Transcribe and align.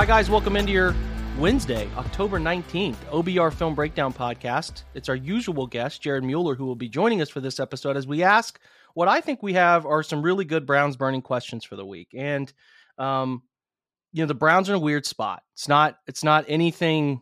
Hi, 0.00 0.06
guys. 0.06 0.30
Welcome 0.30 0.56
into 0.56 0.72
your 0.72 0.94
Wednesday, 1.38 1.86
October 1.98 2.40
19th, 2.40 2.96
OBR 3.10 3.52
Film 3.52 3.74
Breakdown 3.74 4.14
Podcast. 4.14 4.84
It's 4.94 5.10
our 5.10 5.14
usual 5.14 5.66
guest, 5.66 6.00
Jared 6.00 6.24
Mueller, 6.24 6.54
who 6.54 6.64
will 6.64 6.74
be 6.74 6.88
joining 6.88 7.20
us 7.20 7.28
for 7.28 7.40
this 7.40 7.60
episode 7.60 7.98
as 7.98 8.06
we 8.06 8.22
ask 8.22 8.58
what 8.94 9.08
I 9.08 9.20
think 9.20 9.42
we 9.42 9.52
have 9.52 9.84
are 9.84 10.02
some 10.02 10.22
really 10.22 10.46
good 10.46 10.64
Browns 10.64 10.96
burning 10.96 11.20
questions 11.20 11.66
for 11.66 11.76
the 11.76 11.84
week. 11.84 12.14
And, 12.16 12.50
um, 12.96 13.42
you 14.14 14.22
know, 14.22 14.26
the 14.26 14.32
Browns 14.32 14.70
are 14.70 14.72
in 14.72 14.80
a 14.80 14.82
weird 14.82 15.04
spot. 15.04 15.42
It's 15.52 15.68
not, 15.68 15.98
it's 16.06 16.24
not 16.24 16.46
anything 16.48 17.20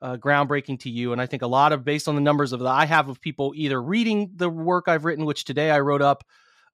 uh, 0.00 0.16
groundbreaking 0.16 0.78
to 0.82 0.90
you. 0.90 1.10
And 1.10 1.20
I 1.20 1.26
think 1.26 1.42
a 1.42 1.48
lot 1.48 1.72
of, 1.72 1.84
based 1.84 2.06
on 2.06 2.14
the 2.14 2.20
numbers 2.20 2.52
of 2.52 2.60
that 2.60 2.68
I 2.68 2.84
have 2.86 3.08
of 3.08 3.20
people 3.20 3.52
either 3.56 3.82
reading 3.82 4.30
the 4.36 4.48
work 4.48 4.84
I've 4.86 5.04
written, 5.04 5.24
which 5.24 5.44
today 5.44 5.72
I 5.72 5.80
wrote 5.80 6.02
up, 6.02 6.22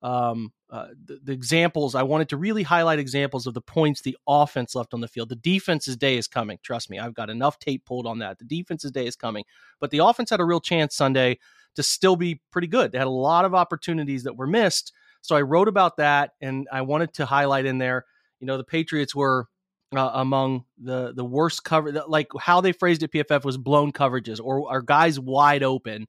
um, 0.03 0.53
uh, 0.71 0.89
the, 1.07 1.19
the, 1.25 1.33
examples 1.33 1.95
I 1.95 2.03
wanted 2.05 2.29
to 2.29 2.37
really 2.37 2.63
highlight 2.63 2.99
examples 2.99 3.47
of 3.47 3.55
the 3.55 3.61
points 3.61 4.01
the 4.01 4.17
offense 4.29 4.75
left 4.75 4.95
on 4.95 5.01
the 5.01 5.09
field. 5.09 5.29
The 5.29 5.37
defense's 5.37 5.97
day 5.97 6.17
is 6.17 6.29
coming. 6.29 6.59
Trust 6.63 6.89
me, 6.89 6.99
I've 6.99 7.15
got 7.15 7.31
enough 7.31 7.59
tape 7.59 7.85
pulled 7.85 8.07
on 8.07 8.21
that. 8.21 8.39
The 8.39 8.45
defense's 8.45 8.93
day 8.93 9.07
is 9.07 9.17
coming, 9.17 9.45
but 9.81 9.91
the 9.91 9.99
offense 9.99 10.31
had 10.31 10.41
a 10.41 10.45
real 10.45 10.61
chance 10.61 10.95
Sunday 10.95 11.39
to 11.75 11.83
still 11.83 12.17
be 12.17 12.41
pretty 12.53 12.69
good. 12.69 12.93
They 12.93 12.99
had 12.99 13.07
a 13.07 13.11
lot 13.11 13.45
of 13.45 13.55
opportunities 13.55 14.23
that 14.25 14.37
were 14.37 14.47
missed. 14.47 14.93
So 15.21 15.35
I 15.35 15.43
wrote 15.43 15.69
about 15.69 15.97
that, 15.97 16.33
and 16.41 16.69
I 16.73 16.83
wanted 16.83 17.15
to 17.15 17.27
highlight 17.27 17.67
in 17.67 17.79
there. 17.79 18.05
You 18.41 18.47
know, 18.47 18.57
the 18.57 18.65
Patriots 18.65 19.17
were 19.17 19.49
uh, 19.97 20.11
among 20.15 20.65
the 20.81 21.13
the 21.13 21.25
worst 21.25 21.65
cover. 21.65 21.91
Like 22.07 22.29
how 22.39 22.61
they 22.61 22.73
phrased 22.73 23.03
it, 23.03 23.13
PFF 23.13 23.45
was 23.45 23.57
blown 23.57 23.91
coverages 23.93 24.41
or 24.43 24.71
are 24.71 24.83
guys 24.83 25.19
wide 25.19 25.63
open 25.63 26.07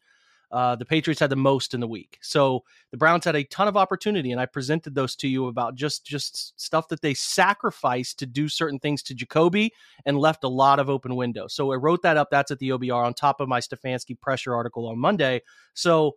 uh, 0.52 0.76
the 0.76 0.86
Patriots 0.86 1.20
had 1.20 1.30
the 1.30 1.36
most 1.36 1.74
in 1.74 1.80
the 1.80 1.88
week. 1.88 2.18
So 2.22 2.64
the 2.92 2.98
Browns 2.98 3.26
had 3.26 3.36
a 3.36 3.44
ton 3.44 3.68
of 3.68 3.78
opportunity, 3.78 4.32
and 4.32 4.42
I 4.42 4.46
presented 4.46 4.96
those 4.96 5.16
to 5.18 5.28
you 5.28 5.48
about 5.48 5.76
just 5.76 6.06
just 6.06 6.60
stuff 6.60 6.88
that 6.90 7.02
they 7.02 7.14
sacrificed 7.14 8.20
to 8.20 8.26
do 8.26 8.50
certain 8.50 8.80
things 8.80 9.04
to 9.04 9.14
Jacoby 9.14 9.74
and 10.06 10.18
left 10.18 10.44
a 10.44 10.50
lot 10.50 10.80
of 10.80 10.90
open 10.90 11.16
windows. 11.16 11.54
So 11.54 11.72
I 11.72 11.76
wrote 11.76 12.02
that 12.04 12.18
up. 12.18 12.30
That's 12.32 12.52
at 12.52 12.60
the 12.60 12.70
OBR 12.70 13.06
on 13.06 13.14
top 13.14 13.40
of 13.40 13.48
my 13.48 13.60
Stefanski 13.60 14.20
pressure 14.20 14.56
article 14.56 14.88
on 14.88 14.98
Monday. 15.00 15.42
So 15.74 16.16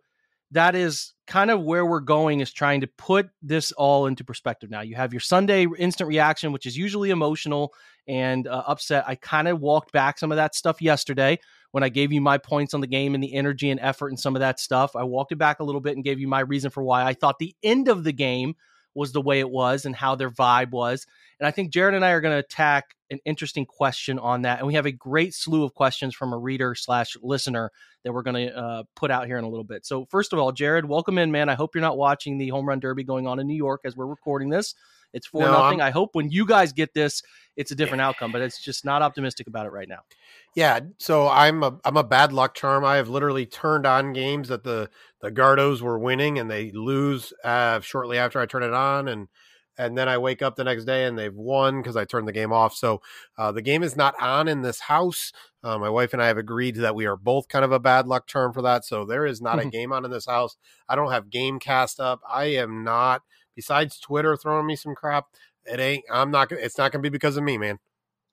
that 0.53 0.75
is 0.75 1.13
kind 1.25 1.49
of 1.49 1.63
where 1.63 1.85
we're 1.85 1.99
going 1.99 2.39
is 2.39 2.53
trying 2.53 2.81
to 2.81 2.87
put 2.87 3.27
this 3.41 3.71
all 3.73 4.05
into 4.05 4.23
perspective 4.23 4.69
now 4.69 4.81
you 4.81 4.95
have 4.95 5.13
your 5.13 5.19
sunday 5.19 5.65
instant 5.77 6.07
reaction 6.07 6.51
which 6.51 6.65
is 6.65 6.77
usually 6.77 7.09
emotional 7.09 7.73
and 8.07 8.47
uh, 8.47 8.63
upset 8.67 9.03
i 9.07 9.15
kind 9.15 9.47
of 9.47 9.59
walked 9.59 9.91
back 9.91 10.19
some 10.19 10.31
of 10.31 10.35
that 10.35 10.53
stuff 10.53 10.81
yesterday 10.81 11.37
when 11.73 11.83
I 11.83 11.89
gave 11.89 12.11
you 12.11 12.21
my 12.21 12.37
points 12.37 12.75
on 12.75 12.81
the 12.81 12.87
game 12.87 13.15
and 13.15 13.23
the 13.23 13.33
energy 13.33 13.71
and 13.71 13.79
effort 13.79 14.09
and 14.09 14.19
some 14.19 14.35
of 14.35 14.41
that 14.41 14.59
stuff. 14.59 14.95
I 14.95 15.03
walked 15.03 15.31
it 15.31 15.37
back 15.37 15.59
a 15.59 15.63
little 15.63 15.81
bit 15.81 15.95
and 15.95 16.03
gave 16.03 16.19
you 16.19 16.27
my 16.27 16.41
reason 16.41 16.69
for 16.69 16.83
why 16.83 17.03
I 17.03 17.15
thought 17.15 17.39
the 17.39 17.55
end 17.63 17.87
of 17.87 18.03
the 18.03 18.13
game 18.13 18.55
was 18.93 19.11
the 19.11 19.21
way 19.21 19.39
it 19.39 19.49
was 19.49 19.83
and 19.83 19.95
how 19.95 20.13
their 20.13 20.29
vibe 20.29 20.69
was. 20.69 21.07
And 21.39 21.47
I 21.47 21.51
think 21.51 21.71
Jared 21.71 21.95
and 21.95 22.05
I 22.05 22.11
are 22.11 22.21
going 22.21 22.35
to 22.35 22.45
attack 22.45 22.95
an 23.09 23.17
interesting 23.25 23.65
question 23.65 24.19
on 24.19 24.43
that. 24.43 24.59
And 24.59 24.67
we 24.67 24.75
have 24.75 24.85
a 24.85 24.91
great 24.91 25.33
slew 25.33 25.63
of 25.63 25.73
questions 25.73 26.13
from 26.13 26.31
a 26.31 26.37
reader 26.37 26.75
slash 26.75 27.17
listener 27.23 27.71
that 28.03 28.13
we're 28.13 28.21
going 28.21 28.47
to 28.47 28.55
uh, 28.55 28.83
put 28.95 29.09
out 29.09 29.25
here 29.25 29.39
in 29.39 29.43
a 29.43 29.49
little 29.49 29.63
bit. 29.63 29.83
So 29.83 30.05
first 30.11 30.31
of 30.31 30.37
all, 30.37 30.51
Jared, 30.51 30.85
welcome 30.85 31.17
in, 31.17 31.31
man. 31.31 31.49
I 31.49 31.55
hope 31.55 31.73
you're 31.73 31.81
not 31.81 31.97
watching 31.97 32.37
the 32.37 32.49
home 32.49 32.69
run 32.69 32.79
derby 32.79 33.03
going 33.03 33.25
on 33.25 33.39
in 33.39 33.47
New 33.47 33.57
York 33.57 33.81
as 33.83 33.97
we're 33.97 34.05
recording 34.05 34.49
this. 34.49 34.75
It's 35.13 35.27
four 35.27 35.41
no, 35.41 35.51
nothing. 35.51 35.81
I 35.81 35.91
hope 35.91 36.15
when 36.15 36.29
you 36.29 36.45
guys 36.45 36.73
get 36.73 36.93
this, 36.93 37.21
it's 37.55 37.71
a 37.71 37.75
different 37.75 38.01
outcome, 38.01 38.31
but 38.31 38.41
it's 38.41 38.61
just 38.61 38.83
not 38.83 39.01
optimistic 39.01 39.47
about 39.47 39.65
it 39.65 39.71
right 39.71 39.87
now. 39.87 39.99
Yeah, 40.55 40.79
so 40.97 41.27
I'm 41.27 41.63
a 41.63 41.79
I'm 41.85 41.97
a 41.97 42.03
bad 42.03 42.33
luck 42.33 42.55
charm. 42.55 42.83
I 42.83 42.95
have 42.97 43.09
literally 43.09 43.45
turned 43.45 43.85
on 43.85 44.13
games 44.13 44.49
that 44.49 44.63
the 44.63 44.89
the 45.21 45.31
Gardos 45.31 45.81
were 45.81 45.99
winning 45.99 46.39
and 46.39 46.49
they 46.49 46.71
lose 46.71 47.31
uh, 47.43 47.79
shortly 47.81 48.17
after 48.17 48.39
I 48.39 48.45
turn 48.45 48.63
it 48.63 48.73
on, 48.73 49.07
and 49.07 49.27
and 49.77 49.97
then 49.97 50.07
I 50.07 50.17
wake 50.17 50.41
up 50.41 50.55
the 50.55 50.63
next 50.63 50.85
day 50.85 51.05
and 51.05 51.17
they've 51.17 51.33
won 51.33 51.81
because 51.81 51.95
I 51.95 52.05
turned 52.05 52.27
the 52.27 52.33
game 52.33 52.53
off. 52.53 52.75
So 52.75 53.01
uh, 53.37 53.51
the 53.51 53.61
game 53.61 53.83
is 53.83 53.95
not 53.95 54.13
on 54.21 54.47
in 54.47 54.61
this 54.61 54.81
house. 54.81 55.31
Uh, 55.63 55.77
my 55.77 55.89
wife 55.89 56.13
and 56.13 56.21
I 56.21 56.27
have 56.27 56.37
agreed 56.37 56.75
that 56.75 56.95
we 56.95 57.05
are 57.05 57.15
both 57.15 57.47
kind 57.47 57.65
of 57.65 57.71
a 57.71 57.79
bad 57.79 58.07
luck 58.07 58.27
term 58.27 58.53
for 58.53 58.61
that. 58.61 58.85
So 58.85 59.05
there 59.05 59.25
is 59.25 59.41
not 59.41 59.59
a 59.59 59.65
game 59.65 59.91
on 59.91 60.05
in 60.05 60.11
this 60.11 60.27
house. 60.27 60.57
I 60.87 60.95
don't 60.95 61.11
have 61.11 61.29
game 61.29 61.59
cast 61.59 61.99
up. 61.99 62.21
I 62.29 62.45
am 62.45 62.83
not 62.83 63.23
besides 63.55 63.99
Twitter 63.99 64.35
throwing 64.35 64.65
me 64.65 64.75
some 64.75 64.95
crap, 64.95 65.25
it 65.65 65.79
ain't. 65.79 66.05
I'm 66.11 66.31
not. 66.31 66.49
gonna 66.49 66.61
It's 66.61 66.77
not 66.77 66.91
gonna 66.91 67.01
be 67.01 67.09
because 67.09 67.37
of 67.37 67.43
me, 67.43 67.57
man. 67.57 67.79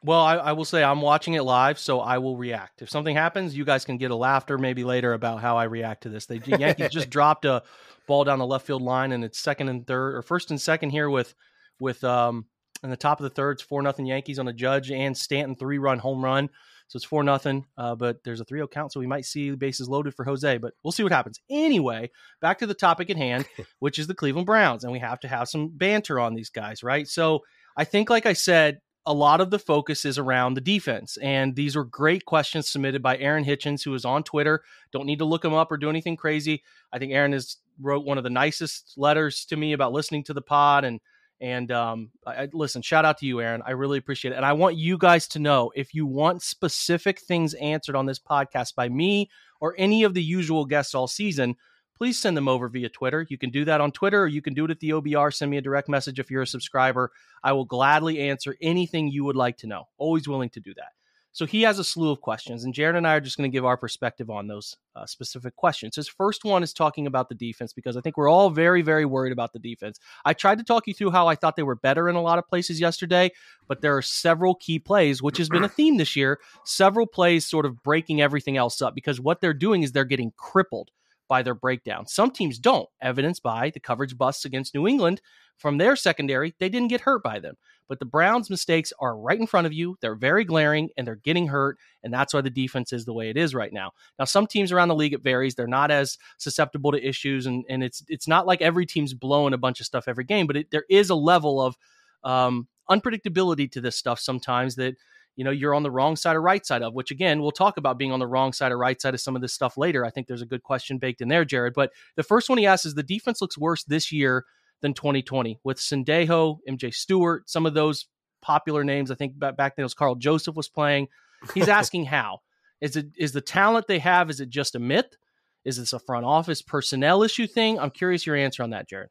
Well, 0.02 0.20
I, 0.20 0.36
I, 0.36 0.52
will 0.52 0.64
say 0.64 0.82
I'm 0.82 1.02
watching 1.02 1.34
it 1.34 1.42
live, 1.42 1.78
so 1.78 2.00
I 2.00 2.16
will 2.18 2.38
react. 2.38 2.80
If 2.80 2.88
something 2.88 3.14
happens, 3.14 3.54
you 3.54 3.66
guys 3.66 3.84
can 3.84 3.98
get 3.98 4.10
a 4.10 4.16
laughter 4.16 4.56
maybe 4.56 4.82
later 4.82 5.12
about 5.12 5.42
how 5.42 5.58
I 5.58 5.64
react 5.64 6.04
to 6.04 6.08
this. 6.08 6.24
The 6.24 6.38
Yankees 6.38 6.88
just 6.88 7.10
dropped 7.10 7.44
a 7.44 7.62
ball 8.06 8.24
down 8.24 8.38
the 8.38 8.46
left 8.46 8.66
field 8.66 8.80
line, 8.80 9.12
and 9.12 9.22
it's 9.22 9.38
second 9.38 9.68
and 9.68 9.86
third, 9.86 10.14
or 10.14 10.22
first 10.22 10.50
and 10.50 10.60
second 10.60 10.90
here 10.90 11.10
with 11.10 11.34
with 11.80 12.02
um 12.04 12.46
in 12.82 12.88
the 12.90 12.96
top 12.96 13.20
of 13.20 13.24
the 13.24 13.30
third. 13.30 13.52
It's 13.52 13.62
four 13.62 13.82
nothing 13.82 14.06
Yankees 14.06 14.38
on 14.38 14.48
a 14.48 14.52
Judge 14.54 14.90
and 14.90 15.16
Stanton 15.16 15.54
three 15.54 15.78
run 15.78 15.98
home 15.98 16.24
run. 16.24 16.48
So 16.90 16.96
it's 16.96 17.04
four 17.04 17.22
nothing. 17.22 17.66
Uh, 17.78 17.94
but 17.94 18.24
there's 18.24 18.40
a 18.40 18.44
3-0 18.44 18.68
count, 18.72 18.92
so 18.92 18.98
we 18.98 19.06
might 19.06 19.24
see 19.24 19.52
bases 19.52 19.88
loaded 19.88 20.12
for 20.12 20.24
Jose. 20.24 20.58
But 20.58 20.74
we'll 20.82 20.90
see 20.90 21.04
what 21.04 21.12
happens. 21.12 21.38
Anyway, 21.48 22.10
back 22.40 22.58
to 22.58 22.66
the 22.66 22.74
topic 22.74 23.10
at 23.10 23.16
hand, 23.16 23.46
which 23.78 23.96
is 23.96 24.08
the 24.08 24.14
Cleveland 24.14 24.46
Browns, 24.46 24.82
and 24.82 24.92
we 24.92 24.98
have 24.98 25.20
to 25.20 25.28
have 25.28 25.48
some 25.48 25.68
banter 25.68 26.18
on 26.18 26.34
these 26.34 26.50
guys, 26.50 26.82
right? 26.82 27.06
So 27.06 27.44
I 27.76 27.84
think, 27.84 28.10
like 28.10 28.26
I 28.26 28.32
said, 28.32 28.80
a 29.06 29.14
lot 29.14 29.40
of 29.40 29.50
the 29.50 29.58
focus 29.60 30.04
is 30.04 30.18
around 30.18 30.54
the 30.54 30.60
defense. 30.60 31.16
And 31.22 31.54
these 31.54 31.76
were 31.76 31.84
great 31.84 32.24
questions 32.24 32.68
submitted 32.68 33.04
by 33.04 33.16
Aaron 33.18 33.44
Hitchens, 33.44 33.84
who 33.84 33.94
is 33.94 34.04
on 34.04 34.24
Twitter. 34.24 34.62
Don't 34.92 35.06
need 35.06 35.20
to 35.20 35.24
look 35.24 35.44
him 35.44 35.54
up 35.54 35.70
or 35.70 35.76
do 35.76 35.90
anything 35.90 36.16
crazy. 36.16 36.64
I 36.92 36.98
think 36.98 37.12
Aaron 37.12 37.32
has 37.32 37.56
wrote 37.80 38.04
one 38.04 38.18
of 38.18 38.24
the 38.24 38.30
nicest 38.30 38.94
letters 38.96 39.44
to 39.46 39.56
me 39.56 39.72
about 39.74 39.92
listening 39.92 40.24
to 40.24 40.34
the 40.34 40.42
pod 40.42 40.84
and 40.84 41.00
and 41.40 41.72
um, 41.72 42.10
I, 42.26 42.48
listen, 42.52 42.82
shout 42.82 43.04
out 43.04 43.18
to 43.18 43.26
you, 43.26 43.40
Aaron. 43.40 43.62
I 43.64 43.70
really 43.70 43.96
appreciate 43.96 44.32
it. 44.32 44.36
And 44.36 44.44
I 44.44 44.52
want 44.52 44.76
you 44.76 44.98
guys 44.98 45.26
to 45.28 45.38
know 45.38 45.72
if 45.74 45.94
you 45.94 46.06
want 46.06 46.42
specific 46.42 47.20
things 47.20 47.54
answered 47.54 47.96
on 47.96 48.06
this 48.06 48.18
podcast 48.18 48.74
by 48.74 48.88
me 48.90 49.30
or 49.60 49.74
any 49.78 50.02
of 50.04 50.12
the 50.12 50.22
usual 50.22 50.66
guests 50.66 50.94
all 50.94 51.06
season, 51.06 51.56
please 51.96 52.18
send 52.18 52.36
them 52.36 52.48
over 52.48 52.68
via 52.68 52.90
Twitter. 52.90 53.26
You 53.30 53.38
can 53.38 53.50
do 53.50 53.64
that 53.64 53.80
on 53.80 53.90
Twitter 53.90 54.22
or 54.22 54.28
you 54.28 54.42
can 54.42 54.52
do 54.52 54.66
it 54.66 54.70
at 54.70 54.80
the 54.80 54.90
OBR. 54.90 55.32
Send 55.32 55.50
me 55.50 55.56
a 55.56 55.62
direct 55.62 55.88
message 55.88 56.18
if 56.18 56.30
you're 56.30 56.42
a 56.42 56.46
subscriber. 56.46 57.10
I 57.42 57.52
will 57.52 57.64
gladly 57.64 58.20
answer 58.20 58.54
anything 58.60 59.08
you 59.08 59.24
would 59.24 59.36
like 59.36 59.56
to 59.58 59.66
know. 59.66 59.84
Always 59.96 60.28
willing 60.28 60.50
to 60.50 60.60
do 60.60 60.74
that. 60.74 60.92
So 61.32 61.46
he 61.46 61.62
has 61.62 61.78
a 61.78 61.84
slew 61.84 62.10
of 62.10 62.20
questions, 62.20 62.64
and 62.64 62.74
Jared 62.74 62.96
and 62.96 63.06
I 63.06 63.14
are 63.14 63.20
just 63.20 63.36
going 63.36 63.48
to 63.48 63.54
give 63.54 63.64
our 63.64 63.76
perspective 63.76 64.30
on 64.30 64.48
those 64.48 64.76
uh, 64.96 65.06
specific 65.06 65.54
questions. 65.54 65.94
His 65.94 66.08
first 66.08 66.44
one 66.44 66.64
is 66.64 66.72
talking 66.72 67.06
about 67.06 67.28
the 67.28 67.36
defense 67.36 67.72
because 67.72 67.96
I 67.96 68.00
think 68.00 68.16
we're 68.16 68.28
all 68.28 68.50
very, 68.50 68.82
very 68.82 69.04
worried 69.04 69.32
about 69.32 69.52
the 69.52 69.60
defense. 69.60 70.00
I 70.24 70.32
tried 70.32 70.58
to 70.58 70.64
talk 70.64 70.88
you 70.88 70.94
through 70.94 71.12
how 71.12 71.28
I 71.28 71.36
thought 71.36 71.54
they 71.54 71.62
were 71.62 71.76
better 71.76 72.08
in 72.08 72.16
a 72.16 72.22
lot 72.22 72.40
of 72.40 72.48
places 72.48 72.80
yesterday, 72.80 73.30
but 73.68 73.80
there 73.80 73.96
are 73.96 74.02
several 74.02 74.56
key 74.56 74.80
plays, 74.80 75.22
which 75.22 75.38
has 75.38 75.48
been 75.48 75.64
a 75.64 75.68
theme 75.68 75.98
this 75.98 76.16
year, 76.16 76.40
several 76.64 77.06
plays 77.06 77.46
sort 77.46 77.64
of 77.64 77.80
breaking 77.82 78.20
everything 78.20 78.56
else 78.56 78.82
up 78.82 78.94
because 78.94 79.20
what 79.20 79.40
they're 79.40 79.54
doing 79.54 79.82
is 79.82 79.92
they're 79.92 80.04
getting 80.04 80.32
crippled 80.36 80.90
by 81.30 81.42
their 81.42 81.54
breakdown. 81.54 82.08
Some 82.08 82.32
teams 82.32 82.58
don't, 82.58 82.88
evidenced 83.00 83.44
by 83.44 83.70
the 83.70 83.78
coverage 83.78 84.18
busts 84.18 84.44
against 84.44 84.74
New 84.74 84.88
England 84.88 85.22
from 85.56 85.78
their 85.78 85.94
secondary. 85.94 86.56
They 86.58 86.68
didn't 86.68 86.88
get 86.88 87.02
hurt 87.02 87.22
by 87.22 87.38
them. 87.38 87.54
But 87.86 88.00
the 88.00 88.04
Browns' 88.04 88.50
mistakes 88.50 88.92
are 88.98 89.16
right 89.16 89.38
in 89.38 89.46
front 89.46 89.68
of 89.68 89.72
you. 89.72 89.96
They're 90.00 90.16
very 90.16 90.44
glaring 90.44 90.90
and 90.96 91.06
they're 91.06 91.14
getting 91.14 91.46
hurt. 91.46 91.78
And 92.02 92.12
that's 92.12 92.34
why 92.34 92.40
the 92.40 92.50
defense 92.50 92.92
is 92.92 93.04
the 93.04 93.12
way 93.12 93.30
it 93.30 93.36
is 93.36 93.54
right 93.54 93.72
now. 93.72 93.92
Now, 94.18 94.24
some 94.24 94.48
teams 94.48 94.72
around 94.72 94.88
the 94.88 94.96
league, 94.96 95.12
it 95.12 95.22
varies. 95.22 95.54
They're 95.54 95.68
not 95.68 95.92
as 95.92 96.18
susceptible 96.38 96.90
to 96.90 97.08
issues. 97.08 97.46
And, 97.46 97.64
and 97.68 97.84
it's 97.84 98.02
it's 98.08 98.26
not 98.26 98.46
like 98.46 98.60
every 98.60 98.84
team's 98.84 99.14
blowing 99.14 99.54
a 99.54 99.58
bunch 99.58 99.78
of 99.78 99.86
stuff 99.86 100.08
every 100.08 100.24
game, 100.24 100.48
but 100.48 100.56
it, 100.56 100.70
there 100.72 100.84
is 100.90 101.10
a 101.10 101.14
level 101.14 101.60
of 101.60 101.76
um, 102.24 102.66
unpredictability 102.90 103.70
to 103.72 103.80
this 103.80 103.96
stuff 103.96 104.18
sometimes 104.18 104.74
that 104.76 104.96
you 105.36 105.44
know 105.44 105.50
you're 105.50 105.74
on 105.74 105.82
the 105.82 105.90
wrong 105.90 106.16
side 106.16 106.36
or 106.36 106.42
right 106.42 106.66
side 106.66 106.82
of 106.82 106.94
which 106.94 107.10
again 107.10 107.40
we'll 107.40 107.50
talk 107.50 107.76
about 107.76 107.98
being 107.98 108.12
on 108.12 108.18
the 108.18 108.26
wrong 108.26 108.52
side 108.52 108.72
or 108.72 108.78
right 108.78 109.00
side 109.00 109.14
of 109.14 109.20
some 109.20 109.36
of 109.36 109.42
this 109.42 109.52
stuff 109.52 109.76
later 109.76 110.04
i 110.04 110.10
think 110.10 110.26
there's 110.26 110.42
a 110.42 110.46
good 110.46 110.62
question 110.62 110.98
baked 110.98 111.20
in 111.20 111.28
there 111.28 111.44
jared 111.44 111.74
but 111.74 111.90
the 112.16 112.22
first 112.22 112.48
one 112.48 112.58
he 112.58 112.66
asks 112.66 112.86
is 112.86 112.94
the 112.94 113.02
defense 113.02 113.40
looks 113.40 113.56
worse 113.56 113.84
this 113.84 114.12
year 114.12 114.44
than 114.80 114.94
2020 114.94 115.58
with 115.62 115.78
Sendejo, 115.78 116.58
MJ 116.68 116.92
Stewart, 116.92 117.48
some 117.48 117.66
of 117.66 117.74
those 117.74 118.06
popular 118.42 118.84
names. 118.84 119.10
I 119.10 119.14
think 119.14 119.38
back 119.38 119.56
then 119.56 119.82
it 119.82 119.82
was 119.82 119.94
Karl 119.94 120.14
Joseph 120.14 120.56
was 120.56 120.68
playing. 120.68 121.08
He's 121.54 121.68
asking 121.80 122.06
how 122.06 122.40
is 122.80 122.96
it 122.96 123.08
is 123.16 123.32
the 123.32 123.40
talent 123.40 123.86
they 123.86 123.98
have 123.98 124.30
is 124.30 124.40
it 124.40 124.48
just 124.48 124.74
a 124.74 124.78
myth? 124.78 125.16
Is 125.64 125.76
this 125.76 125.92
a 125.92 125.98
front 125.98 126.24
office 126.24 126.62
personnel 126.62 127.22
issue 127.22 127.46
thing? 127.46 127.78
I'm 127.78 127.90
curious 127.90 128.26
your 128.26 128.36
answer 128.36 128.62
on 128.62 128.70
that, 128.70 128.88
Jared. 128.88 129.10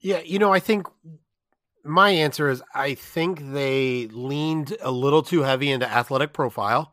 Yeah, 0.00 0.20
you 0.20 0.38
know, 0.38 0.50
I 0.50 0.60
think 0.60 0.86
my 1.84 2.10
answer 2.10 2.48
is 2.48 2.62
I 2.74 2.94
think 2.94 3.52
they 3.52 4.08
leaned 4.08 4.76
a 4.80 4.90
little 4.90 5.22
too 5.22 5.42
heavy 5.42 5.70
into 5.70 5.90
athletic 5.90 6.32
profile. 6.32 6.92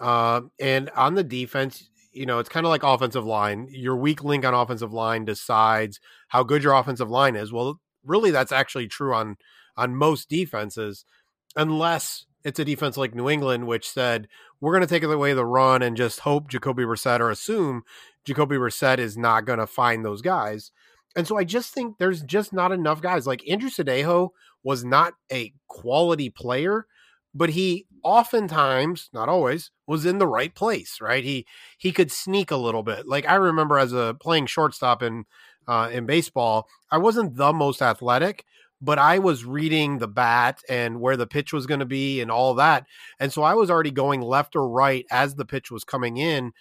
Uh, 0.00 0.42
and 0.60 0.90
on 0.90 1.14
the 1.14 1.24
defense, 1.24 1.88
you 2.12 2.26
know, 2.26 2.38
it's 2.38 2.48
kind 2.48 2.66
of 2.66 2.70
like 2.70 2.82
offensive 2.82 3.24
line. 3.24 3.68
Your 3.70 3.96
weak 3.96 4.22
link 4.24 4.44
on 4.44 4.54
offensive 4.54 4.92
line 4.92 5.24
decides 5.24 6.00
how 6.28 6.42
good 6.42 6.62
your 6.62 6.74
offensive 6.74 7.10
line 7.10 7.36
is. 7.36 7.52
Well, 7.52 7.80
really, 8.04 8.30
that's 8.30 8.52
actually 8.52 8.88
true 8.88 9.14
on 9.14 9.36
on 9.76 9.96
most 9.96 10.28
defenses, 10.28 11.04
unless 11.56 12.26
it's 12.44 12.58
a 12.60 12.64
defense 12.64 12.96
like 12.96 13.14
New 13.14 13.28
England, 13.28 13.66
which 13.66 13.88
said 13.88 14.28
we're 14.60 14.72
going 14.72 14.86
to 14.86 14.86
take 14.86 15.02
away 15.02 15.32
the 15.32 15.44
run 15.44 15.82
and 15.82 15.96
just 15.96 16.20
hope 16.20 16.48
Jacoby 16.48 16.84
Brissett 16.84 17.20
or 17.20 17.30
assume 17.30 17.82
Jacoby 18.24 18.56
Brissett 18.56 18.98
is 18.98 19.16
not 19.16 19.44
going 19.44 19.58
to 19.58 19.66
find 19.66 20.04
those 20.04 20.22
guys. 20.22 20.70
And 21.16 21.26
so 21.26 21.36
I 21.38 21.44
just 21.44 21.72
think 21.72 21.98
there's 21.98 22.22
just 22.22 22.52
not 22.52 22.72
enough 22.72 23.00
guys. 23.00 23.26
Like 23.26 23.48
Andrew 23.48 23.70
Sendejo 23.70 24.30
was 24.62 24.84
not 24.84 25.14
a 25.32 25.52
quality 25.68 26.30
player, 26.30 26.86
but 27.34 27.50
he 27.50 27.86
oftentimes, 28.02 29.10
not 29.12 29.28
always, 29.28 29.70
was 29.86 30.06
in 30.06 30.18
the 30.18 30.26
right 30.26 30.54
place, 30.54 30.98
right? 31.00 31.24
He 31.24 31.46
he 31.78 31.92
could 31.92 32.10
sneak 32.12 32.50
a 32.50 32.56
little 32.56 32.82
bit. 32.82 33.06
Like 33.06 33.28
I 33.28 33.34
remember 33.36 33.78
as 33.78 33.92
a 33.92 34.16
playing 34.20 34.46
shortstop 34.46 35.02
in 35.02 35.24
uh, 35.66 35.90
in 35.92 36.06
baseball, 36.06 36.68
I 36.90 36.98
wasn't 36.98 37.36
the 37.36 37.52
most 37.52 37.80
athletic, 37.82 38.44
but 38.80 38.98
I 38.98 39.18
was 39.18 39.44
reading 39.44 39.98
the 39.98 40.08
bat 40.08 40.60
and 40.68 41.00
where 41.00 41.16
the 41.16 41.26
pitch 41.26 41.52
was 41.52 41.66
going 41.66 41.80
to 41.80 41.86
be 41.86 42.20
and 42.20 42.30
all 42.30 42.54
that. 42.54 42.86
And 43.18 43.32
so 43.32 43.42
I 43.42 43.54
was 43.54 43.70
already 43.70 43.90
going 43.90 44.20
left 44.20 44.56
or 44.56 44.68
right 44.68 45.06
as 45.10 45.34
the 45.34 45.46
pitch 45.46 45.70
was 45.70 45.84
coming 45.84 46.18
in, 46.18 46.52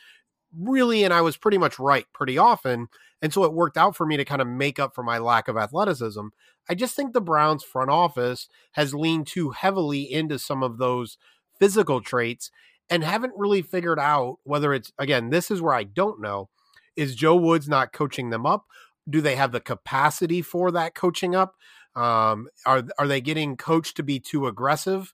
really. 0.57 1.03
And 1.03 1.13
I 1.13 1.21
was 1.21 1.37
pretty 1.37 1.57
much 1.57 1.79
right 1.79 2.05
pretty 2.13 2.37
often. 2.37 2.87
And 3.23 3.33
so 3.33 3.45
it 3.45 3.53
worked 3.53 3.77
out 3.77 3.95
for 3.95 4.05
me 4.05 4.17
to 4.17 4.25
kind 4.25 4.41
of 4.41 4.47
make 4.49 4.79
up 4.79 4.93
for 4.93 5.01
my 5.01 5.17
lack 5.17 5.47
of 5.47 5.55
athleticism. 5.55 6.27
I 6.69 6.75
just 6.75 6.93
think 6.93 7.13
the 7.13 7.21
Browns 7.21 7.63
front 7.63 7.89
office 7.89 8.49
has 8.73 8.93
leaned 8.93 9.27
too 9.27 9.51
heavily 9.51 10.01
into 10.01 10.37
some 10.37 10.61
of 10.61 10.77
those 10.77 11.17
physical 11.57 12.01
traits 12.01 12.51
and 12.89 13.01
haven't 13.01 13.33
really 13.37 13.61
figured 13.61 13.97
out 13.97 14.39
whether 14.43 14.73
it's, 14.73 14.91
again, 14.99 15.29
this 15.29 15.49
is 15.49 15.61
where 15.61 15.73
I 15.73 15.85
don't 15.85 16.19
know. 16.21 16.49
Is 16.97 17.15
Joe 17.15 17.37
Woods 17.37 17.69
not 17.69 17.93
coaching 17.93 18.29
them 18.29 18.45
up? 18.45 18.65
Do 19.09 19.21
they 19.21 19.37
have 19.37 19.53
the 19.53 19.61
capacity 19.61 20.41
for 20.41 20.69
that 20.71 20.93
coaching 20.93 21.33
up? 21.33 21.55
Um, 21.95 22.49
are 22.65 22.83
are 22.99 23.07
they 23.07 23.21
getting 23.21 23.55
coached 23.55 23.95
to 23.97 24.03
be 24.03 24.19
too 24.19 24.47
aggressive? 24.47 25.13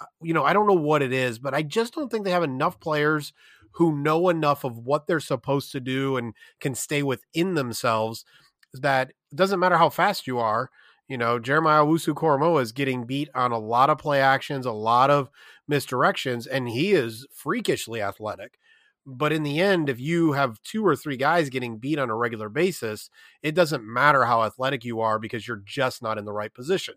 Uh, 0.00 0.06
you 0.22 0.34
know, 0.34 0.44
I 0.44 0.54
don't 0.54 0.66
know 0.66 0.74
what 0.74 1.02
it 1.02 1.12
is, 1.12 1.38
but 1.38 1.54
I 1.54 1.62
just 1.62 1.94
don't 1.94 2.10
think 2.10 2.24
they 2.24 2.30
have 2.32 2.42
enough 2.42 2.80
players 2.80 3.32
who 3.74 3.96
know 3.96 4.28
enough 4.28 4.64
of 4.64 4.78
what 4.78 5.06
they're 5.06 5.20
supposed 5.20 5.72
to 5.72 5.80
do 5.80 6.16
and 6.16 6.34
can 6.60 6.74
stay 6.74 7.02
within 7.02 7.54
themselves 7.54 8.24
that 8.72 9.10
it 9.30 9.36
doesn't 9.36 9.60
matter 9.60 9.76
how 9.76 9.88
fast 9.88 10.26
you 10.26 10.38
are. 10.38 10.70
You 11.08 11.18
know, 11.18 11.38
Jeremiah 11.38 11.84
Owusu 11.84 12.14
Koramoah 12.14 12.62
is 12.62 12.72
getting 12.72 13.04
beat 13.04 13.28
on 13.34 13.52
a 13.52 13.58
lot 13.58 13.90
of 13.90 13.98
play 13.98 14.20
actions, 14.20 14.64
a 14.64 14.72
lot 14.72 15.10
of 15.10 15.28
misdirections, 15.70 16.46
and 16.50 16.68
he 16.68 16.92
is 16.92 17.26
freakishly 17.30 18.00
athletic. 18.00 18.58
But 19.06 19.32
in 19.32 19.42
the 19.42 19.60
end, 19.60 19.90
if 19.90 20.00
you 20.00 20.32
have 20.32 20.62
two 20.62 20.86
or 20.86 20.96
three 20.96 21.18
guys 21.18 21.50
getting 21.50 21.76
beat 21.76 21.98
on 21.98 22.08
a 22.08 22.16
regular 22.16 22.48
basis, 22.48 23.10
it 23.42 23.54
doesn't 23.54 23.84
matter 23.84 24.24
how 24.24 24.44
athletic 24.44 24.82
you 24.84 25.00
are 25.00 25.18
because 25.18 25.46
you're 25.46 25.62
just 25.66 26.02
not 26.02 26.16
in 26.16 26.24
the 26.24 26.32
right 26.32 26.52
position. 26.54 26.94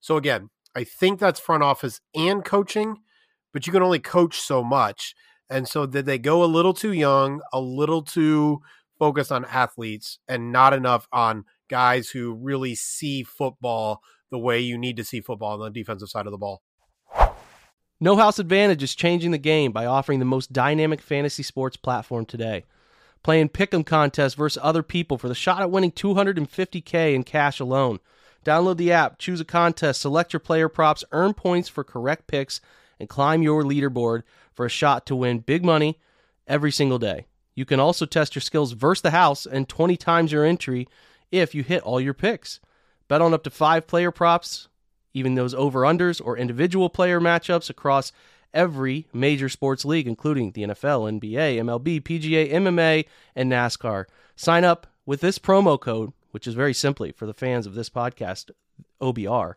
So, 0.00 0.16
again, 0.16 0.48
I 0.74 0.84
think 0.84 1.18
that's 1.18 1.38
front 1.38 1.62
office 1.62 2.00
and 2.14 2.42
coaching, 2.42 2.98
but 3.52 3.66
you 3.66 3.72
can 3.72 3.82
only 3.82 3.98
coach 3.98 4.40
so 4.40 4.64
much. 4.64 5.14
And 5.52 5.68
so, 5.68 5.84
did 5.84 6.06
they 6.06 6.18
go 6.18 6.42
a 6.42 6.46
little 6.46 6.72
too 6.72 6.92
young, 6.92 7.42
a 7.52 7.60
little 7.60 8.00
too 8.00 8.62
focused 8.98 9.30
on 9.30 9.44
athletes, 9.44 10.18
and 10.26 10.50
not 10.50 10.72
enough 10.72 11.06
on 11.12 11.44
guys 11.68 12.08
who 12.08 12.32
really 12.32 12.74
see 12.74 13.22
football 13.22 14.00
the 14.30 14.38
way 14.38 14.58
you 14.60 14.78
need 14.78 14.96
to 14.96 15.04
see 15.04 15.20
football 15.20 15.52
on 15.52 15.60
the 15.60 15.70
defensive 15.70 16.08
side 16.08 16.26
of 16.26 16.32
the 16.32 16.38
ball? 16.38 16.62
No 18.00 18.16
House 18.16 18.38
Advantage 18.38 18.82
is 18.82 18.94
changing 18.94 19.30
the 19.30 19.38
game 19.38 19.72
by 19.72 19.84
offering 19.84 20.20
the 20.20 20.24
most 20.24 20.54
dynamic 20.54 21.02
fantasy 21.02 21.42
sports 21.42 21.76
platform 21.76 22.24
today. 22.24 22.64
Playing 23.22 23.50
pick'em 23.50 23.84
contests 23.84 24.34
versus 24.34 24.60
other 24.62 24.82
people 24.82 25.18
for 25.18 25.28
the 25.28 25.34
shot 25.34 25.60
at 25.60 25.70
winning 25.70 25.92
250k 25.92 27.14
in 27.14 27.24
cash 27.24 27.60
alone. 27.60 28.00
Download 28.44 28.78
the 28.78 28.90
app, 28.90 29.18
choose 29.18 29.40
a 29.40 29.44
contest, 29.44 30.00
select 30.00 30.32
your 30.32 30.40
player 30.40 30.68
props, 30.68 31.04
earn 31.12 31.34
points 31.34 31.68
for 31.68 31.84
correct 31.84 32.26
picks, 32.26 32.60
and 32.98 33.08
climb 33.08 33.42
your 33.42 33.62
leaderboard 33.62 34.22
for 34.54 34.66
a 34.66 34.70
shot 34.70 35.06
to 35.06 35.16
win 35.16 35.40
big 35.40 35.64
money 35.64 35.98
every 36.46 36.72
single 36.72 36.98
day. 36.98 37.26
You 37.54 37.64
can 37.64 37.80
also 37.80 38.06
test 38.06 38.34
your 38.34 38.42
skills 38.42 38.72
versus 38.72 39.02
the 39.02 39.10
house 39.10 39.46
and 39.46 39.68
20 39.68 39.96
times 39.96 40.32
your 40.32 40.44
entry 40.44 40.88
if 41.30 41.54
you 41.54 41.62
hit 41.62 41.82
all 41.82 42.00
your 42.00 42.14
picks. 42.14 42.60
Bet 43.08 43.20
on 43.20 43.34
up 43.34 43.44
to 43.44 43.50
five 43.50 43.86
player 43.86 44.10
props 44.10 44.68
even 45.14 45.34
those 45.34 45.54
over 45.54 45.80
unders 45.80 46.20
or 46.24 46.36
individual 46.36 46.88
player 46.88 47.20
matchups 47.20 47.70
across 47.70 48.12
every 48.54 49.06
major 49.12 49.48
sports 49.48 49.84
league, 49.84 50.06
including 50.06 50.52
the 50.52 50.62
NFL, 50.62 51.20
NBA, 51.20 51.56
MLB, 51.58 52.02
PGA, 52.02 52.52
MMA, 52.52 53.06
and 53.34 53.50
NASCAR. 53.50 54.06
Sign 54.36 54.64
up 54.64 54.86
with 55.06 55.20
this 55.20 55.38
promo 55.38 55.80
code, 55.80 56.12
which 56.30 56.46
is 56.46 56.54
very 56.54 56.74
simply 56.74 57.12
for 57.12 57.26
the 57.26 57.34
fans 57.34 57.66
of 57.66 57.74
this 57.74 57.90
podcast, 57.90 58.50
OBR. 59.00 59.54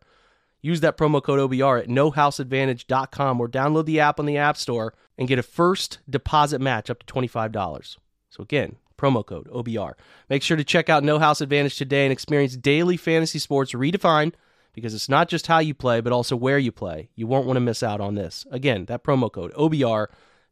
Use 0.65 0.81
that 0.81 0.97
promo 0.97 1.21
code 1.21 1.39
OBR 1.39 1.83
at 1.83 1.89
nohouseadvantage.com 1.89 3.39
or 3.39 3.47
download 3.47 3.85
the 3.85 4.00
app 4.00 4.19
on 4.19 4.25
the 4.25 4.38
App 4.38 4.57
Store 4.57 4.95
and 5.15 5.27
get 5.27 5.38
a 5.38 5.44
first 5.44 6.00
deposit 6.09 6.59
match 6.59 6.89
up 6.89 7.03
to 7.03 7.13
$25. 7.13 7.97
So, 8.31 8.41
again, 8.41 8.77
promo 8.97 9.23
code 9.23 9.47
OBR. 9.50 9.94
Make 10.27 10.41
sure 10.41 10.57
to 10.57 10.63
check 10.63 10.89
out 10.89 11.03
No 11.03 11.19
House 11.19 11.39
Advantage 11.39 11.77
today 11.77 12.03
and 12.03 12.12
experience 12.12 12.57
daily 12.57 12.97
fantasy 12.97 13.38
sports 13.38 13.73
redefined 13.73 14.33
because 14.73 14.95
it's 14.95 15.07
not 15.07 15.29
just 15.29 15.45
how 15.45 15.59
you 15.59 15.75
play, 15.75 16.01
but 16.01 16.12
also 16.12 16.35
where 16.35 16.57
you 16.57 16.71
play. 16.71 17.09
You 17.13 17.27
won't 17.27 17.45
want 17.45 17.57
to 17.57 17.61
miss 17.61 17.83
out 17.83 18.01
on 18.01 18.15
this. 18.15 18.47
Again, 18.50 18.85
that 18.85 19.03
promo 19.03 19.31
code 19.31 19.53
OBR, 19.53 20.07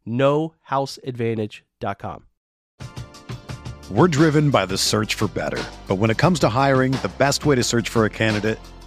nohouseadvantage.com. 0.06 2.26
We're 3.90 4.06
driven 4.06 4.50
by 4.50 4.64
the 4.64 4.78
search 4.78 5.16
for 5.16 5.26
better. 5.26 5.64
But 5.88 5.96
when 5.96 6.10
it 6.10 6.18
comes 6.18 6.38
to 6.40 6.48
hiring, 6.48 6.92
the 6.92 7.12
best 7.18 7.44
way 7.44 7.56
to 7.56 7.64
search 7.64 7.88
for 7.88 8.04
a 8.04 8.10
candidate 8.10 8.60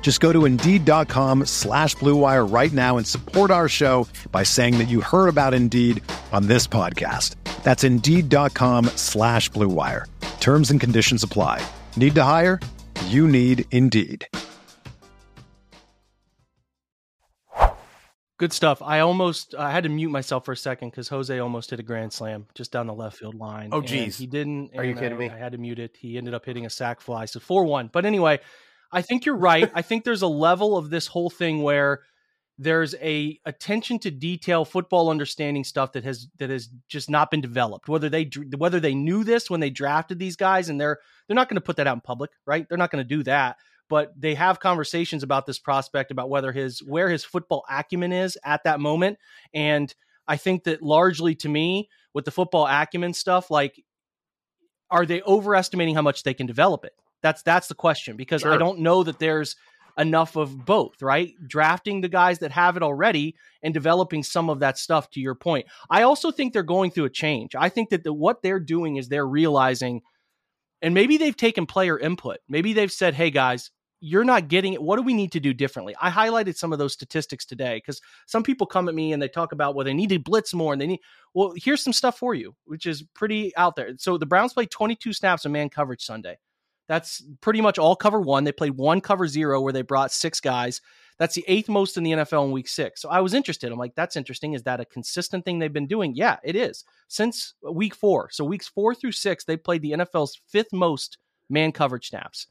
Just 0.00 0.20
go 0.20 0.32
to 0.32 0.44
Indeed.com 0.46 1.46
slash 1.46 1.94
BlueWire 1.96 2.52
right 2.52 2.72
now 2.72 2.96
and 2.96 3.06
support 3.06 3.52
our 3.52 3.68
show 3.68 4.08
by 4.32 4.42
saying 4.42 4.78
that 4.78 4.88
you 4.88 5.00
heard 5.00 5.28
about 5.28 5.54
Indeed 5.54 6.02
on 6.32 6.48
this 6.48 6.66
podcast. 6.66 7.36
That's 7.62 7.84
Indeed.com 7.84 8.86
slash 8.96 9.48
BlueWire. 9.52 10.06
Terms 10.40 10.72
and 10.72 10.80
conditions 10.80 11.22
apply. 11.22 11.64
Need 11.96 12.16
to 12.16 12.24
hire? 12.24 12.58
You 13.06 13.28
need 13.28 13.66
Indeed. 13.70 14.26
Good 18.38 18.54
stuff. 18.54 18.80
I 18.80 19.00
almost 19.00 19.54
I 19.54 19.70
had 19.70 19.82
to 19.82 19.90
mute 19.90 20.08
myself 20.08 20.46
for 20.46 20.52
a 20.52 20.56
second 20.56 20.92
because 20.92 21.08
Jose 21.08 21.38
almost 21.38 21.68
hit 21.68 21.78
a 21.78 21.82
grand 21.82 22.10
slam 22.10 22.46
just 22.54 22.72
down 22.72 22.86
the 22.86 22.94
left 22.94 23.18
field 23.18 23.34
line. 23.34 23.68
Oh, 23.70 23.82
geez, 23.82 24.16
he 24.16 24.26
didn't. 24.26 24.70
Are 24.78 24.82
you 24.82 24.94
kidding 24.94 25.18
I, 25.18 25.20
me? 25.20 25.28
I 25.28 25.36
had 25.36 25.52
to 25.52 25.58
mute 25.58 25.78
it. 25.78 25.94
He 26.00 26.16
ended 26.16 26.32
up 26.32 26.46
hitting 26.46 26.64
a 26.64 26.70
sac 26.70 27.02
fly, 27.02 27.26
so 27.26 27.38
four 27.38 27.64
one. 27.64 27.90
But 27.92 28.06
anyway, 28.06 28.40
I 28.92 29.02
think 29.02 29.24
you're 29.24 29.36
right. 29.36 29.70
I 29.74 29.82
think 29.82 30.04
there's 30.04 30.22
a 30.22 30.28
level 30.28 30.76
of 30.76 30.90
this 30.90 31.06
whole 31.06 31.30
thing 31.30 31.62
where 31.62 32.02
there's 32.58 32.94
a 32.96 33.38
attention 33.46 33.98
to 34.00 34.10
detail 34.10 34.64
football 34.64 35.08
understanding 35.08 35.64
stuff 35.64 35.92
that 35.92 36.04
has 36.04 36.28
that 36.38 36.50
has 36.50 36.68
just 36.88 37.08
not 37.08 37.30
been 37.30 37.40
developed. 37.40 37.88
Whether 37.88 38.08
they 38.08 38.28
whether 38.56 38.80
they 38.80 38.94
knew 38.94 39.24
this 39.24 39.48
when 39.48 39.60
they 39.60 39.70
drafted 39.70 40.18
these 40.18 40.36
guys 40.36 40.68
and 40.68 40.80
they're 40.80 40.98
they're 41.26 41.34
not 41.34 41.48
going 41.48 41.56
to 41.56 41.62
put 41.62 41.76
that 41.76 41.86
out 41.86 41.96
in 41.96 42.00
public 42.00 42.30
right? 42.46 42.66
They're 42.68 42.78
not 42.78 42.90
going 42.90 43.04
to 43.04 43.16
do 43.16 43.22
that. 43.24 43.56
But 43.88 44.12
they 44.16 44.34
have 44.34 44.60
conversations 44.60 45.24
about 45.24 45.46
this 45.46 45.58
prospect 45.58 46.10
about 46.10 46.28
whether 46.28 46.52
his 46.52 46.80
where 46.80 47.08
his 47.08 47.24
football 47.24 47.64
acumen 47.68 48.12
is 48.12 48.38
at 48.44 48.64
that 48.64 48.80
moment. 48.80 49.18
And 49.54 49.92
i 50.30 50.36
think 50.36 50.64
that 50.64 50.80
largely 50.80 51.34
to 51.34 51.48
me 51.48 51.90
with 52.14 52.24
the 52.24 52.30
football 52.30 52.66
acumen 52.66 53.12
stuff 53.12 53.50
like 53.50 53.84
are 54.90 55.04
they 55.04 55.20
overestimating 55.22 55.94
how 55.94 56.02
much 56.02 56.22
they 56.22 56.34
can 56.34 56.46
develop 56.46 56.84
it 56.84 56.92
that's 57.22 57.42
that's 57.42 57.68
the 57.68 57.74
question 57.74 58.16
because 58.16 58.42
Sure. 58.42 58.52
i 58.52 58.56
don't 58.56 58.78
know 58.80 59.02
that 59.02 59.18
there's 59.18 59.56
enough 59.98 60.36
of 60.36 60.64
both 60.64 61.02
right 61.02 61.34
drafting 61.46 62.00
the 62.00 62.08
guys 62.08 62.38
that 62.38 62.52
have 62.52 62.76
it 62.76 62.82
already 62.82 63.34
and 63.62 63.74
developing 63.74 64.22
some 64.22 64.48
of 64.48 64.60
that 64.60 64.78
stuff 64.78 65.10
to 65.10 65.20
your 65.20 65.34
point 65.34 65.66
i 65.90 66.02
also 66.02 66.30
think 66.30 66.52
they're 66.52 66.62
going 66.62 66.90
through 66.90 67.04
a 67.04 67.10
change 67.10 67.54
i 67.54 67.68
think 67.68 67.90
that 67.90 68.04
the, 68.04 68.12
what 68.12 68.42
they're 68.42 68.60
doing 68.60 68.96
is 68.96 69.08
they're 69.08 69.26
realizing 69.26 70.00
and 70.80 70.94
maybe 70.94 71.16
they've 71.16 71.36
taken 71.36 71.66
player 71.66 71.98
input 71.98 72.38
maybe 72.48 72.72
they've 72.72 72.92
said 72.92 73.14
hey 73.14 73.30
guys 73.30 73.70
you're 74.00 74.24
not 74.24 74.48
getting 74.48 74.72
it. 74.72 74.82
What 74.82 74.96
do 74.96 75.02
we 75.02 75.14
need 75.14 75.32
to 75.32 75.40
do 75.40 75.52
differently? 75.52 75.94
I 76.00 76.10
highlighted 76.10 76.56
some 76.56 76.72
of 76.72 76.78
those 76.78 76.94
statistics 76.94 77.44
today 77.44 77.76
because 77.76 78.00
some 78.26 78.42
people 78.42 78.66
come 78.66 78.88
at 78.88 78.94
me 78.94 79.12
and 79.12 79.22
they 79.22 79.28
talk 79.28 79.52
about 79.52 79.74
well, 79.74 79.84
they 79.84 79.94
need 79.94 80.08
to 80.08 80.18
blitz 80.18 80.54
more 80.54 80.72
and 80.72 80.80
they 80.80 80.86
need. 80.86 81.00
Well, 81.34 81.52
here's 81.54 81.82
some 81.84 81.92
stuff 81.92 82.18
for 82.18 82.34
you, 82.34 82.56
which 82.64 82.86
is 82.86 83.04
pretty 83.14 83.54
out 83.56 83.76
there. 83.76 83.90
So 83.98 84.16
the 84.16 84.26
Browns 84.26 84.54
played 84.54 84.70
22 84.70 85.12
snaps 85.12 85.44
of 85.44 85.52
man 85.52 85.68
coverage 85.68 86.02
Sunday. 86.02 86.38
That's 86.90 87.22
pretty 87.40 87.60
much 87.60 87.78
all 87.78 87.94
cover 87.94 88.20
one. 88.20 88.42
They 88.42 88.50
played 88.50 88.76
one 88.76 89.00
cover 89.00 89.28
zero 89.28 89.60
where 89.60 89.72
they 89.72 89.82
brought 89.82 90.10
six 90.10 90.40
guys. 90.40 90.80
That's 91.20 91.36
the 91.36 91.44
eighth 91.46 91.68
most 91.68 91.96
in 91.96 92.02
the 92.02 92.10
NFL 92.10 92.46
in 92.46 92.50
week 92.50 92.66
six. 92.66 93.00
So 93.00 93.08
I 93.08 93.20
was 93.20 93.32
interested. 93.32 93.70
I'm 93.70 93.78
like, 93.78 93.94
that's 93.94 94.16
interesting. 94.16 94.54
Is 94.54 94.64
that 94.64 94.80
a 94.80 94.84
consistent 94.84 95.44
thing 95.44 95.60
they've 95.60 95.72
been 95.72 95.86
doing? 95.86 96.16
Yeah, 96.16 96.38
it 96.42 96.56
is. 96.56 96.84
Since 97.06 97.54
week 97.62 97.94
four. 97.94 98.28
So 98.32 98.44
weeks 98.44 98.66
four 98.66 98.92
through 98.92 99.12
six, 99.12 99.44
they 99.44 99.56
played 99.56 99.82
the 99.82 99.92
NFL's 99.92 100.40
fifth 100.48 100.72
most 100.72 101.18
man 101.48 101.70
coverage 101.70 102.08
snaps. 102.08 102.48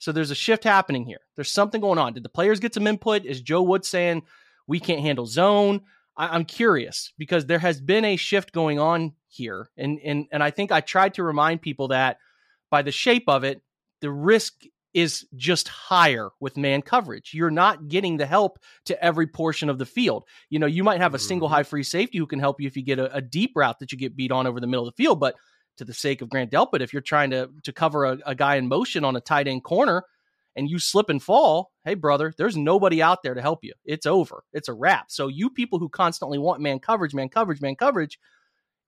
So 0.00 0.10
there's 0.10 0.32
a 0.32 0.34
shift 0.34 0.64
happening 0.64 1.06
here. 1.06 1.20
There's 1.36 1.52
something 1.52 1.80
going 1.80 2.00
on. 2.00 2.12
Did 2.12 2.24
the 2.24 2.28
players 2.28 2.58
get 2.58 2.74
some 2.74 2.88
input? 2.88 3.24
Is 3.24 3.40
Joe 3.40 3.62
Wood 3.62 3.84
saying 3.84 4.24
we 4.66 4.80
can't 4.80 5.00
handle 5.00 5.26
zone? 5.26 5.82
I, 6.16 6.34
am 6.34 6.44
curious 6.44 7.12
because 7.18 7.46
there 7.46 7.60
has 7.60 7.80
been 7.80 8.04
a 8.04 8.16
shift 8.16 8.50
going 8.50 8.80
on 8.80 9.12
here, 9.28 9.70
and 9.76 10.00
and 10.04 10.26
and 10.32 10.42
I 10.42 10.50
think 10.50 10.72
I 10.72 10.80
tried 10.80 11.14
to 11.14 11.22
remind 11.22 11.62
people 11.62 11.88
that 11.88 12.18
by 12.68 12.82
the 12.82 12.90
shape 12.90 13.28
of 13.28 13.44
it, 13.44 13.62
the 14.00 14.10
risk 14.10 14.64
is 14.96 15.26
just 15.36 15.68
higher 15.68 16.30
with 16.40 16.56
man 16.56 16.80
coverage. 16.80 17.34
You're 17.34 17.50
not 17.50 17.88
getting 17.88 18.16
the 18.16 18.24
help 18.24 18.58
to 18.86 19.04
every 19.04 19.26
portion 19.26 19.68
of 19.68 19.78
the 19.78 19.84
field. 19.84 20.24
You 20.48 20.58
know, 20.58 20.66
you 20.66 20.82
might 20.82 21.02
have 21.02 21.14
a 21.14 21.18
single 21.18 21.48
mm-hmm. 21.48 21.56
high 21.56 21.62
free 21.64 21.82
safety 21.82 22.16
who 22.16 22.26
can 22.26 22.40
help 22.40 22.62
you 22.62 22.66
if 22.66 22.78
you 22.78 22.82
get 22.82 22.98
a, 22.98 23.14
a 23.14 23.20
deep 23.20 23.52
route 23.54 23.78
that 23.80 23.92
you 23.92 23.98
get 23.98 24.16
beat 24.16 24.32
on 24.32 24.46
over 24.46 24.58
the 24.58 24.66
middle 24.66 24.88
of 24.88 24.94
the 24.94 25.02
field, 25.02 25.20
but 25.20 25.34
to 25.76 25.84
the 25.84 25.92
sake 25.92 26.22
of 26.22 26.30
Grant 26.30 26.50
Delpit, 26.50 26.80
if 26.80 26.94
you're 26.94 27.02
trying 27.02 27.30
to 27.30 27.50
to 27.64 27.72
cover 27.74 28.06
a, 28.06 28.18
a 28.24 28.34
guy 28.34 28.56
in 28.56 28.68
motion 28.68 29.04
on 29.04 29.16
a 29.16 29.20
tight 29.20 29.46
end 29.46 29.64
corner 29.64 30.02
and 30.56 30.70
you 30.70 30.78
slip 30.78 31.10
and 31.10 31.22
fall, 31.22 31.72
hey 31.84 31.92
brother, 31.92 32.32
there's 32.38 32.56
nobody 32.56 33.02
out 33.02 33.22
there 33.22 33.34
to 33.34 33.42
help 33.42 33.62
you. 33.62 33.74
It's 33.84 34.06
over. 34.06 34.44
It's 34.54 34.68
a 34.68 34.72
wrap. 34.72 35.10
So 35.10 35.28
you 35.28 35.50
people 35.50 35.78
who 35.78 35.90
constantly 35.90 36.38
want 36.38 36.62
man 36.62 36.78
coverage, 36.78 37.12
man 37.12 37.28
coverage, 37.28 37.60
man 37.60 37.76
coverage, 37.76 38.18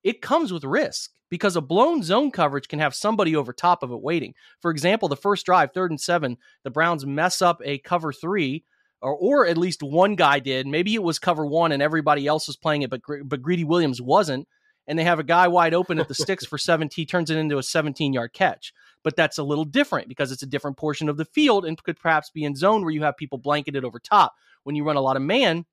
it 0.03 0.23
comes 0.23 0.53
with 0.53 0.65
risk 0.65 1.13
because 1.31 1.57
a 1.57 1.61
blown 1.61 2.03
zone 2.03 2.31
coverage 2.31 2.69
can 2.69 2.79
have 2.79 2.95
somebody 2.95 3.37
over 3.37 3.53
top 3.53 3.83
of 3.83 3.91
it 3.91 4.01
waiting. 4.01 4.35
For 4.61 4.71
example, 4.71 5.09
the 5.09 5.17
first 5.17 5.45
drive, 5.45 5.73
third 5.73 5.91
and 5.91 6.01
seven, 6.01 6.39
the 6.65 6.71
Browns 6.71 7.05
mess 7.05 7.43
up 7.43 7.61
a 7.65 7.79
cover 7.79 8.13
three, 8.13 8.65
or 9.01 9.15
or 9.15 9.47
at 9.47 9.59
least 9.59 9.83
one 9.83 10.15
guy 10.15 10.39
did. 10.39 10.67
Maybe 10.67 10.95
it 10.95 11.03
was 11.03 11.19
cover 11.19 11.47
one 11.47 11.73
and 11.73 11.83
everybody 11.83 12.27
else 12.27 12.47
was 12.47 12.57
playing 12.57 12.83
it, 12.83 12.91
but 12.91 13.03
but 13.25 13.43
Greedy 13.43 13.65
Williams 13.65 14.01
wasn't 14.01 14.49
and 14.89 14.99
they 14.99 15.05
have 15.05 15.19
a 15.19 15.25
guy 15.25 15.47
wide 15.47 15.75
open 15.75 16.01
at 16.01 16.09
the 16.09 16.15
sticks 16.15 16.47
for 16.47 16.57
17, 16.57 17.07
turns 17.07 17.31
it 17.31 17.37
into 17.37 17.59
a 17.59 17.63
17 17.63 18.15
yard 18.15 18.33
catch. 18.33 18.73
But 19.05 19.15
that's 19.15 19.39
a 19.39 19.45
little 19.45 19.67
different 19.67 20.09
because 20.09 20.33
it's 20.33 20.43
a 20.43 20.47
different 20.47 20.79
portion 20.79 21.09
of 21.09 21.19
the 21.19 21.27
field 21.27 21.65
and 21.65 21.81
could 21.81 22.01
perhaps 22.01 22.31
be 22.31 22.45
in 22.45 22.57
zone 22.57 22.83
where 22.83 22.91
you 22.91 23.03
have 23.03 23.17
people 23.17 23.39
blanketed 23.39 23.85
over 23.85 24.01
top. 24.01 24.35
When 24.65 24.75
you 24.75 24.85
run 24.85 24.97
a 24.97 25.01
lot 25.01 25.17
of 25.17 25.23
man, 25.23 25.67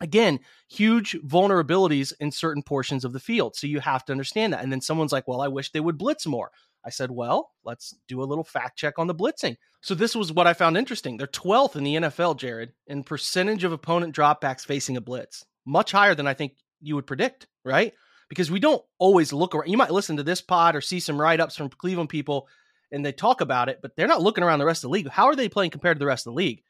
again, 0.00 0.40
huge 0.68 1.16
vulnerabilities 1.24 2.12
in 2.20 2.30
certain 2.30 2.62
portions 2.62 3.04
of 3.04 3.12
the 3.12 3.20
field. 3.20 3.56
So 3.56 3.66
you 3.66 3.80
have 3.80 4.04
to 4.06 4.12
understand 4.12 4.52
that. 4.52 4.62
And 4.62 4.72
then 4.72 4.80
someone's 4.80 5.12
like, 5.12 5.26
well, 5.26 5.40
I 5.40 5.48
wish 5.48 5.72
they 5.72 5.80
would 5.80 5.98
blitz 5.98 6.26
more. 6.26 6.50
I 6.84 6.90
said, 6.90 7.10
well, 7.10 7.50
let's 7.64 7.94
do 8.06 8.22
a 8.22 8.24
little 8.24 8.44
fact 8.44 8.78
check 8.78 8.98
on 8.98 9.06
the 9.06 9.14
blitzing. 9.14 9.56
So 9.80 9.94
this 9.94 10.14
was 10.14 10.32
what 10.32 10.46
I 10.46 10.52
found 10.52 10.76
interesting. 10.76 11.16
They're 11.16 11.26
12th 11.26 11.76
in 11.76 11.84
the 11.84 11.96
NFL, 11.96 12.38
Jared, 12.38 12.72
in 12.86 13.02
percentage 13.02 13.64
of 13.64 13.72
opponent 13.72 14.14
dropbacks 14.14 14.64
facing 14.64 14.96
a 14.96 15.00
blitz, 15.00 15.44
much 15.64 15.92
higher 15.92 16.14
than 16.14 16.26
I 16.26 16.34
think 16.34 16.52
you 16.80 16.94
would 16.94 17.06
predict, 17.06 17.48
right? 17.64 17.92
because 18.28 18.50
we 18.50 18.60
don't 18.60 18.82
always 18.98 19.32
look 19.32 19.54
around. 19.54 19.68
You 19.68 19.76
might 19.76 19.90
listen 19.90 20.16
to 20.16 20.22
this 20.22 20.40
pod 20.40 20.74
or 20.74 20.80
see 20.80 21.00
some 21.00 21.20
write 21.20 21.40
ups 21.40 21.56
from 21.56 21.68
Cleveland 21.68 22.08
people 22.08 22.48
and 22.92 23.04
they 23.04 23.12
talk 23.12 23.40
about 23.40 23.68
it, 23.68 23.80
but 23.82 23.96
they're 23.96 24.06
not 24.06 24.22
looking 24.22 24.44
around 24.44 24.58
the 24.58 24.66
rest 24.66 24.84
of 24.84 24.88
the 24.88 24.92
league. 24.92 25.08
How 25.08 25.26
are 25.26 25.36
they 25.36 25.48
playing 25.48 25.70
compared 25.70 25.96
to 25.96 25.98
the 25.98 26.06
rest 26.06 26.26
of 26.26 26.32
the 26.32 26.36
league? 26.36 26.62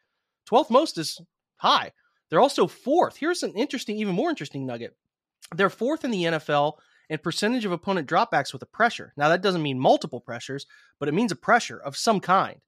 12th 0.51 0.71
most 0.71 0.99
is 0.99 1.21
high. 1.57 1.93
They're 2.29 2.41
also 2.41 2.67
fourth. 2.67 3.17
Here's 3.17 3.43
an 3.43 3.53
interesting, 3.55 3.97
even 3.97 4.15
more 4.15 4.31
interesting 4.31 4.67
nugget. 4.67 4.97
They're 5.55 5.71
fourth 5.71 6.05
in 6.05 6.11
the 6.11 6.25
NFL 6.25 6.75
in 7.09 7.19
percentage 7.19 7.65
of 7.65 7.73
opponent 7.73 8.09
dropbacks 8.09 8.53
with 8.53 8.63
a 8.63 8.67
pressure. 8.67 9.13
Now 9.17 9.29
that 9.29 9.43
doesn't 9.43 9.63
mean 9.63 9.79
multiple 9.79 10.21
pressures, 10.21 10.67
but 10.99 11.09
it 11.09 11.15
means 11.15 11.31
a 11.33 11.37
pressure 11.37 11.79
of 11.79 11.97
some 11.97 12.21
kind. 12.21 12.61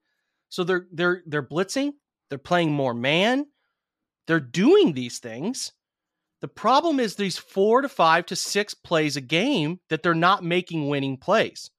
So 0.48 0.64
they're 0.64 0.86
they're 0.92 1.22
they're 1.26 1.42
blitzing, 1.42 1.92
they're 2.28 2.38
playing 2.38 2.72
more 2.72 2.94
man, 2.94 3.46
they're 4.26 4.40
doing 4.40 4.92
these 4.92 5.18
things, 5.18 5.72
the 6.40 6.48
problem 6.48 7.00
is 7.00 7.16
these 7.16 7.36
four 7.36 7.82
to 7.82 7.88
five 7.88 8.26
to 8.26 8.36
six 8.36 8.74
plays 8.74 9.16
a 9.16 9.20
game 9.20 9.80
that 9.88 10.02
they're 10.02 10.14
not 10.14 10.44
making 10.44 10.88
winning 10.88 11.16
plays. 11.16 11.70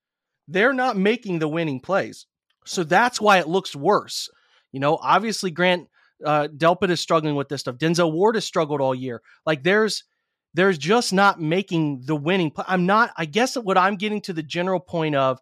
They're 0.48 0.74
not 0.74 0.98
making 0.98 1.40
the 1.40 1.48
winning 1.48 1.80
plays. 1.80 2.26
So 2.66 2.84
that's 2.84 3.22
why 3.22 3.40
it 3.40 3.48
looks 3.48 3.76
worse. 3.76 4.30
You 4.72 4.80
know, 4.80 4.98
obviously 5.02 5.52
Grant 5.52 5.88
uh, 6.26 6.48
Delpit 6.56 6.90
is 6.90 7.00
struggling 7.00 7.36
with 7.36 7.50
this 7.50 7.62
stuff. 7.62 7.76
Denzel 7.76 8.12
Ward 8.12 8.36
has 8.36 8.46
struggled 8.46 8.82
all 8.82 8.96
year. 8.96 9.22
Like 9.46 9.64
there's 9.64 10.04
there's 10.54 10.78
just 10.78 11.14
not 11.14 11.40
making 11.40 12.02
the 12.06 12.16
winning. 12.16 12.52
I'm 12.68 12.86
not. 12.86 13.12
I 13.18 13.26
guess 13.26 13.56
what 13.56 13.78
I'm 13.78 13.96
getting 13.96 14.22
to 14.22 14.34
the 14.34 14.44
general 14.44 14.80
point 14.80 15.16
of, 15.16 15.40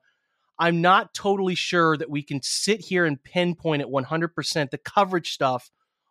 I'm 0.59 0.81
not 0.81 1.13
totally 1.13 1.55
sure 1.55 1.95
that 1.97 2.09
we 2.09 2.23
can 2.23 2.41
sit 2.41 2.81
here 2.81 3.05
and 3.05 3.21
pinpoint 3.23 3.81
at 3.81 3.87
100% 3.87 4.69
the 4.69 4.77
coverage 4.77 5.31
stuff 5.31 5.69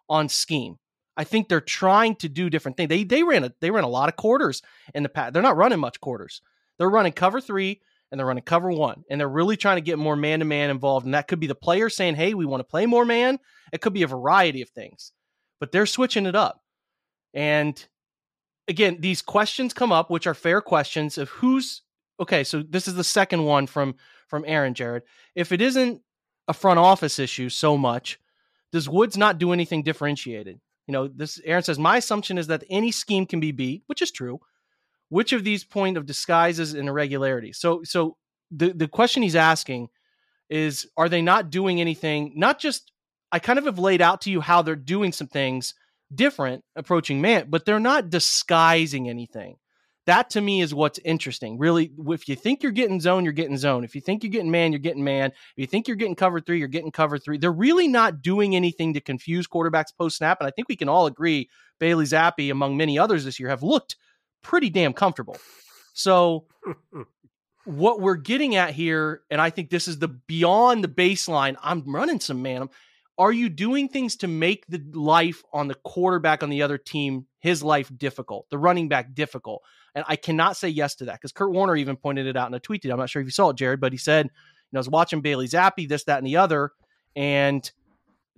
on 0.08 0.28
scheme. 0.28 0.78
I 1.16 1.24
think 1.24 1.48
they're 1.48 1.60
trying 1.60 2.16
to 2.16 2.28
do 2.28 2.50
different 2.50 2.76
things. 2.76 2.88
They 2.88 3.04
they 3.04 3.22
ran 3.22 3.44
a 3.44 3.52
they 3.60 3.70
ran 3.70 3.84
a 3.84 3.88
lot 3.88 4.08
of 4.08 4.16
quarters 4.16 4.62
in 4.94 5.02
the 5.02 5.08
past. 5.08 5.32
They're 5.32 5.42
not 5.42 5.56
running 5.56 5.80
much 5.80 6.00
quarters. 6.00 6.42
They're 6.78 6.90
running 6.90 7.12
cover 7.12 7.40
three 7.40 7.80
and 8.10 8.18
they're 8.18 8.26
running 8.26 8.42
cover 8.42 8.70
one, 8.70 9.04
and 9.10 9.20
they're 9.20 9.28
really 9.28 9.56
trying 9.56 9.76
to 9.76 9.82
get 9.82 9.98
more 9.98 10.16
man 10.16 10.38
to 10.38 10.44
man 10.44 10.70
involved. 10.70 11.06
And 11.06 11.14
that 11.14 11.28
could 11.28 11.40
be 11.40 11.46
the 11.46 11.54
player 11.54 11.88
saying, 11.88 12.14
"Hey, 12.14 12.34
we 12.34 12.46
want 12.46 12.60
to 12.60 12.64
play 12.64 12.86
more 12.86 13.04
man." 13.04 13.38
It 13.72 13.80
could 13.80 13.92
be 13.92 14.02
a 14.02 14.08
variety 14.08 14.62
of 14.62 14.70
things, 14.70 15.12
but 15.60 15.72
they're 15.72 15.86
switching 15.86 16.26
it 16.26 16.36
up. 16.36 16.62
And 17.34 17.84
again, 18.68 18.98
these 19.00 19.22
questions 19.22 19.74
come 19.74 19.92
up, 19.92 20.10
which 20.10 20.26
are 20.26 20.34
fair 20.34 20.60
questions 20.60 21.18
of 21.18 21.28
who's 21.28 21.82
okay. 22.20 22.44
So 22.44 22.62
this 22.62 22.88
is 22.88 22.94
the 22.94 23.04
second 23.04 23.44
one 23.44 23.66
from 23.66 23.96
from 24.28 24.44
Aaron 24.46 24.74
Jared. 24.74 25.02
If 25.34 25.52
it 25.52 25.60
isn't 25.60 26.02
a 26.48 26.54
front 26.54 26.78
office 26.78 27.18
issue 27.18 27.48
so 27.48 27.76
much, 27.76 28.18
does 28.72 28.88
Woods 28.88 29.16
not 29.16 29.38
do 29.38 29.52
anything 29.52 29.82
differentiated? 29.82 30.60
You 30.86 30.92
know, 30.92 31.08
this 31.08 31.40
Aaron 31.44 31.62
says, 31.62 31.78
my 31.78 31.96
assumption 31.96 32.38
is 32.38 32.46
that 32.46 32.64
any 32.70 32.92
scheme 32.92 33.26
can 33.26 33.40
be 33.40 33.52
beat, 33.52 33.82
which 33.86 34.02
is 34.02 34.12
true. 34.12 34.40
Which 35.08 35.32
of 35.32 35.44
these 35.44 35.64
point 35.64 35.96
of 35.96 36.06
disguises 36.06 36.74
and 36.74 36.88
irregularities? 36.88 37.58
So, 37.58 37.82
so 37.84 38.16
the 38.50 38.72
the 38.72 38.88
question 38.88 39.22
he's 39.22 39.36
asking 39.36 39.88
is, 40.50 40.86
are 40.96 41.08
they 41.08 41.22
not 41.22 41.50
doing 41.50 41.80
anything? 41.80 42.32
Not 42.36 42.58
just 42.58 42.92
I 43.32 43.38
kind 43.38 43.58
of 43.58 43.66
have 43.66 43.78
laid 43.78 44.00
out 44.00 44.20
to 44.22 44.30
you 44.30 44.40
how 44.40 44.62
they're 44.62 44.76
doing 44.76 45.12
some 45.12 45.26
things 45.26 45.74
different 46.14 46.64
approaching 46.76 47.20
man, 47.20 47.46
but 47.50 47.64
they're 47.64 47.80
not 47.80 48.10
disguising 48.10 49.08
anything. 49.08 49.56
That 50.06 50.30
to 50.30 50.40
me 50.40 50.60
is 50.60 50.72
what's 50.72 51.00
interesting. 51.00 51.58
Really, 51.58 51.90
if 52.08 52.28
you 52.28 52.36
think 52.36 52.62
you're 52.62 52.70
getting 52.70 53.00
zone, 53.00 53.24
you're 53.24 53.32
getting 53.32 53.56
zone. 53.56 53.82
If 53.82 53.96
you 53.96 54.00
think 54.00 54.22
you're 54.22 54.30
getting 54.30 54.52
man, 54.52 54.70
you're 54.70 54.78
getting 54.78 55.02
man. 55.02 55.32
If 55.32 55.54
you 55.56 55.66
think 55.66 55.88
you're 55.88 55.96
getting 55.96 56.14
cover 56.14 56.40
three, 56.40 56.60
you're 56.60 56.68
getting 56.68 56.92
cover 56.92 57.18
three. 57.18 57.38
They're 57.38 57.50
really 57.50 57.88
not 57.88 58.22
doing 58.22 58.54
anything 58.54 58.94
to 58.94 59.00
confuse 59.00 59.48
quarterbacks 59.48 59.96
post 59.98 60.18
snap. 60.18 60.38
And 60.38 60.46
I 60.46 60.52
think 60.52 60.68
we 60.68 60.76
can 60.76 60.88
all 60.88 61.06
agree 61.06 61.50
Bailey 61.80 62.04
Zappe 62.04 62.52
among 62.52 62.76
many 62.76 62.96
others 62.96 63.24
this 63.24 63.40
year, 63.40 63.48
have 63.48 63.64
looked 63.64 63.96
pretty 64.46 64.70
damn 64.70 64.92
comfortable. 64.92 65.36
So 65.92 66.46
what 67.64 68.00
we're 68.00 68.14
getting 68.14 68.54
at 68.54 68.70
here, 68.70 69.22
and 69.28 69.40
I 69.40 69.50
think 69.50 69.70
this 69.70 69.88
is 69.88 69.98
the 69.98 70.08
beyond 70.08 70.84
the 70.84 70.88
baseline. 70.88 71.56
I'm 71.62 71.82
running 71.92 72.20
some 72.20 72.42
man. 72.42 72.68
Are 73.18 73.32
you 73.32 73.48
doing 73.48 73.88
things 73.88 74.16
to 74.16 74.28
make 74.28 74.66
the 74.68 74.80
life 74.92 75.42
on 75.52 75.68
the 75.68 75.74
quarterback 75.74 76.42
on 76.42 76.50
the 76.50 76.62
other 76.62 76.78
team, 76.78 77.26
his 77.40 77.62
life 77.62 77.90
difficult, 77.96 78.48
the 78.50 78.58
running 78.58 78.88
back 78.88 79.14
difficult? 79.14 79.62
And 79.94 80.04
I 80.06 80.16
cannot 80.16 80.56
say 80.56 80.68
yes 80.68 80.94
to 80.96 81.06
that 81.06 81.14
because 81.14 81.32
Kurt 81.32 81.50
Warner 81.50 81.74
even 81.76 81.96
pointed 81.96 82.26
it 82.26 82.36
out 82.36 82.48
in 82.48 82.54
a 82.54 82.60
tweet 82.60 82.82
today. 82.82 82.92
I'm 82.92 82.98
not 82.98 83.10
sure 83.10 83.22
if 83.22 83.26
you 83.26 83.32
saw 83.32 83.50
it, 83.50 83.56
Jared, 83.56 83.80
but 83.80 83.92
he 83.92 83.98
said, 83.98 84.26
you 84.26 84.30
know, 84.72 84.78
I 84.78 84.80
was 84.80 84.88
watching 84.90 85.22
Bailey 85.22 85.48
Zappe, 85.48 85.88
this, 85.88 86.04
that, 86.04 86.18
and 86.18 86.26
the 86.26 86.36
other, 86.36 86.72
and 87.16 87.68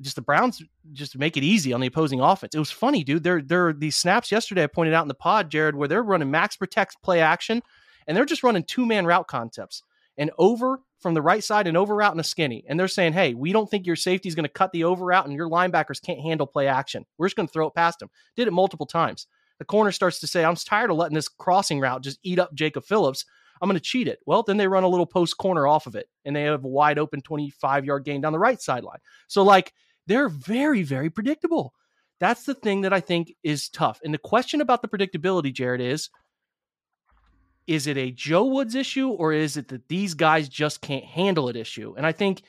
just 0.01 0.17
the 0.17 0.23
Browns 0.23 0.63
just 0.93 1.19
make 1.19 1.37
it 1.37 1.43
easy 1.43 1.73
on 1.73 1.81
the 1.81 1.87
opposing 1.87 2.21
offense. 2.21 2.55
It 2.55 2.59
was 2.59 2.71
funny, 2.71 3.05
dude. 3.05 3.23
There, 3.23 3.43
there 3.43 3.69
are 3.69 3.73
these 3.73 3.97
snaps 3.97 4.31
yesterday 4.31 4.65
I 4.65 4.69
pointed 4.69 4.95
out 4.95 5.03
in 5.03 5.09
the 5.09 5.15
pod, 5.15 5.51
Jared, 5.51 5.75
where 5.75 5.89
they're 5.89 6.03
running 6.03 6.31
max 6.31 6.57
protect 6.57 7.03
play 7.03 7.21
action, 7.21 7.63
and 8.07 8.17
they're 8.17 8.25
just 8.25 8.43
running 8.43 8.65
two 8.65 8.87
man 8.87 9.07
route 9.07 9.29
concepts 9.29 9.83
and 10.17 10.31
over 10.39 10.81
from 11.01 11.15
the 11.15 11.23
right 11.23 11.45
side 11.45 11.67
and 11.67 11.77
over 11.77 11.95
route 11.95 12.13
and 12.13 12.21
a 12.21 12.25
skinny. 12.25 12.65
And 12.69 12.79
they're 12.79 12.89
saying, 12.89 13.13
hey, 13.13 13.35
we 13.35 13.53
don't 13.53 13.71
think 13.71 13.87
your 13.87 13.97
safety 13.97 14.29
is 14.29 14.35
going 14.35 14.45
to 14.45 14.49
cut 14.49 14.73
the 14.73 14.85
over 14.85 15.05
route 15.05 15.27
and 15.27 15.35
your 15.35 15.49
linebackers 15.49 16.03
can't 16.03 16.21
handle 16.21 16.47
play 16.47 16.67
action. 16.67 17.07
We're 17.19 17.27
just 17.27 17.37
going 17.37 17.47
to 17.47 17.53
throw 17.53 17.69
it 17.69 17.75
past 17.75 18.01
them. 18.01 18.11
Did 18.35 18.49
it 18.49 18.53
multiple 18.53 18.87
times 18.87 19.29
the 19.59 19.65
corner 19.65 19.93
starts 19.93 20.21
to 20.21 20.27
say, 20.27 20.45
I'm 20.45 20.57
tired 20.57 20.91
of 20.91 20.97
letting 20.97 21.15
this 21.15 21.29
crossing 21.29 21.81
route 21.81 22.03
just 22.03 22.19
eat 22.23 22.39
up 22.39 22.55
Jacob 22.55 22.85
Phillips. 22.85 23.25
I'm 23.61 23.69
going 23.69 23.79
to 23.79 23.85
cheat 23.85 24.07
it. 24.07 24.21
Well, 24.25 24.45
then 24.45 24.57
they 24.57 24.69
run 24.69 24.85
a 24.85 24.89
little 24.89 25.07
post 25.07 25.37
corner 25.37 25.67
off 25.67 25.87
of 25.87 25.97
it 25.97 26.09
and 26.25 26.35
they 26.35 26.43
have 26.45 26.65
a 26.65 26.69
wide 26.69 26.99
open 26.99 27.21
25 27.21 27.85
yard 27.85 28.05
gain 28.05 28.21
down 28.21 28.33
the 28.33 28.39
right 28.39 28.61
sideline. 28.61 29.01
So, 29.27 29.43
like, 29.43 29.73
they're 30.09 30.29
very, 30.29 30.83
very 30.83 31.11
predictable. 31.11 31.75
That's 32.19 32.45
the 32.45 32.55
thing 32.55 32.81
that 32.81 32.93
I 32.93 33.01
think 33.01 33.33
is 33.45 33.69
tough. 33.69 34.01
And 34.03 34.13
the 34.13 34.19
question 34.19 34.61
about 34.61 34.83
the 34.83 34.89
predictability, 34.89 35.53
Jared, 35.53 35.81
is 35.81 36.11
is 37.69 37.87
it 37.87 37.99
a 37.99 38.11
Joe 38.11 38.47
Woods 38.47 38.75
issue 38.75 39.11
or 39.11 39.33
is 39.35 39.59
it 39.59 39.69
that 39.69 39.89
these 39.89 40.15
guys 40.15 40.49
just 40.49 40.81
can't 40.81 41.05
handle 41.05 41.51
it 41.51 41.57
issue? 41.57 41.95
And 41.97 42.07
I 42.07 42.13
think 42.13 42.43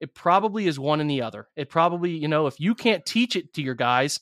it 0.00 0.12
probably 0.12 0.66
is 0.66 0.78
one 0.78 1.00
and 1.00 1.08
the 1.08 1.22
other. 1.22 1.46
It 1.54 1.70
probably, 1.70 2.10
you 2.10 2.26
know, 2.26 2.48
if 2.48 2.58
you 2.58 2.74
can't 2.74 3.06
teach 3.06 3.36
it 3.36 3.54
to 3.54 3.62
your 3.62 3.76
guys, 3.76 4.18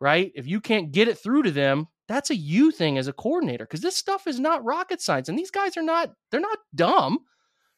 right? 0.00 0.32
If 0.34 0.48
you 0.48 0.60
can't 0.60 0.90
get 0.90 1.06
it 1.06 1.18
through 1.18 1.44
to 1.44 1.52
them, 1.52 1.86
that's 2.08 2.30
a 2.30 2.34
you 2.36 2.72
thing 2.72 2.98
as 2.98 3.06
a 3.06 3.12
coordinator 3.12 3.64
because 3.64 3.80
this 3.80 3.96
stuff 3.96 4.26
is 4.26 4.40
not 4.40 4.64
rocket 4.64 5.00
science 5.00 5.28
and 5.28 5.38
these 5.38 5.52
guys 5.52 5.76
are 5.76 5.82
not 5.82 6.12
they're 6.30 6.40
not 6.40 6.58
dumb. 6.74 7.20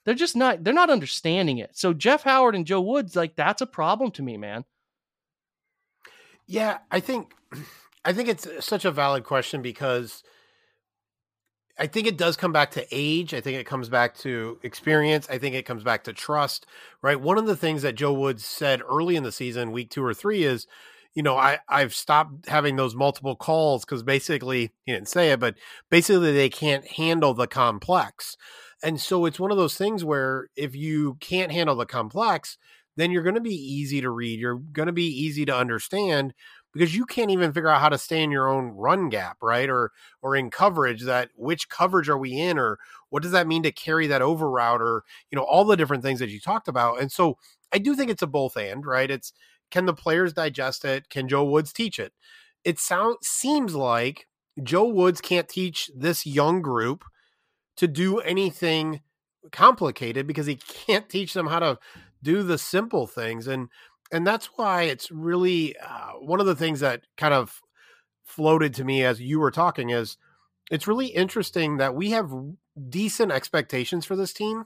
They're 0.07 0.15
just 0.15 0.37
not 0.37 0.63
they're 0.63 0.73
not 0.73 0.89
understanding 0.89 1.59
it. 1.59 1.77
So 1.77 1.93
Jeff 1.93 2.23
Howard 2.23 2.55
and 2.55 2.65
Joe 2.65 2.81
Woods 2.81 3.17
like 3.17 3.35
that's 3.35 3.61
a 3.61 3.67
problem 3.67 4.13
to 4.13 4.23
me, 4.23 4.37
man. 4.37 4.65
Yeah, 6.47 6.79
I 6.93 7.01
think 7.01 7.33
I 8.05 8.13
think 8.13 8.29
it's 8.29 8.47
such 8.65 8.85
a 8.85 8.93
valid 8.93 9.25
question 9.25 9.63
because 9.63 10.23
I 11.77 11.89
think 11.89 12.07
it 12.07 12.17
does 12.17 12.37
come 12.37 12.53
back 12.53 12.71
to 12.73 12.87
age. 12.93 13.35
I 13.35 13.41
think 13.41 13.59
it 13.59 13.67
comes 13.67 13.89
back 13.89 14.17
to 14.19 14.61
experience. 14.63 15.27
I 15.29 15.39
think 15.39 15.57
it 15.57 15.67
comes 15.67 15.83
back 15.83 16.05
to 16.05 16.13
trust, 16.13 16.67
right? 17.03 17.21
One 17.21 17.37
of 17.37 17.47
the 17.47 17.57
things 17.57 17.83
that 17.83 17.97
Joe 17.97 18.13
Woods 18.13 18.47
said 18.47 18.83
early 18.89 19.17
in 19.17 19.25
the 19.25 19.33
season, 19.33 19.73
week 19.73 19.91
two 19.91 20.05
or 20.05 20.15
three, 20.15 20.45
is, 20.45 20.69
you 21.15 21.23
know, 21.23 21.37
I, 21.37 21.59
I've 21.69 21.95
stopped 21.95 22.49
having 22.49 22.77
those 22.77 22.95
multiple 22.95 23.37
calls 23.37 23.85
because 23.85 24.03
basically, 24.03 24.73
he 24.85 24.93
didn't 24.93 25.09
say 25.09 25.33
it, 25.33 25.41
but 25.41 25.57
basically 25.91 26.33
they 26.33 26.49
can't 26.49 26.87
handle 26.87 27.35
the 27.35 27.47
complex. 27.47 28.37
And 28.83 29.01
so 29.01 29.25
it's 29.25 29.41
one 29.41 29.51
of 29.51 29.57
those 29.57 29.77
things 29.77 30.05
where 30.05 30.49
if 30.57 30.75
you 30.75 31.17
can't 31.21 31.53
handle 31.53 31.77
the 31.77 31.87
complex, 31.87 32.59
then 32.97 33.11
you're 33.11 33.23
going 33.23 33.35
to 33.35 33.41
be 33.41 33.55
easy 33.55 34.01
to 34.01 34.11
read. 34.11 34.41
You're 34.41 34.57
going 34.57 34.87
to 34.87 34.93
be 34.93 35.07
easy 35.07 35.45
to 35.47 35.57
understand 35.57 36.35
because 36.73 36.95
you 36.95 37.07
can't 37.07 37.31
even 37.31 37.53
figure 37.53 37.69
out 37.71 37.81
how 37.81 37.89
to 37.89 37.99
stay 37.99 38.23
in 38.23 38.31
your 38.31 38.49
own 38.49 38.67
run 38.69 39.09
gap, 39.09 39.39
right? 39.43 39.69
Or 39.69 39.93
or 40.23 40.37
in 40.37 40.51
coverage 40.51 41.03
that 41.05 41.31
which 41.37 41.69
coverage 41.69 42.09
are 42.09 42.19
we 42.19 42.39
in 42.39 42.59
or 42.59 42.79
what 43.11 43.23
does 43.23 43.33
that 43.33 43.47
mean 43.47 43.63
to 43.63 43.73
carry 43.73 44.07
that 44.09 44.23
over 44.23 44.51
route 44.51 44.83
or 44.83 45.05
you 45.31 45.37
know 45.37 45.45
all 45.45 45.65
the 45.65 45.77
different 45.77 46.03
things 46.03 46.21
that 46.21 46.31
you 46.31 46.41
talked 46.41 46.69
about. 46.69 47.01
And 47.01 47.11
so 47.11 47.39
I 47.73 47.79
do 47.79 47.95
think 47.97 48.11
it's 48.11 48.23
a 48.23 48.27
both 48.27 48.57
and, 48.57 48.85
right? 48.85 49.11
It's 49.11 49.33
can 49.71 49.87
the 49.87 49.95
players 49.95 50.33
digest 50.33 50.85
it? 50.85 51.09
Can 51.11 51.29
Joe 51.29 51.45
Woods 51.45 51.73
teach 51.73 51.99
it? 51.99 52.13
It 52.65 52.79
sounds 52.79 53.19
seems 53.23 53.75
like 53.75 54.27
Joe 54.63 54.87
Woods 54.87 55.21
can't 55.21 55.49
teach 55.49 55.91
this 55.95 56.27
young 56.27 56.63
group 56.63 57.05
to 57.77 57.89
do 57.89 58.19
anything 58.21 59.01
complicated 59.53 60.27
because 60.27 60.47
he 60.47 60.57
can't 60.57 61.09
teach 61.09 61.35
them 61.35 61.47
how 61.47 61.59
to 61.59 61.79
do 62.23 62.43
the 62.43 62.59
simple 62.59 63.07
things 63.07 63.47
and 63.47 63.69
and 64.13 64.27
that's 64.27 64.47
why 64.57 64.83
it's 64.83 65.11
really 65.11 65.77
uh, 65.79 66.13
one 66.13 66.41
of 66.41 66.47
the 66.47 66.55
things 66.55 66.81
that 66.81 67.03
kind 67.17 67.35
of 67.35 67.61
floated 68.25 68.75
to 68.75 68.85
me 68.85 69.05
as 69.05 69.21
you 69.21 69.39
were 69.39 69.51
talking 69.51 69.91
is 69.91 70.17
it's 70.71 70.87
really 70.87 71.07
interesting 71.07 71.77
that 71.77 71.95
we 71.95 72.11
have 72.11 72.33
decent 72.89 73.33
expectations 73.33 74.05
for 74.05 74.17
this 74.17 74.33
team 74.33 74.65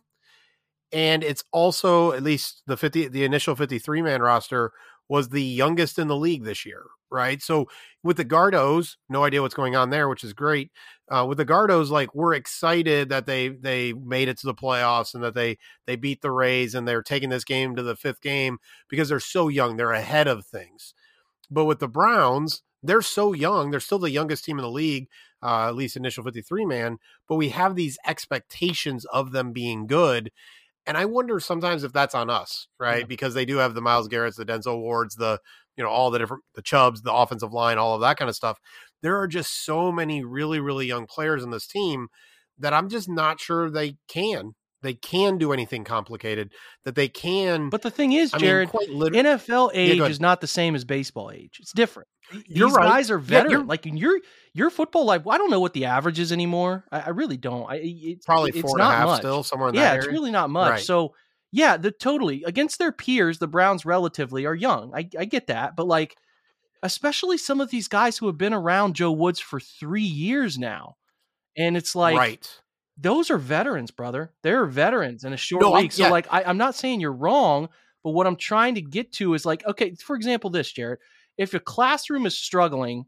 and 0.92 1.22
it's 1.22 1.44
also 1.52 2.12
at 2.12 2.22
least 2.22 2.62
the 2.66 2.76
50 2.76 3.08
the 3.08 3.24
initial 3.24 3.54
53 3.54 4.02
man 4.02 4.22
roster 4.22 4.72
was 5.10 5.28
the 5.28 5.42
youngest 5.42 5.98
in 5.98 6.08
the 6.08 6.16
league 6.16 6.44
this 6.44 6.64
year 6.64 6.84
right? 7.12 7.42
So 7.42 7.66
with 8.02 8.16
the 8.16 8.24
gardos 8.24 8.96
no 9.08 9.24
idea 9.24 9.42
what's 9.42 9.54
going 9.54 9.76
on 9.76 9.90
there 9.90 10.08
which 10.08 10.24
is 10.24 10.32
great 10.32 10.70
uh, 11.10 11.26
with 11.28 11.38
the 11.38 11.44
gardos 11.44 11.90
like 11.90 12.14
we're 12.14 12.34
excited 12.34 13.08
that 13.08 13.26
they 13.26 13.48
they 13.48 13.92
made 13.92 14.28
it 14.28 14.38
to 14.38 14.46
the 14.46 14.54
playoffs 14.54 15.12
and 15.14 15.22
that 15.24 15.34
they 15.34 15.58
they 15.86 15.96
beat 15.96 16.22
the 16.22 16.30
rays 16.30 16.74
and 16.74 16.86
they're 16.86 17.02
taking 17.02 17.28
this 17.28 17.44
game 17.44 17.76
to 17.76 17.82
the 17.82 17.96
fifth 17.96 18.20
game 18.22 18.58
because 18.88 19.08
they're 19.08 19.20
so 19.20 19.48
young 19.48 19.76
they're 19.76 19.92
ahead 19.92 20.28
of 20.28 20.46
things. 20.46 20.94
But 21.50 21.66
with 21.66 21.80
the 21.80 21.88
browns 21.88 22.62
they're 22.82 23.02
so 23.02 23.32
young 23.32 23.70
they're 23.70 23.80
still 23.80 23.98
the 23.98 24.10
youngest 24.10 24.44
team 24.44 24.58
in 24.58 24.62
the 24.62 24.70
league 24.70 25.08
uh, 25.42 25.68
at 25.68 25.74
least 25.74 25.96
initial 25.96 26.24
53 26.24 26.64
man 26.64 26.98
but 27.28 27.36
we 27.36 27.50
have 27.50 27.74
these 27.74 27.98
expectations 28.06 29.04
of 29.06 29.32
them 29.32 29.52
being 29.52 29.86
good 29.86 30.30
and 30.86 30.96
I 30.96 31.04
wonder 31.04 31.40
sometimes 31.40 31.84
if 31.84 31.92
that's 31.92 32.14
on 32.14 32.30
us, 32.30 32.68
right? 32.78 33.00
Yeah. 33.00 33.06
Because 33.06 33.34
they 33.34 33.44
do 33.44 33.58
have 33.58 33.74
the 33.74 33.80
Myles 33.80 34.08
Garrett's, 34.08 34.36
the 34.36 34.44
Denzel 34.46 34.80
Wards, 34.80 35.16
the 35.16 35.38
you 35.76 35.84
know 35.84 35.90
all 35.90 36.10
the 36.10 36.18
different 36.18 36.42
the 36.54 36.62
Chubbs, 36.62 37.02
the 37.02 37.12
offensive 37.12 37.52
line, 37.52 37.78
all 37.78 37.94
of 37.94 38.00
that 38.00 38.16
kind 38.16 38.28
of 38.28 38.36
stuff. 38.36 38.58
There 39.02 39.18
are 39.18 39.28
just 39.28 39.64
so 39.64 39.92
many 39.92 40.24
really 40.24 40.60
really 40.60 40.86
young 40.86 41.06
players 41.06 41.42
in 41.42 41.50
this 41.50 41.66
team 41.66 42.08
that 42.58 42.74
I'm 42.74 42.88
just 42.88 43.08
not 43.08 43.40
sure 43.40 43.70
they 43.70 43.96
can 44.08 44.52
they 44.82 44.94
can 44.94 45.38
do 45.38 45.52
anything 45.52 45.84
complicated 45.84 46.52
that 46.84 46.94
they 46.94 47.08
can 47.08 47.68
but 47.70 47.82
the 47.82 47.90
thing 47.90 48.12
is 48.12 48.30
jared 48.32 48.70
I 48.74 48.86
mean, 48.86 49.12
nfl 49.24 49.70
age 49.74 49.98
yeah, 49.98 50.06
is 50.06 50.20
not 50.20 50.40
the 50.40 50.46
same 50.46 50.74
as 50.74 50.84
baseball 50.84 51.30
age. 51.30 51.58
It's 51.60 51.72
different. 51.72 52.08
You're 52.46 52.68
these 52.68 52.76
right. 52.76 52.88
guys 52.88 53.10
are 53.10 53.18
veteran. 53.18 53.52
yeah, 53.52 53.66
like 53.66 53.86
your 53.86 54.20
your 54.54 54.70
football 54.70 55.04
life 55.04 55.26
i 55.26 55.38
don't 55.38 55.50
know 55.50 55.60
what 55.60 55.72
the 55.72 55.86
average 55.86 56.18
is 56.18 56.32
anymore. 56.32 56.84
I, 56.90 57.00
I 57.00 57.08
really 57.10 57.36
don't. 57.36 57.70
I, 57.70 57.80
it's 57.82 58.26
probably 58.26 58.50
it's 58.50 58.60
four 58.60 58.78
and 58.78 58.82
a 58.82 58.90
half 58.90 59.06
much. 59.06 59.18
still 59.20 59.42
somewhere 59.42 59.70
in 59.70 59.74
yeah 59.74 59.94
it's 59.94 60.06
really 60.06 60.30
not 60.30 60.50
much. 60.50 60.70
Right. 60.70 60.80
so 60.80 61.14
yeah 61.52 61.76
the 61.76 61.90
totally 61.90 62.44
against 62.44 62.78
their 62.78 62.92
peers 62.92 63.38
the 63.38 63.48
browns 63.48 63.84
relatively 63.84 64.46
are 64.46 64.54
young. 64.54 64.92
I, 64.94 65.08
I 65.18 65.24
get 65.24 65.48
that 65.48 65.76
but 65.76 65.86
like 65.86 66.16
especially 66.82 67.36
some 67.36 67.60
of 67.60 67.70
these 67.70 67.88
guys 67.88 68.18
who 68.18 68.26
have 68.26 68.38
been 68.38 68.54
around 68.54 68.94
joe 68.94 69.12
woods 69.12 69.40
for 69.40 69.60
three 69.60 70.02
years 70.02 70.58
now 70.58 70.96
and 71.56 71.76
it's 71.76 71.94
like 71.94 72.16
right 72.16 72.60
those 73.00 73.30
are 73.30 73.38
veterans, 73.38 73.90
brother. 73.90 74.32
They're 74.42 74.66
veterans 74.66 75.24
in 75.24 75.32
a 75.32 75.36
short 75.36 75.62
no, 75.62 75.72
week. 75.72 75.92
So, 75.92 76.04
yeah. 76.04 76.10
like, 76.10 76.26
I, 76.30 76.44
I'm 76.44 76.58
not 76.58 76.74
saying 76.74 77.00
you're 77.00 77.12
wrong, 77.12 77.68
but 78.04 78.10
what 78.10 78.26
I'm 78.26 78.36
trying 78.36 78.74
to 78.74 78.82
get 78.82 79.12
to 79.14 79.34
is 79.34 79.46
like, 79.46 79.66
okay, 79.66 79.94
for 79.94 80.16
example, 80.16 80.50
this, 80.50 80.70
Jared, 80.70 80.98
if 81.38 81.54
a 81.54 81.60
classroom 81.60 82.26
is 82.26 82.36
struggling 82.36 83.06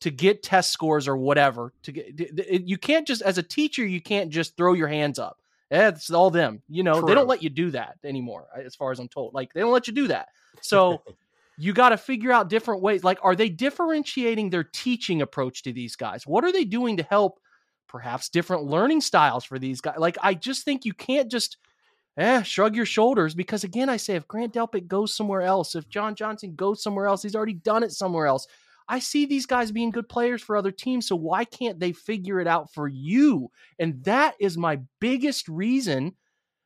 to 0.00 0.10
get 0.10 0.42
test 0.42 0.72
scores 0.72 1.06
or 1.06 1.16
whatever, 1.16 1.74
to 1.82 1.92
get, 1.92 2.66
you 2.66 2.78
can't 2.78 3.06
just, 3.06 3.22
as 3.22 3.36
a 3.36 3.42
teacher, 3.42 3.84
you 3.84 4.00
can't 4.00 4.30
just 4.30 4.56
throw 4.56 4.72
your 4.72 4.88
hands 4.88 5.18
up. 5.18 5.38
Eh, 5.70 5.88
it's 5.88 6.10
all 6.10 6.30
them. 6.30 6.62
You 6.68 6.82
know, 6.82 7.00
True. 7.00 7.08
they 7.08 7.14
don't 7.14 7.28
let 7.28 7.42
you 7.42 7.50
do 7.50 7.70
that 7.72 7.96
anymore, 8.04 8.46
as 8.64 8.74
far 8.74 8.92
as 8.92 8.98
I'm 8.98 9.08
told. 9.08 9.34
Like, 9.34 9.52
they 9.52 9.60
don't 9.60 9.72
let 9.72 9.86
you 9.86 9.92
do 9.92 10.08
that. 10.08 10.28
So, 10.62 11.02
you 11.58 11.72
got 11.72 11.90
to 11.90 11.96
figure 11.98 12.32
out 12.32 12.48
different 12.48 12.82
ways. 12.82 13.04
Like, 13.04 13.18
are 13.22 13.34
they 13.34 13.48
differentiating 13.48 14.50
their 14.50 14.64
teaching 14.64 15.20
approach 15.22 15.62
to 15.64 15.72
these 15.72 15.96
guys? 15.96 16.26
What 16.26 16.44
are 16.44 16.52
they 16.52 16.64
doing 16.64 16.98
to 16.98 17.02
help 17.02 17.40
perhaps 17.88 18.28
different 18.28 18.64
learning 18.64 19.00
styles 19.00 19.44
for 19.44 19.58
these 19.58 19.80
guys. 19.80 19.96
Like, 19.98 20.16
I 20.22 20.34
just 20.34 20.64
think 20.64 20.84
you 20.84 20.94
can't 20.94 21.30
just 21.30 21.56
eh, 22.16 22.42
shrug 22.42 22.76
your 22.76 22.86
shoulders 22.86 23.34
because, 23.34 23.64
again, 23.64 23.88
I 23.88 23.96
say 23.96 24.16
if 24.16 24.28
Grant 24.28 24.54
Delpit 24.54 24.86
goes 24.86 25.14
somewhere 25.14 25.42
else, 25.42 25.74
if 25.74 25.88
John 25.88 26.14
Johnson 26.14 26.54
goes 26.54 26.82
somewhere 26.82 27.06
else, 27.06 27.22
he's 27.22 27.36
already 27.36 27.54
done 27.54 27.82
it 27.82 27.92
somewhere 27.92 28.26
else. 28.26 28.46
I 28.88 29.00
see 29.00 29.26
these 29.26 29.46
guys 29.46 29.72
being 29.72 29.90
good 29.90 30.08
players 30.08 30.42
for 30.42 30.56
other 30.56 30.70
teams. 30.70 31.08
So 31.08 31.16
why 31.16 31.44
can't 31.44 31.80
they 31.80 31.92
figure 31.92 32.40
it 32.40 32.46
out 32.46 32.72
for 32.72 32.86
you? 32.86 33.50
And 33.78 34.02
that 34.04 34.34
is 34.38 34.56
my 34.56 34.80
biggest 35.00 35.48
reason 35.48 36.14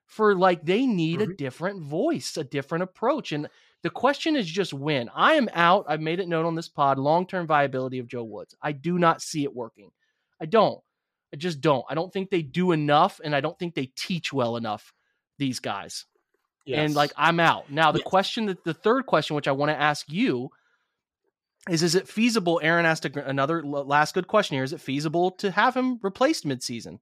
for 0.07 0.35
like 0.35 0.65
they 0.65 0.87
need 0.87 1.21
mm-hmm. 1.21 1.31
a 1.31 1.37
different 1.37 1.83
voice, 1.83 2.37
a 2.37 2.45
different 2.45 2.83
approach. 2.83 3.33
And 3.33 3.49
the 3.83 3.91
question 3.91 4.37
is 4.37 4.47
just 4.47 4.75
when. 4.75 5.09
I 5.15 5.35
am 5.35 5.49
out. 5.55 5.87
I've 5.89 6.01
made 6.01 6.21
it 6.21 6.29
known 6.29 6.45
on 6.45 6.55
this 6.55 6.69
pod 6.69 6.99
long 6.99 7.27
term 7.27 7.47
viability 7.47 7.99
of 7.99 8.09
Joe 8.09 8.25
Woods. 8.25 8.55
I 8.61 8.73
do 8.73 8.99
not 8.99 9.23
see 9.23 9.45
it 9.45 9.55
working. 9.55 9.91
I 10.41 10.47
don't. 10.47 10.81
I 11.33 11.37
just 11.37 11.61
don't. 11.61 11.85
I 11.89 11.95
don't 11.95 12.13
think 12.13 12.31
they 12.31 12.43
do 12.43 12.73
enough, 12.73 13.21
and 13.23 13.35
I 13.35 13.41
don't 13.41 13.59
think 13.59 13.75
they 13.75 13.87
teach 13.97 14.33
well 14.33 14.57
enough. 14.57 14.93
These 15.39 15.61
guys, 15.61 16.05
yes. 16.67 16.81
and 16.81 16.95
like 16.95 17.13
I'm 17.17 17.41
out 17.41 17.71
now. 17.71 17.93
The 17.93 18.01
yes. 18.01 18.07
question 18.07 18.47
that 18.47 18.63
the 18.63 18.75
third 18.75 19.07
question, 19.07 19.37
which 19.37 19.49
I 19.49 19.53
want 19.53 19.71
to 19.71 19.81
ask 19.81 20.05
you, 20.11 20.51
is: 21.69 21.83
Is 21.83 21.95
it 21.95 22.09
feasible? 22.09 22.61
Aaron 22.63 22.85
asked 22.85 23.07
a, 23.07 23.27
another 23.27 23.63
last 23.65 24.15
good 24.15 24.27
question 24.27 24.57
here. 24.57 24.65
Is 24.65 24.75
it 24.75 24.81
feasible 24.81 25.31
to 25.33 25.51
have 25.51 25.75
him 25.75 25.99
replaced 26.03 26.45
midseason? 26.45 26.99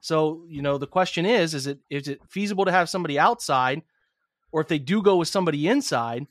So 0.00 0.44
you 0.48 0.62
know 0.62 0.78
the 0.78 0.86
question 0.86 1.26
is: 1.26 1.54
Is 1.54 1.66
it 1.66 1.80
is 1.90 2.08
it 2.08 2.20
feasible 2.30 2.64
to 2.64 2.72
have 2.72 2.88
somebody 2.88 3.18
outside, 3.18 3.82
or 4.52 4.62
if 4.62 4.68
they 4.68 4.78
do 4.78 5.02
go 5.02 5.16
with 5.16 5.28
somebody 5.28 5.68
inside? 5.68 6.26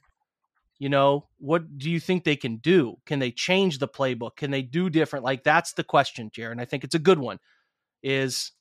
You 0.81 0.89
know 0.89 1.27
what 1.37 1.77
do 1.77 1.91
you 1.91 1.99
think 1.99 2.23
they 2.23 2.35
can 2.35 2.57
do? 2.57 2.95
Can 3.05 3.19
they 3.19 3.29
change 3.29 3.77
the 3.77 3.87
playbook? 3.87 4.35
Can 4.35 4.49
they 4.49 4.63
do 4.63 4.89
different? 4.89 5.23
Like 5.23 5.43
that's 5.43 5.73
the 5.73 5.83
question 5.83 6.31
jared 6.33 6.53
and 6.53 6.59
i 6.59 6.65
think 6.65 6.83
it's 6.83 6.95
a 6.95 6.99
good 6.99 7.19
one 7.19 7.37
is 8.01 8.51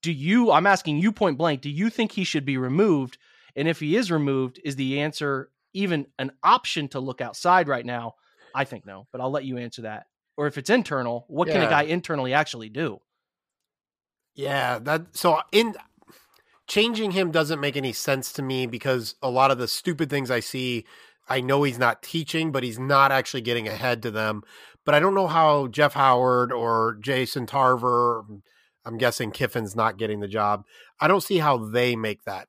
do 0.00 0.12
you 0.12 0.52
i'm 0.52 0.64
asking 0.64 0.98
you 0.98 1.10
point 1.10 1.36
blank 1.36 1.60
do 1.60 1.70
you 1.70 1.90
think 1.90 2.12
he 2.12 2.22
should 2.22 2.44
be 2.44 2.56
removed? 2.56 3.18
And 3.56 3.66
if 3.66 3.80
he 3.80 3.96
is 3.96 4.12
removed 4.12 4.60
is 4.64 4.76
the 4.76 5.00
answer 5.00 5.50
even 5.72 6.06
an 6.20 6.30
option 6.44 6.86
to 6.90 7.00
look 7.00 7.20
outside 7.20 7.66
right 7.66 7.84
now? 7.84 8.14
I 8.54 8.64
think 8.64 8.86
no 8.86 9.08
but 9.10 9.20
i'll 9.20 9.32
let 9.32 9.44
you 9.44 9.58
answer 9.58 9.82
that. 9.82 10.06
Or 10.36 10.46
if 10.46 10.56
it's 10.56 10.70
internal 10.70 11.24
what 11.26 11.48
yeah. 11.48 11.54
can 11.54 11.62
a 11.64 11.68
guy 11.68 11.82
internally 11.82 12.32
actually 12.32 12.68
do? 12.68 13.00
Yeah 14.36 14.78
that 14.78 15.16
so 15.16 15.40
in 15.50 15.74
changing 16.68 17.10
him 17.10 17.32
doesn't 17.32 17.60
make 17.60 17.76
any 17.76 17.92
sense 17.92 18.32
to 18.34 18.42
me 18.42 18.66
because 18.66 19.16
a 19.20 19.28
lot 19.28 19.50
of 19.50 19.58
the 19.58 19.68
stupid 19.68 20.08
things 20.08 20.30
i 20.30 20.40
see 20.40 20.84
I 21.28 21.40
know 21.40 21.62
he's 21.62 21.78
not 21.78 22.02
teaching, 22.02 22.52
but 22.52 22.62
he's 22.62 22.78
not 22.78 23.12
actually 23.12 23.40
getting 23.40 23.68
ahead 23.68 24.02
to 24.02 24.10
them. 24.10 24.42
But 24.84 24.94
I 24.94 25.00
don't 25.00 25.14
know 25.14 25.26
how 25.26 25.68
Jeff 25.68 25.94
Howard 25.94 26.52
or 26.52 26.98
Jason 27.00 27.46
Tarver, 27.46 28.24
I'm 28.84 28.98
guessing 28.98 29.30
Kiffin's 29.30 29.74
not 29.74 29.96
getting 29.96 30.20
the 30.20 30.28
job. 30.28 30.64
I 31.00 31.08
don't 31.08 31.22
see 31.22 31.38
how 31.38 31.56
they 31.56 31.96
make 31.96 32.24
that 32.24 32.48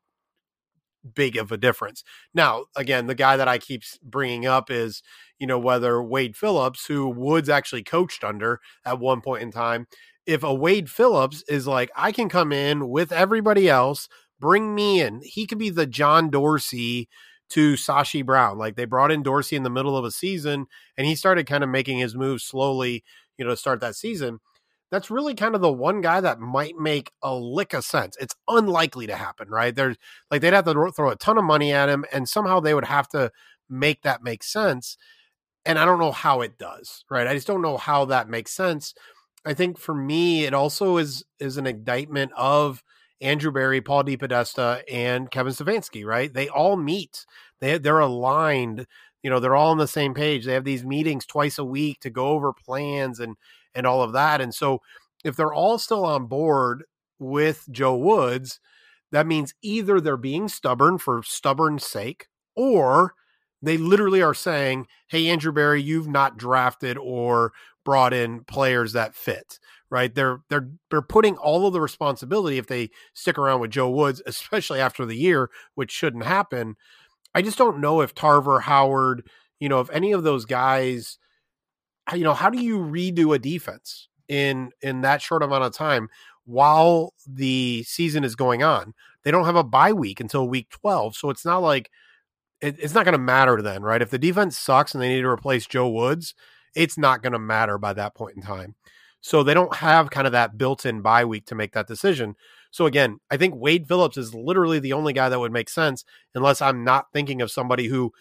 big 1.13 1.37
of 1.37 1.51
a 1.51 1.57
difference. 1.57 2.03
Now, 2.33 2.65
again, 2.75 3.07
the 3.07 3.15
guy 3.15 3.37
that 3.37 3.47
I 3.47 3.57
keep 3.57 3.83
bringing 4.03 4.45
up 4.45 4.69
is, 4.69 5.01
you 5.39 5.47
know, 5.47 5.59
whether 5.59 6.01
Wade 6.01 6.35
Phillips, 6.35 6.87
who 6.87 7.07
Woods 7.07 7.47
actually 7.47 7.83
coached 7.83 8.23
under 8.23 8.59
at 8.83 8.99
one 8.99 9.21
point 9.21 9.43
in 9.43 9.51
time, 9.51 9.87
if 10.25 10.43
a 10.43 10.53
Wade 10.53 10.89
Phillips 10.89 11.43
is 11.47 11.67
like, 11.67 11.91
I 11.95 12.11
can 12.11 12.29
come 12.29 12.51
in 12.51 12.89
with 12.89 13.11
everybody 13.11 13.69
else, 13.69 14.09
bring 14.39 14.73
me 14.73 14.99
in, 14.99 15.21
he 15.23 15.45
could 15.45 15.59
be 15.59 15.69
the 15.69 15.85
John 15.85 16.29
Dorsey 16.29 17.07
to 17.49 17.73
Sashi 17.73 18.25
Brown. 18.25 18.57
Like 18.57 18.75
they 18.75 18.85
brought 18.85 19.11
in 19.11 19.23
Dorsey 19.23 19.55
in 19.55 19.63
the 19.63 19.69
middle 19.69 19.97
of 19.97 20.05
a 20.05 20.11
season 20.11 20.67
and 20.97 21.07
he 21.07 21.15
started 21.15 21.47
kind 21.47 21.63
of 21.63 21.69
making 21.69 21.99
his 21.99 22.15
moves 22.15 22.43
slowly, 22.43 23.03
you 23.37 23.45
know, 23.45 23.51
to 23.51 23.57
start 23.57 23.81
that 23.81 23.95
season. 23.95 24.39
That's 24.91 25.11
really 25.11 25.33
kind 25.35 25.55
of 25.55 25.61
the 25.61 25.71
one 25.73 26.01
guy 26.01 26.21
that 26.21 26.39
might 26.39 26.77
make 26.77 27.11
a 27.23 27.35
lick 27.35 27.73
of 27.73 27.83
sense. 27.83 28.15
It's 28.19 28.35
unlikely 28.47 29.07
to 29.07 29.15
happen, 29.15 29.49
right? 29.49 29.75
There's 29.75 29.97
like 30.31 30.41
they'd 30.41 30.53
have 30.53 30.65
to 30.65 30.91
throw 30.95 31.09
a 31.09 31.15
ton 31.15 31.37
of 31.37 31.43
money 31.43 31.73
at 31.73 31.89
him 31.89 32.05
and 32.13 32.29
somehow 32.29 32.59
they 32.59 32.73
would 32.73 32.85
have 32.85 33.07
to 33.09 33.31
make 33.69 34.03
that 34.03 34.23
make 34.23 34.43
sense. 34.43 34.97
and 35.65 35.79
I 35.79 35.85
don't 35.85 35.99
know 35.99 36.11
how 36.11 36.41
it 36.41 36.57
does, 36.57 37.03
right? 37.09 37.27
I 37.27 37.33
just 37.33 37.47
don't 37.47 37.61
know 37.61 37.77
how 37.77 38.05
that 38.05 38.29
makes 38.29 38.51
sense. 38.51 38.93
I 39.45 39.53
think 39.53 39.77
for 39.79 39.95
me, 39.95 40.45
it 40.45 40.53
also 40.53 40.97
is 40.97 41.23
is 41.39 41.57
an 41.57 41.67
indictment 41.67 42.31
of 42.35 42.83
Andrew 43.21 43.51
Berry, 43.51 43.81
Paul 43.81 44.03
DePodesta, 44.03 44.83
and 44.91 45.31
Kevin 45.31 45.53
Stefanski, 45.53 46.05
right? 46.05 46.33
They 46.33 46.49
all 46.49 46.75
meet. 46.77 47.25
They 47.59 47.77
they're 47.77 47.99
aligned. 47.99 48.85
You 49.23 49.29
know, 49.29 49.39
they're 49.39 49.55
all 49.55 49.71
on 49.71 49.77
the 49.77 49.87
same 49.87 50.13
page. 50.13 50.45
They 50.45 50.53
have 50.53 50.65
these 50.65 50.83
meetings 50.85 51.25
twice 51.25 51.57
a 51.57 51.65
week 51.65 51.99
to 52.01 52.09
go 52.09 52.27
over 52.29 52.53
plans 52.53 53.19
and 53.19 53.35
and 53.73 53.85
all 53.87 54.01
of 54.01 54.13
that. 54.13 54.41
And 54.41 54.53
so 54.53 54.81
if 55.23 55.35
they're 55.35 55.53
all 55.53 55.77
still 55.79 56.05
on 56.05 56.27
board 56.27 56.83
with 57.19 57.65
Joe 57.71 57.95
Woods, 57.95 58.59
that 59.11 59.27
means 59.27 59.53
either 59.61 59.99
they're 60.01 60.17
being 60.17 60.47
stubborn 60.47 60.97
for 60.97 61.23
stubborn 61.23 61.79
sake 61.79 62.27
or 62.55 63.15
they 63.61 63.77
literally 63.77 64.21
are 64.21 64.33
saying, 64.33 64.87
"Hey, 65.07 65.27
Andrew 65.27 65.51
Berry, 65.51 65.81
you've 65.81 66.07
not 66.07 66.37
drafted 66.37 66.97
or 66.97 67.53
brought 67.83 68.13
in 68.13 68.43
players 68.43 68.93
that 68.93 69.15
fit." 69.15 69.59
Right? 69.89 70.13
They're 70.13 70.39
they're 70.49 70.69
they're 70.89 71.01
putting 71.01 71.37
all 71.37 71.67
of 71.67 71.73
the 71.73 71.81
responsibility 71.81 72.57
if 72.57 72.67
they 72.67 72.89
stick 73.13 73.37
around 73.37 73.61
with 73.61 73.71
Joe 73.71 73.89
Woods, 73.89 74.21
especially 74.25 74.79
after 74.79 75.05
the 75.05 75.15
year, 75.15 75.49
which 75.75 75.91
shouldn't 75.91 76.25
happen. 76.25 76.75
I 77.33 77.41
just 77.41 77.57
don't 77.57 77.79
know 77.79 78.01
if 78.01 78.15
Tarver, 78.15 78.61
Howard, 78.61 79.27
you 79.59 79.69
know, 79.69 79.81
if 79.81 79.89
any 79.91 80.11
of 80.11 80.23
those 80.23 80.45
guys, 80.45 81.17
you 82.13 82.23
know, 82.23 82.33
how 82.33 82.49
do 82.49 82.61
you 82.61 82.79
redo 82.79 83.35
a 83.35 83.39
defense 83.39 84.09
in 84.27 84.71
in 84.81 85.01
that 85.01 85.21
short 85.21 85.43
amount 85.43 85.63
of 85.63 85.73
time 85.73 86.09
while 86.45 87.13
the 87.27 87.83
season 87.83 88.23
is 88.23 88.35
going 88.35 88.63
on? 88.63 88.93
They 89.23 89.31
don't 89.31 89.45
have 89.45 89.55
a 89.55 89.63
bye 89.63 89.93
week 89.93 90.19
until 90.19 90.47
week 90.47 90.69
12, 90.69 91.15
so 91.15 91.29
it's 91.29 91.45
not 91.45 91.61
like 91.61 91.89
it, 92.61 92.77
it's 92.79 92.93
not 92.93 93.05
going 93.05 93.13
to 93.13 93.19
matter 93.19 93.61
then, 93.61 93.83
right? 93.83 94.01
If 94.01 94.09
the 94.09 94.17
defense 94.17 94.57
sucks 94.57 94.93
and 94.93 95.01
they 95.01 95.09
need 95.09 95.21
to 95.21 95.29
replace 95.29 95.65
Joe 95.67 95.89
Woods, 95.89 96.33
it's 96.75 96.97
not 96.97 97.21
going 97.21 97.33
to 97.33 97.39
matter 97.39 97.77
by 97.77 97.93
that 97.93 98.15
point 98.15 98.35
in 98.35 98.41
time. 98.41 98.75
So 99.25 99.41
they 99.41 99.55
don't 99.55 99.73
have 99.77 100.11
kind 100.11 100.27
of 100.27 100.33
that 100.33 100.55
built-in 100.55 101.01
bye 101.01 101.25
week 101.25 101.47
to 101.47 101.55
make 101.55 101.73
that 101.73 101.87
decision. 101.87 102.35
So 102.69 102.85
again, 102.85 103.17
I 103.31 103.37
think 103.37 103.55
Wade 103.55 103.87
Phillips 103.87 104.17
is 104.17 104.35
literally 104.35 104.77
the 104.77 104.93
only 104.93 105.13
guy 105.13 105.29
that 105.29 105.39
would 105.39 105.51
make 105.51 105.67
sense 105.67 106.05
unless 106.35 106.61
I'm 106.61 106.83
not 106.83 107.07
thinking 107.11 107.41
of 107.41 107.49
somebody 107.49 107.87
who 107.87 108.11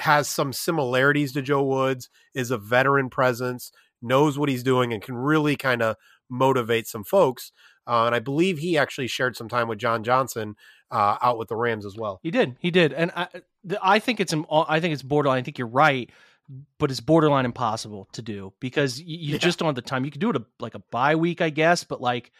has 0.00 0.28
some 0.28 0.52
similarities 0.52 1.32
to 1.34 1.42
Joe 1.42 1.62
Woods, 1.62 2.08
is 2.34 2.50
a 2.50 2.58
veteran 2.58 3.10
presence, 3.10 3.70
knows 4.02 4.40
what 4.40 4.48
he's 4.48 4.64
doing, 4.64 4.92
and 4.92 5.00
can 5.00 5.14
really 5.14 5.54
kind 5.54 5.82
of 5.82 5.94
motivate 6.28 6.88
some 6.88 7.04
folks. 7.04 7.52
Uh, 7.86 8.06
and 8.06 8.14
I 8.16 8.18
believe 8.18 8.58
he 8.58 8.76
actually 8.76 9.06
shared 9.06 9.36
some 9.36 9.48
time 9.48 9.68
with 9.68 9.78
John 9.78 10.02
Johnson 10.02 10.56
uh, 10.90 11.16
out 11.22 11.38
with 11.38 11.46
the 11.46 11.54
Rams 11.56 11.86
as 11.86 11.96
well. 11.96 12.18
He 12.24 12.32
did. 12.32 12.56
He 12.58 12.72
did. 12.72 12.92
And 12.92 13.12
I, 13.14 13.28
I 13.80 13.98
think 14.00 14.18
it's 14.18 14.34
I 14.50 14.80
think 14.80 14.94
it's 14.94 15.04
borderline. 15.04 15.38
I 15.38 15.42
think 15.42 15.58
you're 15.58 15.68
right, 15.68 16.10
but 16.78 16.90
it's 16.90 17.00
borderline 17.00 17.44
impossible 17.44 18.08
to 18.12 18.22
do 18.22 18.52
because 18.60 19.00
you, 19.00 19.16
you 19.18 19.32
yeah. 19.32 19.38
just 19.38 19.58
don't 19.58 19.66
have 19.66 19.74
the 19.74 19.82
time. 19.82 20.04
You 20.04 20.10
could 20.10 20.20
do 20.20 20.30
it 20.30 20.36
a, 20.36 20.44
like 20.58 20.74
a 20.74 20.82
bye 20.90 21.14
week, 21.14 21.40
I 21.40 21.50
guess, 21.50 21.84
but 21.84 22.00
like 22.00 22.32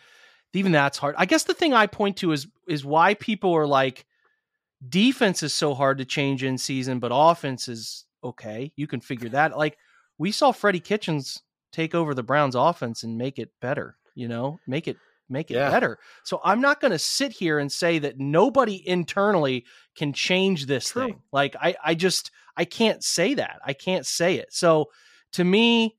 even 0.52 0.72
that's 0.72 0.98
hard. 0.98 1.14
I 1.18 1.26
guess 1.26 1.44
the 1.44 1.54
thing 1.54 1.74
I 1.74 1.86
point 1.86 2.16
to 2.18 2.32
is 2.32 2.46
is 2.66 2.84
why 2.84 3.14
people 3.14 3.54
are 3.54 3.66
like 3.66 4.04
defense 4.86 5.42
is 5.42 5.54
so 5.54 5.74
hard 5.74 5.98
to 5.98 6.04
change 6.04 6.42
in 6.42 6.58
season, 6.58 6.98
but 6.98 7.12
offense 7.14 7.68
is 7.68 8.04
okay. 8.24 8.72
You 8.76 8.86
can 8.86 9.00
figure 9.00 9.28
that. 9.30 9.56
Like 9.56 9.78
we 10.18 10.32
saw 10.32 10.52
Freddie 10.52 10.80
Kitchens 10.80 11.42
take 11.72 11.94
over 11.94 12.14
the 12.14 12.22
Browns 12.22 12.54
offense 12.54 13.02
and 13.02 13.16
make 13.16 13.38
it 13.38 13.50
better, 13.60 13.96
you 14.14 14.28
know, 14.28 14.58
make 14.66 14.88
it 14.88 14.96
make 15.30 15.50
it 15.50 15.54
yeah. 15.54 15.70
better. 15.70 15.98
So 16.24 16.40
I'm 16.44 16.60
not 16.60 16.80
going 16.80 16.92
to 16.92 16.98
sit 16.98 17.32
here 17.32 17.58
and 17.58 17.70
say 17.70 17.98
that 18.00 18.18
nobody 18.18 18.86
internally 18.86 19.64
can 19.96 20.12
change 20.12 20.66
this 20.66 20.90
True. 20.90 21.06
thing. 21.06 21.22
Like 21.32 21.56
I 21.60 21.76
I 21.82 21.94
just 21.94 22.30
I 22.56 22.64
can't 22.64 23.02
say 23.02 23.34
that. 23.34 23.60
I 23.64 23.72
can't 23.72 24.06
say 24.06 24.36
it. 24.36 24.52
So 24.52 24.90
to 25.32 25.44
me 25.44 25.96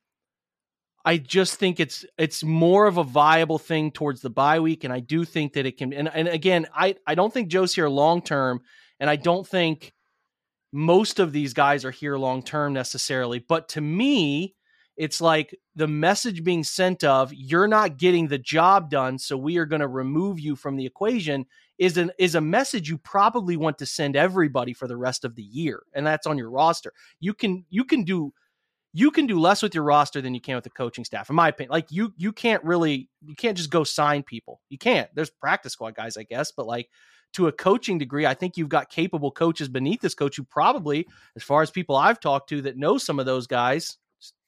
I 1.04 1.18
just 1.18 1.56
think 1.56 1.80
it's 1.80 2.06
it's 2.18 2.44
more 2.44 2.86
of 2.86 2.98
a 2.98 3.04
viable 3.04 3.58
thing 3.58 3.92
towards 3.92 4.22
the 4.22 4.30
bye 4.30 4.60
week 4.60 4.84
and 4.84 4.94
I 4.94 5.00
do 5.00 5.26
think 5.26 5.54
that 5.54 5.66
it 5.66 5.78
can 5.78 5.94
and, 5.94 6.10
and 6.14 6.28
again 6.28 6.68
I 6.76 6.96
I 7.08 7.16
don't 7.16 7.34
think 7.34 7.50
Joe's 7.50 7.74
here 7.74 7.90
long 7.90 8.22
term 8.22 8.62
and 9.00 9.10
I 9.10 9.16
don't 9.16 9.48
think 9.48 9.94
most 10.72 11.20
of 11.20 11.32
these 11.32 11.54
guys 11.54 11.86
are 11.86 11.92
here 11.92 12.18
long 12.18 12.44
term 12.44 12.74
necessarily 12.74 13.40
but 13.40 13.70
to 13.70 13.82
me 13.82 14.56
it's 15.02 15.20
like 15.20 15.58
the 15.76 15.88
message 15.88 16.44
being 16.44 16.64
sent 16.64 17.04
of 17.04 17.34
you're 17.34 17.68
not 17.68 17.98
getting 17.98 18.28
the 18.28 18.38
job 18.38 18.92
done 18.92 19.18
so 19.18 19.36
we 19.36 19.58
are 19.58 19.66
going 19.66 19.80
to 19.80 19.88
remove 19.88 20.40
you 20.40 20.56
from 20.56 20.76
the 20.76 20.86
equation 20.86 21.44
is 21.80 21.98
an 21.98 22.12
is 22.20 22.36
a 22.36 22.42
message 22.42 22.88
you 22.88 23.00
probably 23.00 23.58
want 23.58 23.80
to 23.80 23.86
send 23.88 24.16
everybody 24.16 24.74
for 24.74 24.88
the 24.88 24.96
rest 24.96 25.26
of 25.26 25.34
the 25.34 25.42
year 25.42 25.82
and 25.96 26.06
that's 26.06 26.28
on 26.28 26.38
your 26.38 26.52
roster. 26.52 26.94
You 27.20 27.34
can 27.34 27.66
you 27.72 27.84
can 27.84 28.04
do 28.04 28.32
you 28.94 29.10
can 29.10 29.26
do 29.26 29.40
less 29.40 29.64
with 29.64 29.74
your 29.74 29.86
roster 29.86 30.22
than 30.22 30.36
you 30.36 30.42
can 30.42 30.54
with 30.54 30.66
the 30.66 30.70
coaching 30.70 31.04
staff 31.04 31.32
in 31.32 31.36
my 31.36 31.48
opinion. 31.48 31.72
Like 31.72 31.92
you 31.92 32.14
you 32.18 32.32
can't 32.32 32.64
really 32.64 33.10
you 33.26 33.34
can't 33.34 33.58
just 33.58 33.72
go 33.72 33.84
sign 33.84 34.22
people. 34.22 34.62
You 34.70 34.78
can't. 34.78 35.10
There's 35.16 35.32
practice 35.32 35.74
squad 35.74 35.96
guys 35.96 36.16
i 36.16 36.24
guess 36.24 36.52
but 36.52 36.68
like 36.68 36.90
to 37.34 37.48
a 37.48 37.52
coaching 37.52 37.98
degree 37.98 38.28
i 38.28 38.36
think 38.36 38.56
you've 38.56 38.70
got 38.70 38.92
capable 38.92 39.32
coaches 39.32 39.68
beneath 39.68 40.02
this 40.02 40.14
coach 40.14 40.38
who 40.38 40.44
probably 40.44 41.08
as 41.36 41.42
far 41.42 41.64
as 41.64 41.72
people 41.72 41.96
i've 41.96 42.20
talked 42.20 42.50
to 42.50 42.62
that 42.62 42.78
know 42.78 43.00
some 43.00 43.20
of 43.20 43.26
those 43.26 43.48
guys 43.48 43.98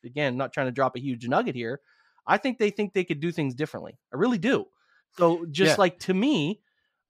again, 0.05 0.37
not 0.37 0.53
trying 0.53 0.67
to 0.67 0.71
drop 0.71 0.95
a 0.95 1.01
huge 1.01 1.27
nugget 1.27 1.55
here. 1.55 1.79
I 2.25 2.37
think 2.37 2.57
they 2.57 2.69
think 2.69 2.93
they 2.93 3.03
could 3.03 3.19
do 3.19 3.31
things 3.31 3.53
differently. 3.53 3.97
I 4.13 4.17
really 4.17 4.37
do. 4.37 4.65
So 5.17 5.45
just 5.51 5.71
yeah. 5.71 5.75
like 5.77 5.99
to 5.99 6.13
me, 6.13 6.61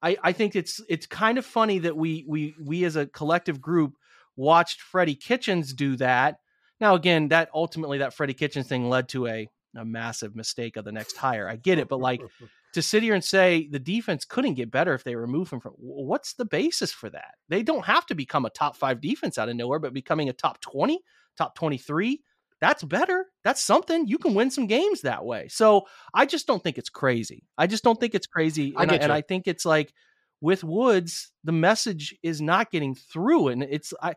I, 0.01 0.17
I 0.21 0.31
think 0.33 0.55
it's 0.55 0.81
it's 0.89 1.05
kind 1.05 1.37
of 1.37 1.45
funny 1.45 1.79
that 1.79 1.95
we 1.95 2.25
we 2.27 2.55
we 2.61 2.83
as 2.83 2.95
a 2.95 3.05
collective 3.05 3.61
group 3.61 3.95
watched 4.35 4.81
Freddie 4.81 5.15
Kitchens 5.15 5.73
do 5.73 5.95
that. 5.97 6.37
Now 6.79 6.95
again, 6.95 7.29
that 7.29 7.49
ultimately 7.53 7.99
that 7.99 8.13
Freddie 8.13 8.33
Kitchens 8.33 8.67
thing 8.67 8.89
led 8.89 9.09
to 9.09 9.27
a 9.27 9.47
a 9.75 9.85
massive 9.85 10.35
mistake 10.35 10.77
of 10.77 10.85
the 10.85 10.91
next 10.91 11.17
hire. 11.17 11.47
I 11.47 11.55
get 11.55 11.79
it, 11.79 11.87
but 11.87 11.99
like 11.99 12.21
to 12.73 12.81
sit 12.81 13.03
here 13.03 13.13
and 13.13 13.23
say 13.23 13.67
the 13.71 13.79
defense 13.79 14.25
couldn't 14.25 14.55
get 14.55 14.71
better 14.71 14.93
if 14.93 15.03
they 15.03 15.15
remove 15.15 15.51
him 15.51 15.59
from 15.59 15.73
what's 15.77 16.33
the 16.33 16.45
basis 16.45 16.91
for 16.91 17.09
that? 17.09 17.35
They 17.49 17.63
don't 17.63 17.85
have 17.85 18.05
to 18.07 18.15
become 18.15 18.45
a 18.45 18.49
top 18.49 18.75
5 18.75 18.99
defense 18.99 19.37
out 19.37 19.49
of 19.49 19.55
nowhere, 19.55 19.79
but 19.79 19.93
becoming 19.93 20.29
a 20.29 20.33
top 20.33 20.59
20, 20.59 20.99
top 21.37 21.55
23, 21.55 22.21
that's 22.63 22.81
better. 22.81 23.25
That's 23.43 23.59
something. 23.59 24.07
You 24.07 24.17
can 24.17 24.35
win 24.35 24.49
some 24.49 24.67
games 24.67 25.01
that 25.01 25.25
way. 25.25 25.49
So 25.49 25.85
I 26.13 26.25
just 26.25 26.47
don't 26.47 26.63
think 26.63 26.77
it's 26.77 26.89
crazy. 26.89 27.43
I 27.57 27.67
just 27.67 27.83
don't 27.83 27.99
think 27.99 28.15
it's 28.15 28.25
crazy. 28.25 28.73
And 28.77 28.89
I, 28.89 28.95
I 28.95 28.97
and 28.99 29.11
I 29.11 29.19
think 29.19 29.49
it's 29.49 29.65
like 29.65 29.93
with 30.39 30.63
Woods, 30.63 31.33
the 31.43 31.51
message 31.51 32.15
is 32.23 32.39
not 32.41 32.71
getting 32.71 32.95
through. 32.95 33.49
And 33.49 33.63
it's 33.63 33.93
I 34.01 34.15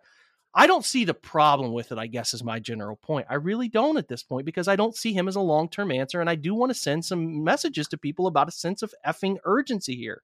I 0.55 0.69
don't 0.69 0.85
see 0.85 1.05
the 1.05 1.13
problem 1.13 1.73
with 1.73 1.91
it, 1.91 1.99
I 1.99 2.07
guess, 2.07 2.35
is 2.35 2.45
my 2.45 2.61
general 2.61 2.95
point. 2.95 3.27
I 3.29 3.35
really 3.35 3.69
don't 3.69 3.97
at 3.97 4.07
this 4.07 4.23
point 4.23 4.47
because 4.47 4.69
I 4.69 4.77
don't 4.77 4.95
see 4.95 5.13
him 5.13 5.27
as 5.27 5.35
a 5.35 5.41
long 5.41 5.69
term 5.69 5.91
answer. 5.91 6.21
And 6.21 6.31
I 6.31 6.37
do 6.37 6.55
want 6.55 6.71
to 6.71 6.75
send 6.79 7.05
some 7.05 7.43
messages 7.43 7.89
to 7.89 7.99
people 7.99 8.29
about 8.29 8.49
a 8.49 8.53
sense 8.53 8.81
of 8.81 8.95
effing 9.05 9.39
urgency 9.45 9.97
here. 9.97 10.23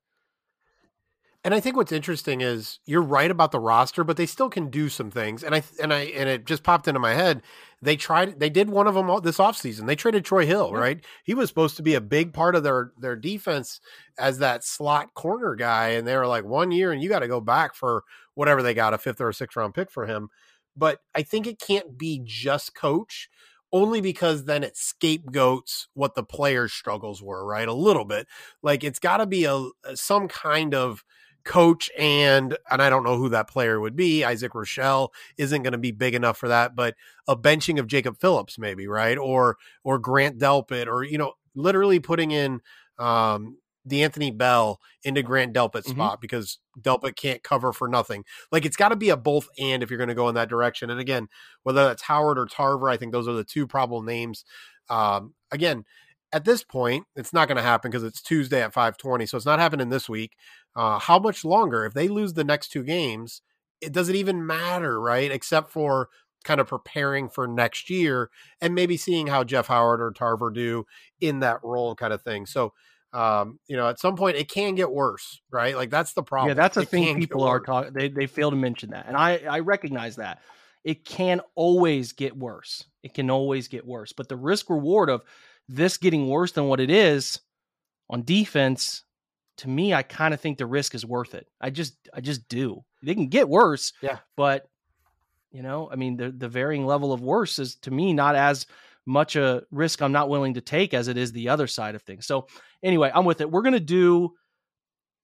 And 1.45 1.55
I 1.55 1.59
think 1.61 1.75
what's 1.75 1.91
interesting 1.91 2.41
is 2.41 2.79
you're 2.87 3.03
right 3.03 3.31
about 3.31 3.51
the 3.51 3.59
roster, 3.59 4.05
but 4.05 4.17
they 4.17 4.27
still 4.27 4.49
can 4.49 4.71
do 4.71 4.89
some 4.89 5.11
things. 5.11 5.43
And 5.43 5.57
I 5.57 5.63
and 5.83 5.93
I 5.93 6.03
and 6.03 6.29
it 6.29 6.47
just 6.47 6.63
popped 6.63 6.87
into 6.87 7.01
my 7.01 7.15
head. 7.15 7.43
They 7.81 7.97
tried. 7.97 8.39
They 8.39 8.49
did 8.49 8.71
one 8.71 8.87
of 8.87 8.95
them 8.95 9.11
all, 9.11 9.21
this 9.21 9.39
offseason. 9.39 9.87
They 9.87 9.97
traded 9.97 10.25
Troy 10.25 10.47
Hill, 10.47 10.73
right? 10.73 11.05
He 11.25 11.35
was 11.35 11.49
supposed 11.49 11.77
to 11.79 11.83
be 11.83 11.95
a 11.95 12.01
big 12.01 12.33
part 12.33 12.55
of 12.55 12.63
their 12.63 12.93
their 12.97 13.17
defense 13.17 13.81
as 14.19 14.39
that 14.39 14.63
slot 14.63 15.15
corner 15.15 15.57
guy, 15.57 15.89
and 15.89 16.07
they 16.07 16.17
were 16.17 16.29
like 16.29 16.45
one 16.45 16.71
year, 16.71 16.93
and 16.93 17.03
you 17.03 17.09
got 17.09 17.21
to 17.21 17.29
go 17.29 17.41
back 17.41 17.75
for 17.75 18.05
whatever 18.35 18.63
they 18.63 18.73
got 18.73 18.95
a 18.95 18.99
fifth 18.99 19.21
or 19.21 19.29
a 19.29 19.35
sixth 19.35 19.57
round 19.57 19.75
pick 19.75 19.91
for 19.91 20.07
him. 20.07 20.29
But 20.77 21.01
I 21.13 21.23
think 21.23 21.49
it 21.49 21.59
can't 21.59 21.99
be 21.99 22.21
just 22.25 22.75
coach 22.77 23.29
only 23.73 24.01
because 24.01 24.45
then 24.45 24.63
it 24.63 24.77
scapegoats 24.77 25.89
what 25.95 26.15
the 26.15 26.23
players' 26.23 26.73
struggles 26.73 27.23
were, 27.23 27.45
right? 27.45 27.67
A 27.67 27.75
little 27.75 28.05
bit. 28.05 28.29
Like 28.63 28.85
it's 28.85 28.99
got 29.01 29.17
to 29.17 29.27
be 29.27 29.45
a 29.45 29.67
some 29.97 30.29
kind 30.29 30.75
of 30.75 31.03
coach 31.45 31.91
and 31.99 32.57
and 32.71 32.83
I 32.83 32.91
don't 32.91 33.05
know 33.05 33.17
who 33.17 33.29
that 33.31 33.49
player 33.49 33.81
would 33.81 33.97
be. 33.97 34.25
Isaac 34.25 34.53
Rochell 34.53 35.09
isn't 35.37 35.63
going 35.63 35.73
to 35.73 35.79
be 35.79 35.93
big 35.93 36.15
enough 36.15 36.37
for 36.39 36.49
that, 36.49 36.75
but 36.75 36.95
a 37.29 37.37
benching 37.37 37.79
of 37.79 37.87
Jacob 37.87 38.19
Phillips 38.19 38.59
maybe, 38.59 38.87
right? 38.87 39.19
Or 39.19 39.57
or 39.85 39.99
Grant 39.99 40.39
Delpit 40.39 40.87
or 40.87 41.05
you 41.05 41.19
know, 41.19 41.33
literally 41.55 42.01
putting 42.01 42.31
in 42.31 42.61
um 42.99 43.57
D'Anthony 43.87 44.31
Bell 44.31 44.81
into 45.03 45.23
Grant 45.23 45.55
Delpit 45.55 45.83
mm-hmm. 45.83 45.93
spot 45.93 46.21
because 46.21 46.59
Delpit 46.81 47.17
can't 47.17 47.43
cover 47.43 47.73
for 47.73 47.89
nothing. 47.89 48.25
Like 48.51 48.65
it's 48.65 48.77
got 48.77 48.91
to 48.91 48.97
be 48.97 49.11
a 49.11 49.17
both 49.17 49.49
and 49.59 49.83
if 49.83 49.91
you're 49.91 49.99
going 49.99 50.09
to 50.09 50.15
go 50.15 50.29
in 50.29 50.35
that 50.37 50.49
direction. 50.49 50.91
And 50.91 51.01
again, 51.01 51.29
whether 51.63 51.85
that's 51.85 52.03
Howard 52.03 52.39
or 52.39 52.47
Tarver, 52.47 52.89
I 52.89 52.97
think 52.97 53.13
those 53.13 53.27
are 53.27 53.33
the 53.33 53.45
two 53.45 53.67
probable 53.67 54.03
names. 54.03 54.45
Um, 54.89 55.35
again, 55.51 55.85
at 56.33 56.45
this 56.45 56.65
point, 56.65 57.07
it's 57.15 57.33
not 57.33 57.47
going 57.47 57.57
to 57.57 57.63
happen 57.63 57.91
because 57.91 58.05
it's 58.05 58.23
Tuesday 58.23 58.63
at 58.63 58.73
5:20, 58.73 59.29
so 59.29 59.37
it's 59.37 59.47
not 59.47 59.59
happening 59.59 59.91
this 59.91 60.09
week. 60.09 60.37
Uh, 60.75 60.99
how 60.99 61.19
much 61.19 61.45
longer? 61.45 61.85
If 61.85 61.95
they 61.95 62.09
lose 62.09 62.33
the 62.35 62.45
next 62.45 62.69
two 62.69 62.83
games, 62.83 63.43
it 63.81 63.93
doesn't 63.93 64.15
even 64.15 64.47
matter, 64.47 65.01
right? 65.01 65.31
Except 65.31 65.71
for 65.71 66.09
kind 66.45 66.61
of 66.61 66.67
preparing 66.67 67.29
for 67.29 67.47
next 67.47 67.89
year 67.91 68.31
and 68.61 68.75
maybe 68.75 68.97
seeing 68.97 69.27
how 69.29 69.45
Jeff 69.45 69.69
Howard 69.69 70.01
or 70.01 70.11
Tarver 70.11 70.51
do 70.51 70.85
in 71.21 71.41
that 71.41 71.61
role, 71.63 71.95
kind 71.95 72.13
of 72.13 72.23
thing. 72.23 72.47
So, 72.47 72.73
um, 73.13 73.59
you 73.69 73.77
know, 73.77 73.89
at 73.89 74.01
some 74.01 74.17
point 74.17 74.37
it 74.37 74.49
can 74.49 74.75
get 74.75 74.91
worse, 74.91 75.41
right? 75.51 75.77
Like 75.77 75.91
that's 75.91 76.15
the 76.15 76.23
problem. 76.23 76.49
Yeah, 76.49 76.55
that's 76.55 76.75
the 76.75 76.87
thing 76.87 77.17
people 77.17 77.45
are 77.45 77.61
talking. 77.61 77.93
They 77.93 78.09
they 78.09 78.27
fail 78.27 78.51
to 78.51 78.57
mention 78.57 78.91
that, 78.91 79.07
and 79.07 79.17
I 79.17 79.41
I 79.49 79.59
recognize 79.61 80.17
that. 80.17 80.41
it 80.85 81.05
can 81.05 81.41
always 81.55 82.13
get 82.13 82.37
worse. 82.37 82.85
It 83.03 83.15
can 83.15 83.31
always 83.31 83.69
get 83.69 83.87
worse. 83.87 84.13
But 84.13 84.29
the 84.29 84.37
risk 84.37 84.69
reward 84.71 85.11
of 85.11 85.23
this 85.69 85.97
getting 85.97 86.29
worse 86.29 86.53
than 86.53 86.67
what 86.67 86.81
it 86.81 86.91
is 86.91 87.41
on 88.11 88.25
defense, 88.25 89.05
to 89.59 89.69
me, 89.69 89.95
I 89.95 90.03
kind 90.03 90.35
of 90.35 90.41
think 90.41 90.59
the 90.59 90.67
risk 90.67 90.95
is 90.95 91.05
worth 91.05 91.35
it. 91.35 91.47
I 91.61 91.71
just, 91.71 91.95
I 92.15 92.21
just 92.21 92.49
do. 92.49 92.85
They 93.03 93.15
can 93.15 93.29
get 93.29 93.49
worse. 93.49 93.93
Yeah. 94.01 94.19
But 94.37 94.67
you 95.53 95.63
know, 95.63 95.89
I 95.93 95.97
mean, 95.97 96.17
the 96.17 96.31
the 96.31 96.49
varying 96.49 96.87
level 96.87 97.13
of 97.13 97.21
worse 97.21 97.59
is 97.59 97.77
to 97.77 97.91
me 97.91 98.13
not 98.13 98.35
as 98.35 98.67
much 99.05 99.37
a 99.37 99.63
risk 99.71 100.01
I'm 100.01 100.13
not 100.13 100.29
willing 100.29 100.55
to 100.55 100.61
take 100.61 100.95
as 100.95 101.09
it 101.09 101.17
is 101.17 101.33
the 101.33 101.49
other 101.49 101.67
side 101.67 101.95
of 101.95 102.03
things. 102.03 102.27
So 102.27 102.47
anyway, 102.83 103.11
I'm 103.15 103.25
with 103.25 103.41
it. 103.41 103.51
We're 103.51 103.63
gonna 103.63 103.81
do 103.81 104.33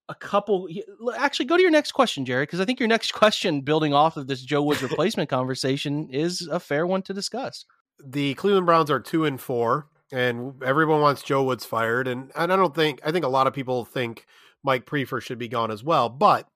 a 0.08 0.14
couple. 0.14 0.68
Actually, 1.16 1.46
go 1.46 1.56
to 1.56 1.62
your 1.62 1.70
next 1.70 1.92
question, 1.92 2.24
Jerry, 2.24 2.44
because 2.44 2.60
I 2.60 2.64
think 2.64 2.78
your 2.78 2.88
next 2.88 3.12
question, 3.14 3.62
building 3.62 3.94
off 3.94 4.16
of 4.16 4.26
this 4.26 4.42
Joe 4.42 4.62
Woods 4.62 4.82
replacement 4.82 5.30
conversation, 5.30 6.08
is 6.10 6.46
a 6.50 6.60
fair 6.60 6.86
one 6.86 7.02
to 7.02 7.14
discuss. 7.14 7.64
The 8.04 8.34
Cleveland 8.34 8.66
Browns 8.66 8.90
are 8.90 9.00
two 9.00 9.24
and 9.24 9.40
four, 9.40 9.88
and 10.12 10.62
everyone 10.62 11.00
wants 11.00 11.22
Joe 11.22 11.42
Woods 11.42 11.64
fired, 11.64 12.08
and 12.08 12.30
and 12.36 12.52
I 12.52 12.56
don't 12.56 12.74
think 12.74 13.00
I 13.04 13.12
think 13.12 13.24
a 13.24 13.28
lot 13.28 13.46
of 13.46 13.54
people 13.54 13.84
think 13.84 14.26
Mike 14.62 14.86
Priefer 14.86 15.20
should 15.22 15.38
be 15.38 15.48
gone 15.48 15.70
as 15.70 15.84
well. 15.84 16.08
But 16.08 16.48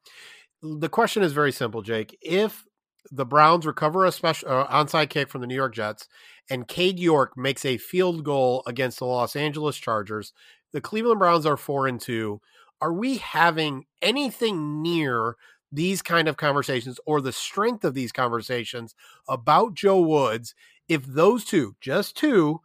the 0.62 0.88
question 0.88 1.23
is 1.23 1.33
very 1.33 1.53
simple, 1.53 1.83
Jake. 1.83 2.17
If 2.23 2.65
the 3.11 3.27
Browns 3.27 3.67
recover 3.67 4.05
a 4.05 4.12
special 4.12 4.49
uh, 4.49 4.67
onside 4.69 5.11
kick 5.11 5.29
from 5.29 5.41
the 5.41 5.47
New 5.47 5.55
York 5.55 5.75
Jets, 5.75 6.09
and 6.49 6.69
Cade 6.69 6.99
York 6.99 7.37
makes 7.37 7.65
a 7.65 7.79
field 7.79 8.25
goal 8.25 8.62
against 8.67 8.99
the 8.99 9.07
Los 9.07 9.37
Angeles 9.37 9.77
Chargers. 9.77 10.33
The 10.73 10.81
Cleveland 10.81 11.19
Browns 11.19 11.47
are 11.47 11.57
four 11.57 11.87
and 11.87 12.01
two. 12.01 12.41
Are 12.81 12.93
we 12.93 13.19
having 13.19 13.85
anything 14.01 14.83
near 14.83 15.37
these 15.71 16.03
kind 16.03 16.29
of 16.29 16.37
conversations 16.37 16.99
or 17.07 17.21
the 17.21 17.33
strength 17.33 17.85
of 17.85 17.95
these 17.95 18.12
conversations 18.12 18.95
about 19.29 19.75
Joe 19.75 20.01
Woods 20.01 20.55
if 20.88 21.05
those 21.07 21.45
two, 21.45 21.77
just 21.81 22.17
two, 22.17 22.61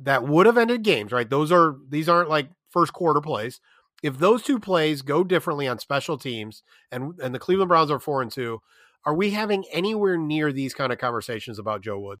that 0.00 0.24
would 0.24 0.46
have 0.46 0.58
ended 0.58 0.82
games, 0.82 1.12
right? 1.12 1.28
Those 1.28 1.50
are 1.52 1.76
these 1.88 2.08
aren't 2.08 2.28
like 2.28 2.50
first 2.70 2.92
quarter 2.92 3.20
plays. 3.20 3.60
If 4.02 4.18
those 4.18 4.42
two 4.42 4.60
plays 4.60 5.02
go 5.02 5.24
differently 5.24 5.66
on 5.66 5.78
special 5.78 6.18
teams 6.18 6.62
and 6.92 7.18
and 7.20 7.34
the 7.34 7.38
Cleveland 7.38 7.68
Browns 7.68 7.90
are 7.90 7.98
4 7.98 8.22
and 8.22 8.30
2, 8.32 8.60
are 9.04 9.14
we 9.14 9.30
having 9.30 9.64
anywhere 9.72 10.16
near 10.16 10.52
these 10.52 10.74
kind 10.74 10.92
of 10.92 10.98
conversations 10.98 11.58
about 11.58 11.82
Joe 11.82 11.98
Wood? 11.98 12.20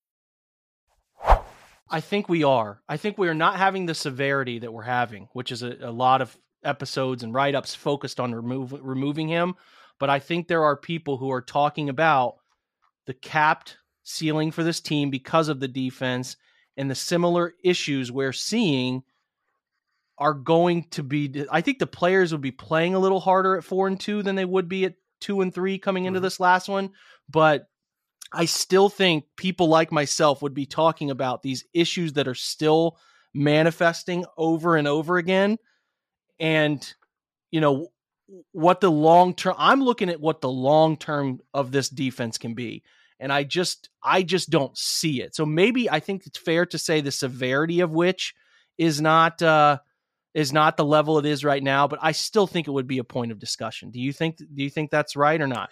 I 1.91 1.99
think 1.99 2.29
we 2.29 2.43
are. 2.43 2.81
I 2.87 2.97
think 2.97 3.17
we 3.17 3.27
are 3.27 3.33
not 3.33 3.57
having 3.57 3.85
the 3.85 3.93
severity 3.93 4.59
that 4.59 4.71
we're 4.71 4.83
having, 4.83 5.27
which 5.33 5.51
is 5.51 5.61
a, 5.61 5.77
a 5.81 5.91
lot 5.91 6.21
of 6.21 6.35
episodes 6.63 7.21
and 7.21 7.33
write 7.33 7.53
ups 7.53 7.75
focused 7.75 8.19
on 8.19 8.33
remove, 8.33 8.73
removing 8.81 9.27
him. 9.27 9.55
But 9.99 10.09
I 10.09 10.19
think 10.19 10.47
there 10.47 10.63
are 10.63 10.77
people 10.77 11.17
who 11.17 11.31
are 11.31 11.41
talking 11.41 11.89
about 11.89 12.35
the 13.05 13.13
capped 13.13 13.77
ceiling 14.03 14.51
for 14.51 14.63
this 14.63 14.79
team 14.79 15.09
because 15.09 15.49
of 15.49 15.59
the 15.59 15.67
defense 15.67 16.37
and 16.77 16.89
the 16.89 16.95
similar 16.95 17.53
issues 17.63 18.11
we're 18.11 18.33
seeing 18.33 19.03
are 20.17 20.33
going 20.33 20.85
to 20.91 21.03
be. 21.03 21.45
I 21.51 21.61
think 21.61 21.79
the 21.79 21.87
players 21.87 22.31
would 22.31 22.41
be 22.41 22.51
playing 22.51 22.95
a 22.95 22.99
little 22.99 23.19
harder 23.19 23.57
at 23.57 23.63
four 23.63 23.87
and 23.87 23.99
two 23.99 24.23
than 24.23 24.35
they 24.35 24.45
would 24.45 24.69
be 24.69 24.85
at 24.85 24.95
two 25.19 25.41
and 25.41 25.53
three 25.53 25.77
coming 25.77 26.05
into 26.05 26.19
mm-hmm. 26.19 26.23
this 26.23 26.39
last 26.39 26.69
one. 26.69 26.91
But 27.29 27.67
I 28.31 28.45
still 28.45 28.89
think 28.89 29.25
people 29.35 29.67
like 29.67 29.91
myself 29.91 30.41
would 30.41 30.53
be 30.53 30.65
talking 30.65 31.09
about 31.11 31.41
these 31.41 31.65
issues 31.73 32.13
that 32.13 32.27
are 32.27 32.35
still 32.35 32.97
manifesting 33.33 34.25
over 34.37 34.75
and 34.75 34.87
over 34.87 35.17
again. 35.17 35.57
And, 36.39 36.93
you 37.51 37.61
know, 37.61 37.87
what 38.51 38.79
the 38.79 38.91
long 38.91 39.33
term, 39.35 39.55
I'm 39.57 39.83
looking 39.83 40.09
at 40.09 40.21
what 40.21 40.41
the 40.41 40.49
long 40.49 40.97
term 40.97 41.41
of 41.53 41.71
this 41.71 41.89
defense 41.89 42.37
can 42.37 42.53
be. 42.53 42.83
And 43.19 43.31
I 43.31 43.43
just, 43.43 43.89
I 44.03 44.23
just 44.23 44.49
don't 44.49 44.75
see 44.77 45.21
it. 45.21 45.35
So 45.35 45.45
maybe 45.45 45.89
I 45.89 45.99
think 45.99 46.25
it's 46.25 46.39
fair 46.39 46.65
to 46.67 46.77
say 46.77 47.01
the 47.01 47.11
severity 47.11 47.81
of 47.81 47.91
which 47.91 48.33
is 48.77 49.01
not, 49.01 49.41
uh, 49.41 49.79
is 50.33 50.53
not 50.53 50.77
the 50.77 50.85
level 50.85 51.19
it 51.19 51.25
is 51.25 51.43
right 51.43 51.61
now, 51.61 51.87
but 51.87 51.99
I 52.01 52.13
still 52.13 52.47
think 52.47 52.67
it 52.67 52.71
would 52.71 52.87
be 52.87 52.99
a 52.99 53.03
point 53.03 53.31
of 53.31 53.39
discussion. 53.39 53.91
Do 53.91 53.99
you 53.99 54.13
think 54.13 54.37
do 54.37 54.63
you 54.63 54.69
think 54.69 54.89
that's 54.89 55.15
right 55.15 55.39
or 55.39 55.47
not? 55.47 55.69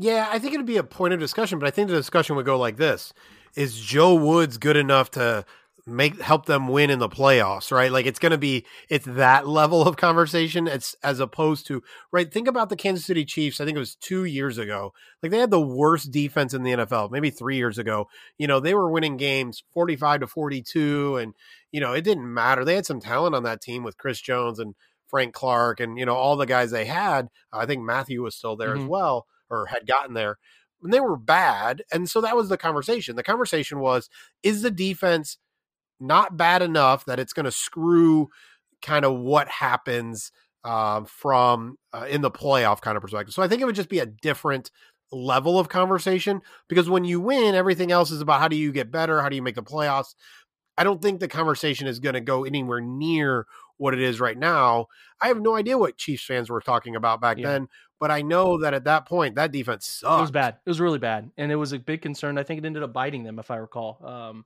Yeah, 0.00 0.28
I 0.30 0.38
think 0.38 0.54
it'd 0.54 0.64
be 0.64 0.76
a 0.76 0.84
point 0.84 1.12
of 1.12 1.18
discussion, 1.18 1.58
but 1.58 1.66
I 1.66 1.72
think 1.72 1.88
the 1.88 1.96
discussion 1.96 2.36
would 2.36 2.46
go 2.46 2.56
like 2.56 2.76
this: 2.76 3.12
Is 3.56 3.78
Joe 3.78 4.14
Woods 4.14 4.56
good 4.56 4.76
enough 4.76 5.10
to 5.12 5.44
make 5.86 6.20
help 6.20 6.46
them 6.46 6.68
win 6.68 6.88
in 6.88 7.00
the 7.00 7.08
playoffs? 7.08 7.72
Right, 7.72 7.90
like 7.90 8.06
it's 8.06 8.20
going 8.20 8.30
to 8.30 8.38
be 8.38 8.64
it's 8.88 9.06
that 9.06 9.48
level 9.48 9.82
of 9.82 9.96
conversation. 9.96 10.68
It's 10.68 10.94
as 11.02 11.18
opposed 11.18 11.66
to 11.66 11.82
right. 12.12 12.32
Think 12.32 12.46
about 12.46 12.68
the 12.68 12.76
Kansas 12.76 13.06
City 13.06 13.24
Chiefs. 13.24 13.60
I 13.60 13.64
think 13.64 13.74
it 13.74 13.80
was 13.80 13.96
two 13.96 14.24
years 14.24 14.56
ago. 14.56 14.92
Like 15.20 15.32
they 15.32 15.38
had 15.38 15.50
the 15.50 15.60
worst 15.60 16.12
defense 16.12 16.54
in 16.54 16.62
the 16.62 16.72
NFL. 16.72 17.10
Maybe 17.10 17.30
three 17.30 17.56
years 17.56 17.76
ago. 17.76 18.08
You 18.38 18.46
know 18.46 18.60
they 18.60 18.74
were 18.74 18.92
winning 18.92 19.16
games 19.16 19.64
forty 19.74 19.96
five 19.96 20.20
to 20.20 20.28
forty 20.28 20.62
two, 20.62 21.16
and 21.16 21.34
you 21.72 21.80
know 21.80 21.92
it 21.92 22.02
didn't 22.02 22.32
matter. 22.32 22.64
They 22.64 22.76
had 22.76 22.86
some 22.86 23.00
talent 23.00 23.34
on 23.34 23.42
that 23.42 23.60
team 23.60 23.82
with 23.82 23.98
Chris 23.98 24.20
Jones 24.20 24.60
and 24.60 24.76
Frank 25.08 25.34
Clark, 25.34 25.80
and 25.80 25.98
you 25.98 26.06
know 26.06 26.14
all 26.14 26.36
the 26.36 26.46
guys 26.46 26.70
they 26.70 26.84
had. 26.84 27.30
I 27.52 27.66
think 27.66 27.82
Mathieu 27.82 28.22
was 28.22 28.36
still 28.36 28.54
there 28.54 28.74
mm-hmm. 28.74 28.84
as 28.84 28.88
well 28.88 29.26
or 29.50 29.66
had 29.66 29.86
gotten 29.86 30.14
there. 30.14 30.38
And 30.82 30.92
they 30.92 31.00
were 31.00 31.16
bad. 31.16 31.82
And 31.92 32.08
so 32.08 32.20
that 32.20 32.36
was 32.36 32.48
the 32.48 32.56
conversation. 32.56 33.16
The 33.16 33.22
conversation 33.22 33.80
was 33.80 34.08
is 34.42 34.62
the 34.62 34.70
defense 34.70 35.38
not 36.00 36.36
bad 36.36 36.62
enough 36.62 37.04
that 37.06 37.18
it's 37.18 37.32
going 37.32 37.44
to 37.44 37.50
screw 37.52 38.28
kind 38.80 39.04
of 39.04 39.18
what 39.18 39.48
happens 39.48 40.30
uh, 40.64 41.02
from 41.04 41.76
uh, 41.92 42.06
in 42.08 42.20
the 42.20 42.30
playoff 42.30 42.80
kind 42.80 42.96
of 42.96 43.02
perspective. 43.02 43.34
So 43.34 43.42
I 43.42 43.48
think 43.48 43.60
it 43.62 43.64
would 43.64 43.74
just 43.74 43.88
be 43.88 43.98
a 43.98 44.06
different 44.06 44.70
level 45.10 45.58
of 45.58 45.68
conversation 45.68 46.42
because 46.68 46.90
when 46.90 47.04
you 47.04 47.20
win, 47.20 47.54
everything 47.54 47.90
else 47.90 48.10
is 48.10 48.20
about 48.20 48.40
how 48.40 48.48
do 48.48 48.56
you 48.56 48.72
get 48.72 48.90
better? 48.90 49.22
How 49.22 49.28
do 49.28 49.36
you 49.36 49.42
make 49.42 49.54
the 49.54 49.62
playoffs? 49.62 50.14
I 50.76 50.84
don't 50.84 51.02
think 51.02 51.18
the 51.18 51.28
conversation 51.28 51.86
is 51.86 51.98
going 51.98 52.14
to 52.14 52.20
go 52.20 52.44
anywhere 52.44 52.80
near 52.80 53.46
what 53.78 53.94
it 53.94 54.00
is 54.00 54.20
right 54.20 54.38
now. 54.38 54.86
I 55.20 55.28
have 55.28 55.40
no 55.40 55.56
idea 55.56 55.78
what 55.78 55.96
Chiefs 55.96 56.24
fans 56.24 56.50
were 56.50 56.60
talking 56.60 56.94
about 56.94 57.20
back 57.20 57.38
yeah. 57.38 57.48
then, 57.48 57.68
but 58.00 58.10
I 58.10 58.22
know 58.22 58.58
that 58.58 58.74
at 58.74 58.84
that 58.84 59.06
point, 59.06 59.36
that 59.36 59.52
defense 59.52 59.86
sucked. 59.86 60.18
It 60.18 60.20
was 60.20 60.30
bad. 60.30 60.56
It 60.64 60.70
was 60.70 60.80
really 60.80 60.98
bad, 60.98 61.30
and 61.36 61.50
it 61.50 61.56
was 61.56 61.72
a 61.72 61.78
big 61.78 62.02
concern. 62.02 62.38
I 62.38 62.42
think 62.42 62.58
it 62.58 62.64
ended 62.64 62.82
up 62.82 62.92
biting 62.92 63.24
them, 63.24 63.38
if 63.38 63.50
I 63.50 63.56
recall. 63.56 63.98
Um, 64.04 64.44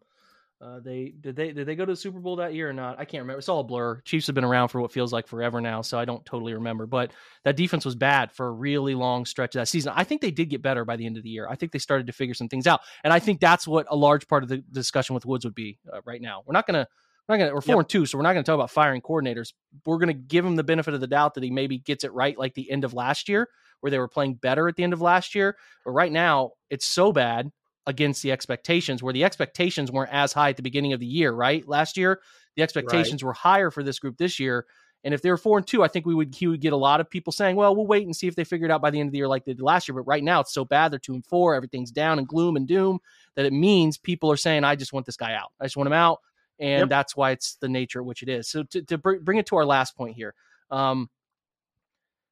uh, 0.63 0.79
they 0.79 1.13
did 1.21 1.35
they 1.35 1.53
did 1.53 1.67
they 1.67 1.75
go 1.75 1.85
to 1.85 1.93
the 1.93 1.97
Super 1.97 2.21
Bowl 2.21 2.37
that 2.37 2.55
year 2.55 2.71
or 2.71 2.73
not? 2.73 2.97
I 3.01 3.05
can't 3.05 3.23
remember. 3.23 3.39
It's 3.39 3.49
all 3.49 3.61
a 3.61 3.65
blur. 3.65 4.01
Chiefs 4.03 4.29
have 4.29 4.35
been 4.35 4.45
around 4.45 4.69
for 4.69 4.81
what 4.81 4.93
feels 4.93 5.13
like 5.13 5.27
forever 5.27 5.61
now, 5.61 5.83
so 5.83 5.99
I 5.99 6.05
don't 6.05 6.25
totally 6.25 6.55
remember. 6.55 6.87
But 6.87 7.11
that 7.45 7.57
defense 7.57 7.85
was 7.85 7.97
bad 7.97 8.31
for 8.31 8.47
a 8.47 8.53
really 8.53 8.95
long 8.95 9.25
stretch 9.25 9.57
of 9.57 9.61
that 9.61 9.67
season. 9.67 9.93
I 9.97 10.05
think 10.05 10.21
they 10.21 10.31
did 10.31 10.51
get 10.51 10.63
better 10.63 10.85
by 10.85 10.95
the 10.95 11.05
end 11.05 11.17
of 11.17 11.25
the 11.25 11.31
year. 11.31 11.49
I 11.51 11.57
think 11.57 11.73
they 11.73 11.81
started 11.81 12.07
to 12.07 12.13
figure 12.13 12.35
some 12.35 12.49
things 12.49 12.69
out, 12.69 12.81
and 13.03 13.13
I 13.13 13.19
think 13.19 13.41
that's 13.41 13.67
what 13.67 13.87
a 13.91 13.97
large 13.97 14.29
part 14.29 14.45
of 14.45 14.49
the 14.49 14.59
discussion 14.59 15.15
with 15.15 15.27
Woods 15.27 15.45
would 15.45 15.55
be 15.55 15.81
uh, 15.93 16.01
right 16.05 16.23
now. 16.23 16.45
We're 16.47 16.53
not 16.53 16.69
gonna 16.69 16.87
we're 17.29 17.37
not 17.37 17.45
gonna 17.45 17.55
we're 17.55 17.61
four 17.61 17.75
yep. 17.77 17.81
and 17.81 17.89
two, 17.89 18.07
so 18.07 18.19
we're 18.19 18.23
not 18.23 18.33
gonna 18.33 18.43
talk 18.43 18.55
about 18.55 18.71
firing 18.71 19.01
coordinators. 19.01 19.53
We're 19.87 19.99
gonna 19.99 20.13
give 20.13 20.45
him 20.45 20.57
the 20.57 20.65
benefit 20.65 20.95
of 20.95 21.01
the 21.01 21.07
doubt 21.07 21.35
that 21.35 21.45
he 21.45 21.51
maybe 21.51 21.79
gets 21.79 22.05
it 22.05 22.13
right 22.13 22.37
like 22.37 22.55
the 22.55 22.71
end 22.71 22.85
of 22.85 22.95
last 22.95 23.29
year 23.29 23.49
where 23.81 23.91
they 23.91 23.99
were 23.99 24.09
playing 24.09 24.35
better 24.35 24.69
at 24.69 24.77
the 24.77 24.85
end 24.85 24.93
of 24.93 25.01
last 25.01 25.35
year. 25.35 25.57
But 25.85 25.91
right 25.91 26.13
now, 26.13 26.53
it's 26.71 26.87
so 26.87 27.13
bad 27.13 27.51
against 27.87 28.23
the 28.23 28.33
expectations 28.33 29.03
where 29.03 29.13
the 29.13 29.25
expectations 29.25 29.91
weren't 29.91 30.13
as 30.13 30.33
high 30.33 30.51
at 30.51 30.57
the 30.57 30.63
beginning 30.63 30.93
of 30.93 31.01
the 31.01 31.07
year, 31.07 31.33
right? 31.33 31.67
Last 31.67 31.97
year, 31.97 32.21
the 32.57 32.63
expectations 32.63 33.23
right. 33.23 33.27
were 33.29 33.33
higher 33.33 33.71
for 33.71 33.83
this 33.83 33.99
group 33.99 34.19
this 34.19 34.39
year. 34.39 34.67
And 35.05 35.13
if 35.13 35.21
they 35.21 35.31
were 35.31 35.37
four 35.37 35.59
and 35.59 35.67
two, 35.67 35.83
I 35.83 35.89
think 35.89 36.07
we 36.07 36.15
would 36.15 36.33
he 36.33 36.47
would 36.47 36.61
get 36.61 36.73
a 36.73 36.77
lot 36.77 37.01
of 37.01 37.11
people 37.11 37.33
saying, 37.33 37.57
"Well, 37.57 37.75
we'll 37.75 37.89
wait 37.89 38.07
and 38.07 38.15
see 38.15 38.29
if 38.29 38.37
they 38.37 38.45
figure 38.45 38.67
it 38.67 38.71
out 38.71 38.81
by 38.81 38.91
the 38.91 39.01
end 39.01 39.09
of 39.09 39.13
the 39.13 39.19
year 39.19 39.27
like 39.27 39.45
they 39.45 39.53
did 39.53 39.61
last 39.61 39.89
year." 39.89 39.97
But 39.97 40.07
right 40.07 40.23
now, 40.23 40.41
it's 40.41 40.55
so 40.55 40.65
bad; 40.65 40.93
they're 40.93 41.01
two 41.01 41.15
and 41.15 41.27
four, 41.27 41.57
everything's 41.57 41.91
down 41.91 42.21
and 42.21 42.29
gloom 42.29 42.55
and 42.55 42.69
doom 42.69 43.01
that 43.35 43.45
it 43.45 43.53
means 43.53 43.99
people 43.99 44.31
are 44.31 44.37
saying, 44.37 44.63
"I 44.63 44.77
just 44.77 44.93
want 44.93 45.07
this 45.07 45.17
guy 45.17 45.35
out. 45.35 45.51
I 45.61 45.65
just 45.65 45.77
want 45.77 45.89
him 45.89 45.93
out," 45.93 46.21
and 46.63 46.83
yep. 46.83 46.89
that's 46.89 47.17
why 47.17 47.33
it's 47.33 47.57
the 47.57 47.69
nature 47.69 47.99
at 47.99 48.07
which 48.07 48.23
it 48.23 48.29
is. 48.29 48.49
So 48.49 48.63
to, 48.63 48.83
to 48.83 48.97
bring 48.97 49.39
it 49.39 49.47
to 49.47 49.57
our 49.57 49.67
last 49.67 49.97
point 49.97 50.15
here, 50.15 50.33
um, 50.71 51.11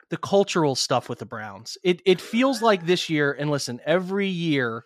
the 0.08 0.16
cultural 0.16 0.74
stuff 0.74 1.08
with 1.08 1.18
the 1.18 1.26
Browns. 1.26 1.76
It 1.82 2.00
it 2.06 2.20
feels 2.20 2.62
like 2.62 2.86
this 2.86 3.10
year, 3.10 3.32
and 3.32 3.50
listen, 3.50 3.80
every 3.84 4.28
year 4.28 4.84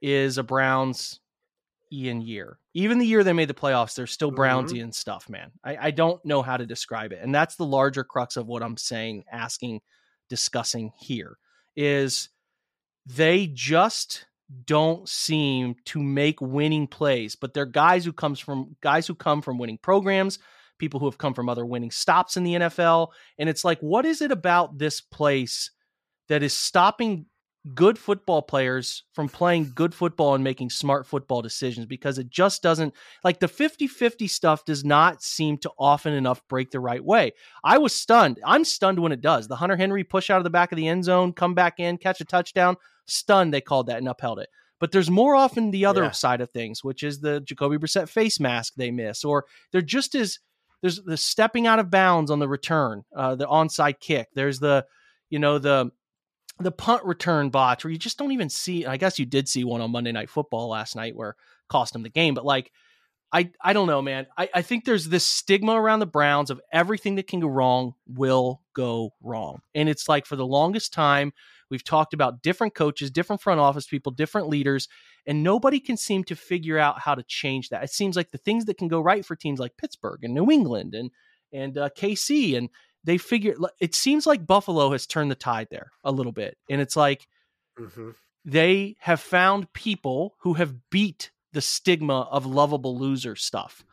is 0.00 0.36
a 0.38 0.42
Browns 0.42 1.18
Ian 1.90 2.20
year. 2.20 2.58
Even 2.74 2.98
the 2.98 3.06
year 3.06 3.24
they 3.24 3.32
made 3.32 3.48
the 3.48 3.54
playoffs, 3.54 3.94
there's 3.94 4.12
still 4.12 4.32
Brownsian 4.32 4.80
mm-hmm. 4.80 4.90
stuff, 4.90 5.28
man. 5.28 5.52
I, 5.62 5.76
I 5.76 5.90
don't 5.92 6.22
know 6.24 6.42
how 6.42 6.56
to 6.56 6.66
describe 6.66 7.12
it. 7.12 7.20
And 7.22 7.34
that's 7.34 7.56
the 7.56 7.64
larger 7.64 8.04
crux 8.04 8.36
of 8.36 8.46
what 8.46 8.62
I'm 8.62 8.76
saying, 8.76 9.24
asking, 9.30 9.80
discussing 10.28 10.92
here 10.98 11.38
is 11.76 12.28
they 13.06 13.46
just 13.46 14.26
don't 14.66 15.08
seem 15.08 15.76
to 15.86 16.02
make 16.02 16.40
winning 16.40 16.86
plays, 16.86 17.36
but 17.36 17.54
they're 17.54 17.66
guys 17.66 18.04
who 18.04 18.12
comes 18.12 18.40
from 18.40 18.76
guys 18.80 19.06
who 19.06 19.14
come 19.14 19.42
from 19.42 19.58
winning 19.58 19.78
programs, 19.78 20.38
people 20.78 21.00
who 21.00 21.06
have 21.06 21.18
come 21.18 21.34
from 21.34 21.48
other 21.48 21.66
winning 21.66 21.90
stops 21.90 22.36
in 22.36 22.44
the 22.44 22.54
NFL, 22.54 23.08
and 23.38 23.48
it's 23.48 23.64
like 23.64 23.80
what 23.80 24.04
is 24.04 24.20
it 24.20 24.30
about 24.30 24.78
this 24.78 25.00
place 25.00 25.70
that 26.28 26.42
is 26.42 26.52
stopping 26.52 27.26
good 27.74 27.98
football 27.98 28.42
players 28.42 29.04
from 29.14 29.26
playing 29.26 29.72
good 29.74 29.94
football 29.94 30.34
and 30.34 30.44
making 30.44 30.68
smart 30.68 31.06
football 31.06 31.40
decisions 31.40 31.86
because 31.86 32.18
it 32.18 32.28
just 32.28 32.62
doesn't 32.62 32.92
like 33.22 33.40
the 33.40 33.46
50-50 33.46 34.28
stuff 34.28 34.66
does 34.66 34.84
not 34.84 35.22
seem 35.22 35.56
to 35.58 35.70
often 35.78 36.12
enough 36.12 36.46
break 36.48 36.70
the 36.70 36.80
right 36.80 37.02
way. 37.02 37.32
I 37.62 37.78
was 37.78 37.94
stunned. 37.94 38.38
I'm 38.44 38.64
stunned 38.64 38.98
when 38.98 39.12
it 39.12 39.22
does. 39.22 39.48
The 39.48 39.56
Hunter 39.56 39.76
Henry 39.76 40.04
push 40.04 40.28
out 40.28 40.38
of 40.38 40.44
the 40.44 40.50
back 40.50 40.72
of 40.72 40.76
the 40.76 40.88
end 40.88 41.04
zone, 41.04 41.32
come 41.32 41.54
back 41.54 41.80
in, 41.80 41.96
catch 41.96 42.20
a 42.20 42.26
touchdown. 42.26 42.76
Stunned 43.06 43.52
they 43.52 43.60
called 43.60 43.86
that 43.86 43.98
and 43.98 44.08
upheld 44.08 44.38
it. 44.38 44.48
But 44.80 44.92
there's 44.92 45.10
more 45.10 45.34
often 45.34 45.70
the 45.70 45.86
other 45.86 46.04
yeah. 46.04 46.10
side 46.10 46.40
of 46.40 46.50
things, 46.50 46.82
which 46.82 47.02
is 47.02 47.20
the 47.20 47.40
Jacoby 47.40 47.78
Brissett 47.78 48.08
face 48.08 48.40
mask 48.40 48.74
they 48.76 48.90
miss, 48.90 49.24
or 49.24 49.46
they're 49.72 49.80
just 49.80 50.14
as 50.14 50.38
there's 50.82 51.00
the 51.02 51.16
stepping 51.16 51.66
out 51.66 51.78
of 51.78 51.90
bounds 51.90 52.30
on 52.30 52.38
the 52.38 52.48
return, 52.48 53.04
uh, 53.16 53.34
the 53.34 53.46
onside 53.46 54.00
kick. 54.00 54.28
There's 54.34 54.58
the, 54.58 54.84
you 55.30 55.38
know, 55.38 55.58
the 55.58 55.90
the 56.60 56.72
punt 56.72 57.04
return 57.04 57.50
botch 57.50 57.84
where 57.84 57.90
you 57.90 57.98
just 57.98 58.18
don't 58.18 58.32
even 58.32 58.50
see. 58.50 58.84
I 58.84 58.96
guess 58.96 59.18
you 59.18 59.26
did 59.26 59.48
see 59.48 59.64
one 59.64 59.80
on 59.80 59.90
Monday 59.90 60.12
Night 60.12 60.28
Football 60.30 60.68
last 60.68 60.96
night 60.96 61.16
where 61.16 61.36
cost 61.68 61.94
him 61.94 62.02
the 62.02 62.10
game, 62.10 62.34
but 62.34 62.44
like. 62.44 62.70
I, 63.34 63.50
I 63.60 63.72
don't 63.72 63.88
know, 63.88 64.00
man. 64.00 64.28
I, 64.38 64.48
I 64.54 64.62
think 64.62 64.84
there's 64.84 65.08
this 65.08 65.26
stigma 65.26 65.72
around 65.72 65.98
the 65.98 66.06
Browns 66.06 66.50
of 66.50 66.60
everything 66.72 67.16
that 67.16 67.26
can 67.26 67.40
go 67.40 67.48
wrong 67.48 67.94
will 68.06 68.62
go 68.76 69.10
wrong. 69.20 69.58
And 69.74 69.88
it's 69.88 70.08
like 70.08 70.24
for 70.24 70.36
the 70.36 70.46
longest 70.46 70.92
time, 70.92 71.32
we've 71.68 71.82
talked 71.82 72.14
about 72.14 72.42
different 72.42 72.76
coaches, 72.76 73.10
different 73.10 73.42
front 73.42 73.58
office 73.58 73.88
people, 73.88 74.12
different 74.12 74.48
leaders, 74.48 74.86
and 75.26 75.42
nobody 75.42 75.80
can 75.80 75.96
seem 75.96 76.22
to 76.24 76.36
figure 76.36 76.78
out 76.78 77.00
how 77.00 77.16
to 77.16 77.24
change 77.24 77.70
that. 77.70 77.82
It 77.82 77.90
seems 77.90 78.14
like 78.14 78.30
the 78.30 78.38
things 78.38 78.66
that 78.66 78.78
can 78.78 78.86
go 78.86 79.00
right 79.00 79.26
for 79.26 79.34
teams 79.34 79.58
like 79.58 79.76
Pittsburgh 79.76 80.20
and 80.22 80.32
New 80.32 80.48
England 80.52 80.94
and 80.94 81.10
and 81.52 81.76
uh, 81.76 81.88
KC 81.98 82.56
and 82.56 82.68
they 83.02 83.18
figure 83.18 83.56
it 83.80 83.96
seems 83.96 84.26
like 84.26 84.46
Buffalo 84.46 84.92
has 84.92 85.08
turned 85.08 85.32
the 85.32 85.36
tide 85.36 85.68
there 85.72 85.90
a 86.04 86.12
little 86.12 86.32
bit. 86.32 86.56
And 86.70 86.80
it's 86.80 86.94
like 86.94 87.26
mm-hmm. 87.76 88.10
they 88.44 88.94
have 89.00 89.20
found 89.20 89.72
people 89.72 90.36
who 90.42 90.54
have 90.54 90.88
beat 90.90 91.32
the 91.54 91.62
stigma 91.62 92.22
of 92.30 92.46
lovable 92.46 92.98
loser 92.98 93.36
stuff. 93.36 93.84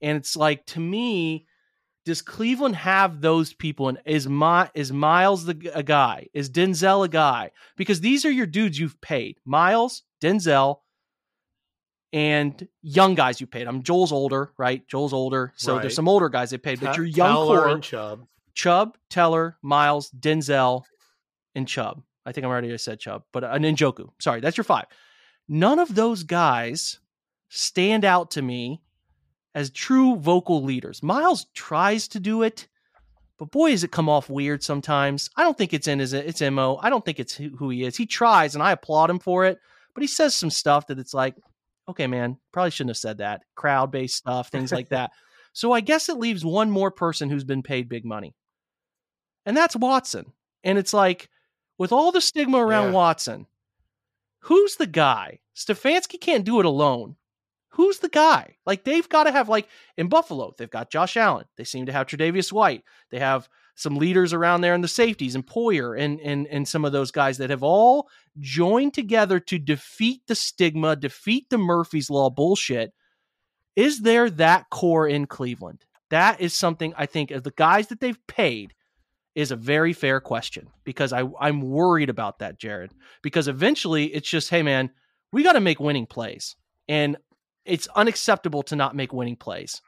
And 0.00 0.16
it's 0.16 0.36
like 0.36 0.64
to 0.66 0.80
me, 0.80 1.46
does 2.04 2.22
Cleveland 2.22 2.76
have 2.76 3.20
those 3.20 3.52
people? 3.52 3.88
And 3.88 3.98
is 4.06 4.26
my 4.26 4.70
is 4.74 4.90
Myles 4.92 5.44
the 5.44 5.70
a 5.74 5.82
guy? 5.82 6.28
Is 6.32 6.48
Denzel 6.48 7.04
a 7.04 7.08
guy? 7.08 7.50
Because 7.76 8.00
these 8.00 8.24
are 8.24 8.30
your 8.30 8.46
dudes 8.46 8.78
you've 8.78 9.00
paid. 9.00 9.36
Myles, 9.44 10.04
Denzel, 10.22 10.78
and 12.12 12.66
young 12.80 13.14
guys 13.14 13.40
you 13.40 13.46
paid. 13.46 13.66
I'm 13.66 13.82
Joel's 13.82 14.12
older, 14.12 14.52
right? 14.56 14.86
Joel's 14.88 15.12
older, 15.12 15.52
so 15.56 15.74
right. 15.74 15.82
there's 15.82 15.94
some 15.94 16.08
older 16.08 16.28
guys 16.28 16.50
they 16.50 16.58
paid, 16.58 16.80
but 16.80 16.96
your 16.96 17.04
young 17.04 17.34
Teller 17.34 17.58
core, 17.58 17.68
and 17.68 17.82
Chubb. 17.82 18.26
Chubb, 18.54 18.96
Teller, 19.10 19.58
Myles, 19.62 20.10
Denzel, 20.18 20.84
and 21.54 21.68
Chubb. 21.68 22.02
I 22.24 22.32
think 22.32 22.44
I'm 22.44 22.50
already 22.50 22.76
said 22.78 23.00
Chubb, 23.00 23.24
but 23.32 23.44
uh, 23.44 23.54
Njoku. 23.54 24.08
Sorry, 24.20 24.40
that's 24.40 24.56
your 24.56 24.64
five. 24.64 24.86
None 25.48 25.78
of 25.78 25.94
those 25.94 26.22
guys 26.22 27.00
stand 27.48 28.04
out 28.04 28.32
to 28.32 28.42
me 28.42 28.80
as 29.54 29.70
true 29.70 30.16
vocal 30.16 30.62
leaders. 30.62 31.02
Myles 31.02 31.46
tries 31.54 32.08
to 32.08 32.20
do 32.20 32.42
it, 32.42 32.68
but 33.38 33.50
boy, 33.50 33.70
does 33.70 33.84
it 33.84 33.92
come 33.92 34.08
off 34.08 34.28
weird 34.28 34.62
sometimes. 34.62 35.30
I 35.36 35.42
don't 35.42 35.56
think 35.56 35.72
it's 35.72 35.88
in 35.88 35.98
his 35.98 36.12
it's 36.12 36.40
mo. 36.40 36.78
I 36.82 36.90
don't 36.90 37.04
think 37.04 37.20
it's 37.20 37.34
who 37.34 37.70
he 37.70 37.84
is. 37.84 37.96
He 37.96 38.06
tries, 38.06 38.54
and 38.54 38.62
I 38.62 38.72
applaud 38.72 39.10
him 39.10 39.18
for 39.18 39.44
it. 39.44 39.58
But 39.94 40.02
he 40.02 40.06
says 40.06 40.34
some 40.34 40.50
stuff 40.50 40.86
that 40.88 40.98
it's 40.98 41.14
like, 41.14 41.34
okay, 41.88 42.06
man, 42.06 42.38
probably 42.52 42.70
shouldn't 42.70 42.90
have 42.90 42.98
said 42.98 43.18
that. 43.18 43.42
Crowd 43.54 43.90
based 43.90 44.16
stuff, 44.16 44.50
things 44.50 44.72
like 44.72 44.90
that. 44.90 45.10
So 45.54 45.72
I 45.72 45.80
guess 45.80 46.08
it 46.08 46.18
leaves 46.18 46.44
one 46.44 46.70
more 46.70 46.90
person 46.90 47.28
who's 47.28 47.42
been 47.42 47.64
paid 47.64 47.88
big 47.88 48.04
money 48.04 48.32
and 49.48 49.56
that's 49.56 49.74
Watson. 49.74 50.32
And 50.62 50.76
it's 50.76 50.92
like, 50.92 51.30
with 51.78 51.90
all 51.90 52.12
the 52.12 52.20
stigma 52.20 52.58
around 52.58 52.88
yeah. 52.88 52.92
Watson, 52.92 53.46
who's 54.40 54.76
the 54.76 54.86
guy? 54.86 55.38
Stefanski 55.56 56.20
can't 56.20 56.44
do 56.44 56.60
it 56.60 56.66
alone. 56.66 57.16
Who's 57.78 58.00
the 58.00 58.08
guy? 58.08 58.56
Like 58.66 58.82
they've 58.82 59.08
got 59.08 59.24
to 59.24 59.30
have 59.30 59.48
like 59.48 59.68
in 59.96 60.08
Buffalo, 60.08 60.52
they've 60.58 60.68
got 60.68 60.90
Josh 60.90 61.16
Allen. 61.16 61.46
They 61.56 61.62
seem 61.62 61.86
to 61.86 61.92
have 61.92 62.08
Tre'Davious 62.08 62.52
White. 62.52 62.82
They 63.12 63.20
have 63.20 63.48
some 63.76 63.94
leaders 63.94 64.32
around 64.32 64.62
there 64.62 64.74
in 64.74 64.80
the 64.80 64.88
safeties 64.88 65.36
and 65.36 65.46
Poyer 65.46 65.96
and 65.96 66.18
and 66.18 66.48
and 66.48 66.66
some 66.66 66.84
of 66.84 66.90
those 66.90 67.12
guys 67.12 67.38
that 67.38 67.50
have 67.50 67.62
all 67.62 68.08
joined 68.40 68.94
together 68.94 69.38
to 69.38 69.60
defeat 69.60 70.22
the 70.26 70.34
stigma, 70.34 70.96
defeat 70.96 71.50
the 71.50 71.58
Murphy's 71.58 72.10
Law 72.10 72.30
bullshit. 72.30 72.92
Is 73.76 74.00
there 74.00 74.28
that 74.28 74.70
core 74.70 75.06
in 75.06 75.26
Cleveland? 75.26 75.84
That 76.10 76.40
is 76.40 76.54
something 76.54 76.94
I 76.96 77.06
think 77.06 77.30
of 77.30 77.44
the 77.44 77.52
guys 77.52 77.86
that 77.86 78.00
they've 78.00 78.26
paid 78.26 78.74
is 79.36 79.52
a 79.52 79.56
very 79.56 79.92
fair 79.92 80.18
question 80.18 80.66
because 80.82 81.12
I, 81.12 81.22
I'm 81.38 81.60
worried 81.60 82.10
about 82.10 82.40
that, 82.40 82.58
Jared. 82.58 82.90
Because 83.22 83.46
eventually 83.46 84.06
it's 84.06 84.28
just, 84.28 84.50
hey, 84.50 84.64
man, 84.64 84.90
we 85.30 85.44
got 85.44 85.52
to 85.52 85.60
make 85.60 85.78
winning 85.78 86.06
plays. 86.06 86.56
And 86.88 87.18
it's 87.68 87.88
unacceptable 87.94 88.62
to 88.64 88.76
not 88.76 88.96
make 88.96 89.12
winning 89.12 89.36
plays. 89.36 89.80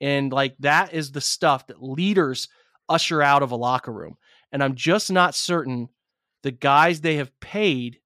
And 0.00 0.32
like 0.32 0.56
that 0.60 0.92
is 0.94 1.12
the 1.12 1.20
stuff 1.20 1.66
that 1.66 1.82
leaders 1.82 2.48
usher 2.88 3.22
out 3.22 3.42
of 3.42 3.52
a 3.52 3.56
locker 3.56 3.92
room. 3.92 4.16
And 4.52 4.62
I'm 4.62 4.74
just 4.74 5.10
not 5.10 5.34
certain 5.34 5.88
the 6.42 6.50
guys 6.50 7.00
they 7.00 7.16
have 7.16 7.38
paid, 7.40 7.98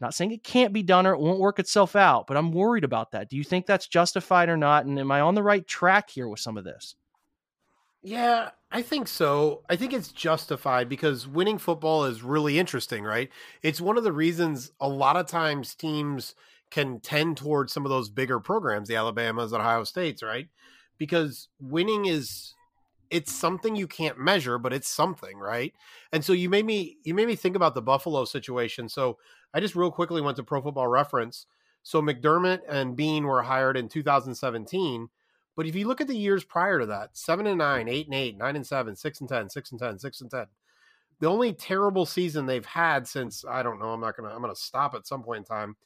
not 0.00 0.14
saying 0.14 0.32
it 0.32 0.44
can't 0.44 0.72
be 0.72 0.82
done 0.82 1.06
or 1.06 1.12
it 1.12 1.20
won't 1.20 1.40
work 1.40 1.58
itself 1.58 1.94
out, 1.94 2.26
but 2.26 2.36
I'm 2.36 2.52
worried 2.52 2.84
about 2.84 3.12
that. 3.12 3.28
Do 3.28 3.36
you 3.36 3.44
think 3.44 3.66
that's 3.66 3.88
justified 3.88 4.48
or 4.48 4.56
not? 4.56 4.86
And 4.86 4.98
am 4.98 5.12
I 5.12 5.20
on 5.20 5.34
the 5.34 5.42
right 5.42 5.66
track 5.66 6.10
here 6.10 6.28
with 6.28 6.40
some 6.40 6.56
of 6.56 6.64
this? 6.64 6.94
Yeah, 8.04 8.50
I 8.70 8.82
think 8.82 9.06
so. 9.06 9.62
I 9.68 9.76
think 9.76 9.92
it's 9.92 10.10
justified 10.10 10.88
because 10.88 11.28
winning 11.28 11.58
football 11.58 12.04
is 12.04 12.22
really 12.22 12.58
interesting, 12.58 13.04
right? 13.04 13.30
It's 13.62 13.80
one 13.80 13.96
of 13.96 14.02
the 14.02 14.12
reasons 14.12 14.72
a 14.80 14.88
lot 14.88 15.16
of 15.16 15.26
times 15.26 15.74
teams 15.76 16.34
can 16.72 16.98
tend 17.00 17.36
towards 17.36 17.72
some 17.72 17.84
of 17.84 17.90
those 17.90 18.10
bigger 18.10 18.40
programs, 18.40 18.88
the 18.88 18.96
Alabamas, 18.96 19.52
Ohio 19.52 19.84
States, 19.84 20.22
right? 20.22 20.48
Because 20.98 21.48
winning 21.60 22.06
is 22.06 22.54
it's 23.10 23.30
something 23.30 23.76
you 23.76 23.86
can't 23.86 24.18
measure, 24.18 24.58
but 24.58 24.72
it's 24.72 24.88
something, 24.88 25.36
right? 25.38 25.74
And 26.12 26.24
so 26.24 26.32
you 26.32 26.48
made 26.48 26.66
me 26.66 26.96
you 27.04 27.14
made 27.14 27.28
me 27.28 27.36
think 27.36 27.54
about 27.54 27.74
the 27.74 27.82
Buffalo 27.82 28.24
situation. 28.24 28.88
So 28.88 29.18
I 29.54 29.60
just 29.60 29.76
real 29.76 29.92
quickly 29.92 30.20
went 30.20 30.36
to 30.38 30.42
Pro 30.42 30.60
Football 30.62 30.88
Reference. 30.88 31.46
So 31.84 32.02
McDermott 32.02 32.60
and 32.68 32.96
Beane 32.96 33.24
were 33.24 33.42
hired 33.42 33.76
in 33.76 33.88
2017 33.88 35.08
but 35.56 35.66
if 35.66 35.74
you 35.74 35.86
look 35.86 36.00
at 36.00 36.08
the 36.08 36.16
years 36.16 36.44
prior 36.44 36.80
to 36.80 36.86
that, 36.86 37.10
seven 37.16 37.46
and 37.46 37.58
nine, 37.58 37.88
eight 37.88 38.06
and 38.06 38.14
eight, 38.14 38.38
nine 38.38 38.56
and 38.56 38.66
seven, 38.66 38.96
six 38.96 39.20
and 39.20 39.28
ten, 39.28 39.50
six 39.50 39.70
and 39.70 39.80
ten, 39.80 39.98
six 39.98 40.20
and 40.20 40.30
ten. 40.30 40.46
The 41.20 41.28
only 41.28 41.52
terrible 41.52 42.06
season 42.06 42.46
they've 42.46 42.66
had 42.66 43.06
since 43.06 43.44
I 43.48 43.62
don't 43.62 43.78
know, 43.78 43.90
I'm 43.90 44.00
not 44.00 44.16
gonna 44.16 44.34
I'm 44.34 44.40
gonna 44.40 44.56
stop 44.56 44.94
at 44.94 45.06
some 45.06 45.22
point 45.22 45.38
in 45.38 45.44
time. 45.44 45.76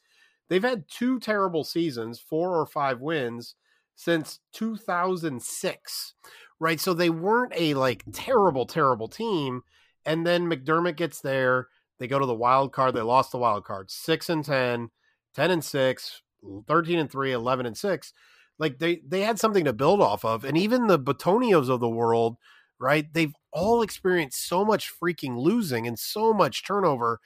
They've 0.49 0.63
had 0.63 0.85
two 0.89 1.19
terrible 1.19 1.63
seasons, 1.63 2.19
four 2.19 2.55
or 2.55 2.65
five 2.65 2.99
wins 3.01 3.55
since 3.95 4.39
2006. 4.53 6.13
Right? 6.59 6.79
So 6.79 6.93
they 6.93 7.09
weren't 7.09 7.53
a 7.55 7.73
like 7.73 8.03
terrible, 8.13 8.65
terrible 8.65 9.07
team. 9.07 9.61
And 10.05 10.25
then 10.25 10.49
McDermott 10.49 10.95
gets 10.95 11.21
there. 11.21 11.67
They 11.99 12.07
go 12.07 12.19
to 12.19 12.25
the 12.25 12.33
wild 12.33 12.71
card. 12.71 12.95
They 12.95 13.01
lost 13.01 13.31
the 13.31 13.37
wild 13.37 13.65
card. 13.65 13.91
6 13.91 14.29
and 14.29 14.45
10, 14.45 14.89
10 15.35 15.51
and 15.51 15.63
6, 15.63 16.21
13 16.67 16.99
and 16.99 17.11
3, 17.11 17.31
11 17.31 17.65
and 17.65 17.77
6 17.77 18.13
like 18.59 18.79
they 18.79 19.01
they 19.07 19.21
had 19.21 19.39
something 19.39 19.65
to 19.65 19.73
build 19.73 20.01
off 20.01 20.25
of 20.25 20.43
and 20.43 20.57
even 20.57 20.87
the 20.87 20.99
Bitonios 20.99 21.69
of 21.69 21.79
the 21.79 21.89
world 21.89 22.37
right 22.79 23.11
they've 23.13 23.33
all 23.51 23.81
experienced 23.81 24.47
so 24.47 24.63
much 24.63 24.91
freaking 25.01 25.37
losing 25.37 25.87
and 25.87 25.97
so 25.97 26.33
much 26.33 26.65
turnover 26.65 27.19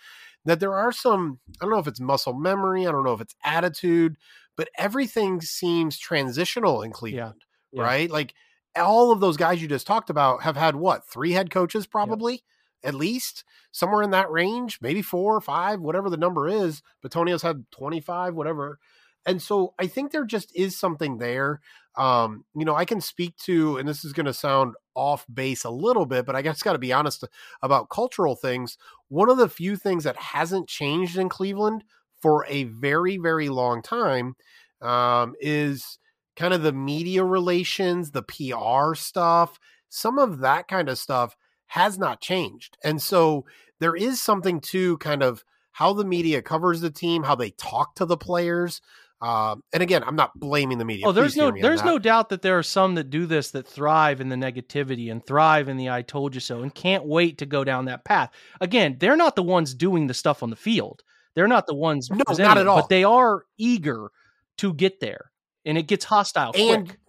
that 0.46 0.60
there 0.60 0.74
are 0.74 0.92
some 0.92 1.40
i 1.62 1.66
don't 1.66 1.72
know 1.72 1.80
if 1.80 1.88
it's 1.88 2.00
muscle 2.00 2.34
memory 2.34 2.88
i 2.88 2.92
don't 2.92 3.04
know 3.04 3.14
if 3.14 3.22
it's 3.22 3.36
attitude 3.44 4.18
but 4.58 4.70
everything 4.78 5.42
seems 5.42 5.98
transitional 5.98 6.82
in 6.82 6.92
cleveland 6.92 7.44
yeah. 7.72 7.82
Yeah. 7.82 7.88
right 7.88 8.12
like 8.12 8.34
all 8.76 9.12
of 9.12 9.20
those 9.20 9.38
guys 9.38 9.62
you 9.62 9.68
just 9.68 9.88
talked 9.88 10.10
about 10.10 10.44
have 10.44 10.56
had 10.56 10.76
what 10.76 11.08
three 11.08 11.32
head 11.32 11.50
coaches 11.50 11.86
probably 11.88 12.44
yeah. 12.84 12.90
at 12.90 12.96
least 12.96 13.44
somewhere 13.72 14.02
in 14.02 14.12
that 14.12 14.32
range 14.32 14.80
maybe 14.82 15.02
four 15.02 15.36
or 15.36 15.42
five 15.42 15.80
whatever 15.80 16.10
the 16.10 16.18
number 16.18 16.48
is 16.48 16.82
Bitonio's 17.04 17.42
had 17.42 17.66
25 17.72 18.34
whatever 18.34 18.80
and 19.26 19.42
so 19.42 19.74
I 19.78 19.88
think 19.88 20.12
there 20.12 20.26
just 20.26 20.56
is 20.56 20.78
something 20.78 21.18
there. 21.18 21.62
Um, 21.96 22.46
you 22.56 22.66
know, 22.66 22.76
I 22.76 22.86
can 22.86 23.02
speak 23.02 23.38
to, 23.44 23.78
and 23.78 23.88
this 23.88 24.04
is 24.04 24.14
going 24.14 24.26
to 24.26 24.34
sound 24.34 24.76
off 24.96 25.26
base 25.34 25.64
a 25.64 25.70
little 25.70 26.06
bit, 26.06 26.26
but 26.26 26.36
I 26.36 26.42
guess 26.42 26.62
got 26.62 26.74
to 26.74 26.80
be 26.80 26.94
honest 26.94 27.24
about 27.62 27.90
cultural 27.90 28.36
things. 28.36 28.78
One 29.10 29.30
of 29.30 29.38
the 29.38 29.50
few 29.50 29.76
things 29.76 30.04
that 30.04 30.18
hasn't 30.18 30.68
changed 30.68 31.18
in 31.18 31.30
Cleveland 31.30 31.84
for 32.22 32.46
a 32.48 32.64
very, 32.66 33.18
very 33.18 33.50
long 33.50 33.82
time 33.82 34.36
um, 34.82 35.36
is 35.40 36.00
kind 36.36 36.54
of 36.54 36.64
the 36.64 36.74
media 36.74 37.24
relations, 37.24 38.12
the 38.12 38.24
PR 38.24 38.96
stuff, 38.96 39.60
some 39.90 40.18
of 40.18 40.40
that 40.40 40.68
kind 40.68 40.90
of 40.90 40.98
stuff 40.98 41.36
has 41.68 41.98
not 41.98 42.22
changed. 42.22 42.78
And 42.84 43.02
so 43.02 43.46
there 43.80 43.96
is 43.96 44.22
something 44.22 44.60
to 44.62 44.98
kind 44.98 45.24
of 45.24 45.44
how 45.74 45.94
the 45.94 46.06
media 46.06 46.42
covers 46.42 46.82
the 46.82 46.92
team, 46.92 47.24
how 47.24 47.36
they 47.36 47.52
talk 47.52 47.96
to 47.96 48.06
the 48.06 48.18
players. 48.18 48.82
Um, 49.22 49.64
and 49.72 49.84
again, 49.84 50.04
I'm 50.04 50.16
not 50.16 50.32
blaming 50.40 50.80
the 50.80 50.86
media. 50.86 51.06
Oh, 51.06 51.12
there's 51.12 51.34
Please 51.34 51.40
no 51.40 51.62
there's 51.62 51.84
no 51.84 52.00
doubt 52.00 52.30
that 52.30 52.42
there 52.42 52.58
are 52.58 52.64
some 52.64 52.96
that 52.96 53.12
do 53.12 53.28
this 53.28 53.52
that 53.52 53.68
thrive 53.68 54.20
in 54.20 54.30
the 54.30 54.36
negativity 54.36 55.12
and 55.12 55.24
thrive 55.24 55.70
in 55.70 55.78
the 55.78 55.92
I 55.92 56.02
told 56.02 56.34
you 56.34 56.42
so 56.42 56.62
and 56.62 56.74
can't 56.74 57.06
wait 57.06 57.38
to 57.38 57.46
go 57.46 57.64
down 57.64 57.86
that 57.86 58.04
path. 58.04 58.32
Again, 58.60 58.98
they're 59.00 59.16
not 59.16 59.36
the 59.36 59.44
ones 59.44 59.76
doing 59.76 60.08
the 60.08 60.16
stuff 60.16 60.42
on 60.42 60.50
the 60.50 60.56
field. 60.56 61.04
They're 61.36 61.48
not 61.48 61.68
the 61.68 61.76
ones 61.76 62.10
No, 62.10 62.24
not 62.38 62.58
at 62.58 62.68
all. 62.68 62.78
But 62.82 62.90
they 62.90 63.04
are 63.04 63.46
eager 63.58 64.10
to 64.58 64.74
get 64.74 65.00
there. 65.00 65.32
And 65.66 65.78
it 65.78 65.84
gets 65.84 66.06
hostile 66.06 66.52
and 66.58 66.88
quick. 66.88 67.00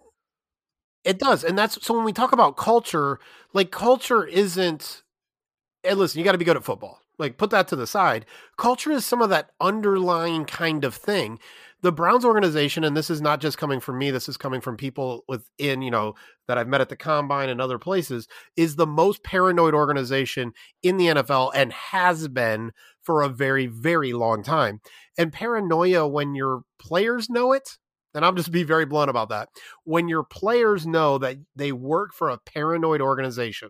it 1.03 1.17
does 1.17 1.43
and 1.43 1.57
that's 1.57 1.83
so 1.83 1.95
when 1.95 2.05
we 2.05 2.13
talk 2.13 2.31
about 2.33 2.55
culture 2.55 3.19
like 3.53 3.71
culture 3.71 4.23
isn't 4.23 5.01
and 5.83 5.97
listen 5.97 6.19
you 6.19 6.23
got 6.23 6.33
to 6.33 6.37
be 6.37 6.45
good 6.45 6.55
at 6.55 6.63
football 6.63 6.99
like 7.17 7.39
put 7.39 7.49
that 7.49 7.67
to 7.67 7.75
the 7.75 7.87
side 7.87 8.27
culture 8.57 8.91
is 8.91 9.07
some 9.07 9.23
of 9.23 9.31
that 9.31 9.49
underlying 9.59 10.45
kind 10.45 10.83
of 10.83 10.93
thing 10.93 11.39
the 11.83 11.91
browns 11.91 12.25
organization 12.25 12.83
and 12.83 12.97
this 12.97 13.09
is 13.09 13.21
not 13.21 13.39
just 13.39 13.57
coming 13.57 13.79
from 13.79 13.99
me 13.99 14.09
this 14.09 14.27
is 14.27 14.37
coming 14.37 14.61
from 14.61 14.75
people 14.75 15.23
within 15.27 15.81
you 15.83 15.91
know 15.91 16.13
that 16.47 16.57
i've 16.57 16.67
met 16.67 16.81
at 16.81 16.89
the 16.89 16.95
combine 16.95 17.49
and 17.49 17.61
other 17.61 17.77
places 17.77 18.27
is 18.55 18.75
the 18.75 18.87
most 18.87 19.23
paranoid 19.23 19.75
organization 19.75 20.51
in 20.81 20.97
the 20.97 21.07
nfl 21.07 21.51
and 21.53 21.71
has 21.71 22.27
been 22.27 22.71
for 23.03 23.21
a 23.21 23.29
very 23.29 23.67
very 23.67 24.13
long 24.13 24.41
time 24.41 24.81
and 25.17 25.31
paranoia 25.31 26.07
when 26.07 26.33
your 26.33 26.61
players 26.79 27.29
know 27.29 27.51
it 27.51 27.77
and 28.15 28.23
I'll 28.23 28.33
just 28.33 28.51
be 28.51 28.61
very 28.61 28.85
blunt 28.85 29.09
about 29.09 29.29
that. 29.29 29.49
When 29.85 30.07
your 30.07 30.23
players 30.23 30.85
know 30.85 31.17
that 31.17 31.37
they 31.55 31.71
work 31.71 32.13
for 32.13 32.29
a 32.29 32.37
paranoid 32.37 33.01
organization 33.01 33.69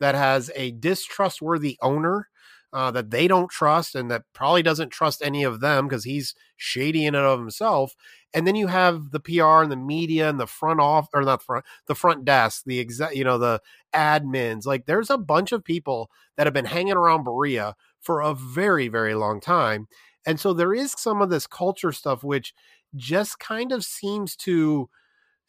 that 0.00 0.16
has 0.16 0.50
a 0.56 0.72
distrustworthy 0.72 1.78
owner 1.80 2.28
uh, 2.74 2.90
that 2.90 3.10
they 3.10 3.28
don't 3.28 3.50
trust 3.50 3.94
and 3.94 4.10
that 4.10 4.24
probably 4.34 4.62
doesn't 4.62 4.90
trust 4.90 5.22
any 5.24 5.44
of 5.44 5.60
them 5.60 5.88
because 5.88 6.04
he's 6.04 6.34
shady 6.56 7.06
in 7.06 7.14
and 7.14 7.24
of 7.26 7.38
himself, 7.40 7.94
and 8.34 8.46
then 8.46 8.56
you 8.56 8.66
have 8.66 9.10
the 9.12 9.20
PR 9.20 9.62
and 9.62 9.72
the 9.72 9.76
media 9.76 10.28
and 10.28 10.40
the 10.40 10.46
front 10.46 10.80
off 10.80 11.08
or 11.14 11.22
not 11.22 11.42
front 11.42 11.64
the 11.86 11.94
front 11.94 12.24
desk, 12.24 12.64
the 12.66 12.80
exact 12.80 13.14
you 13.16 13.24
know 13.24 13.38
the 13.38 13.60
admins. 13.94 14.66
Like 14.66 14.86
there's 14.86 15.10
a 15.10 15.18
bunch 15.18 15.52
of 15.52 15.64
people 15.64 16.10
that 16.36 16.46
have 16.46 16.54
been 16.54 16.64
hanging 16.66 16.94
around 16.96 17.24
Berea 17.24 17.76
for 18.00 18.20
a 18.20 18.34
very 18.34 18.88
very 18.88 19.14
long 19.14 19.40
time, 19.40 19.88
and 20.26 20.38
so 20.40 20.52
there 20.52 20.74
is 20.74 20.92
some 20.96 21.22
of 21.22 21.30
this 21.30 21.46
culture 21.46 21.92
stuff 21.92 22.24
which 22.24 22.52
just 22.96 23.38
kind 23.38 23.72
of 23.72 23.84
seems 23.84 24.36
to 24.36 24.88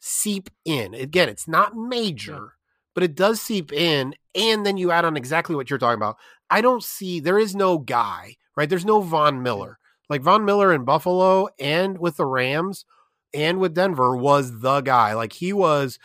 seep 0.00 0.50
in. 0.64 0.94
Again, 0.94 1.28
it's 1.28 1.48
not 1.48 1.76
major, 1.76 2.55
but 2.96 3.02
it 3.02 3.14
does 3.14 3.42
seep 3.42 3.74
in. 3.74 4.14
And 4.34 4.64
then 4.64 4.78
you 4.78 4.90
add 4.90 5.04
on 5.04 5.18
exactly 5.18 5.54
what 5.54 5.68
you're 5.68 5.78
talking 5.78 5.98
about. 5.98 6.16
I 6.48 6.62
don't 6.62 6.82
see, 6.82 7.20
there 7.20 7.38
is 7.38 7.54
no 7.54 7.76
guy, 7.76 8.36
right? 8.56 8.70
There's 8.70 8.86
no 8.86 9.02
Von 9.02 9.42
Miller. 9.42 9.78
Like 10.08 10.22
Von 10.22 10.46
Miller 10.46 10.72
in 10.72 10.84
Buffalo 10.84 11.48
and 11.60 11.98
with 11.98 12.16
the 12.16 12.24
Rams 12.24 12.86
and 13.34 13.58
with 13.60 13.74
Denver 13.74 14.16
was 14.16 14.60
the 14.60 14.80
guy. 14.80 15.12
Like 15.12 15.34
he 15.34 15.52
was 15.52 15.98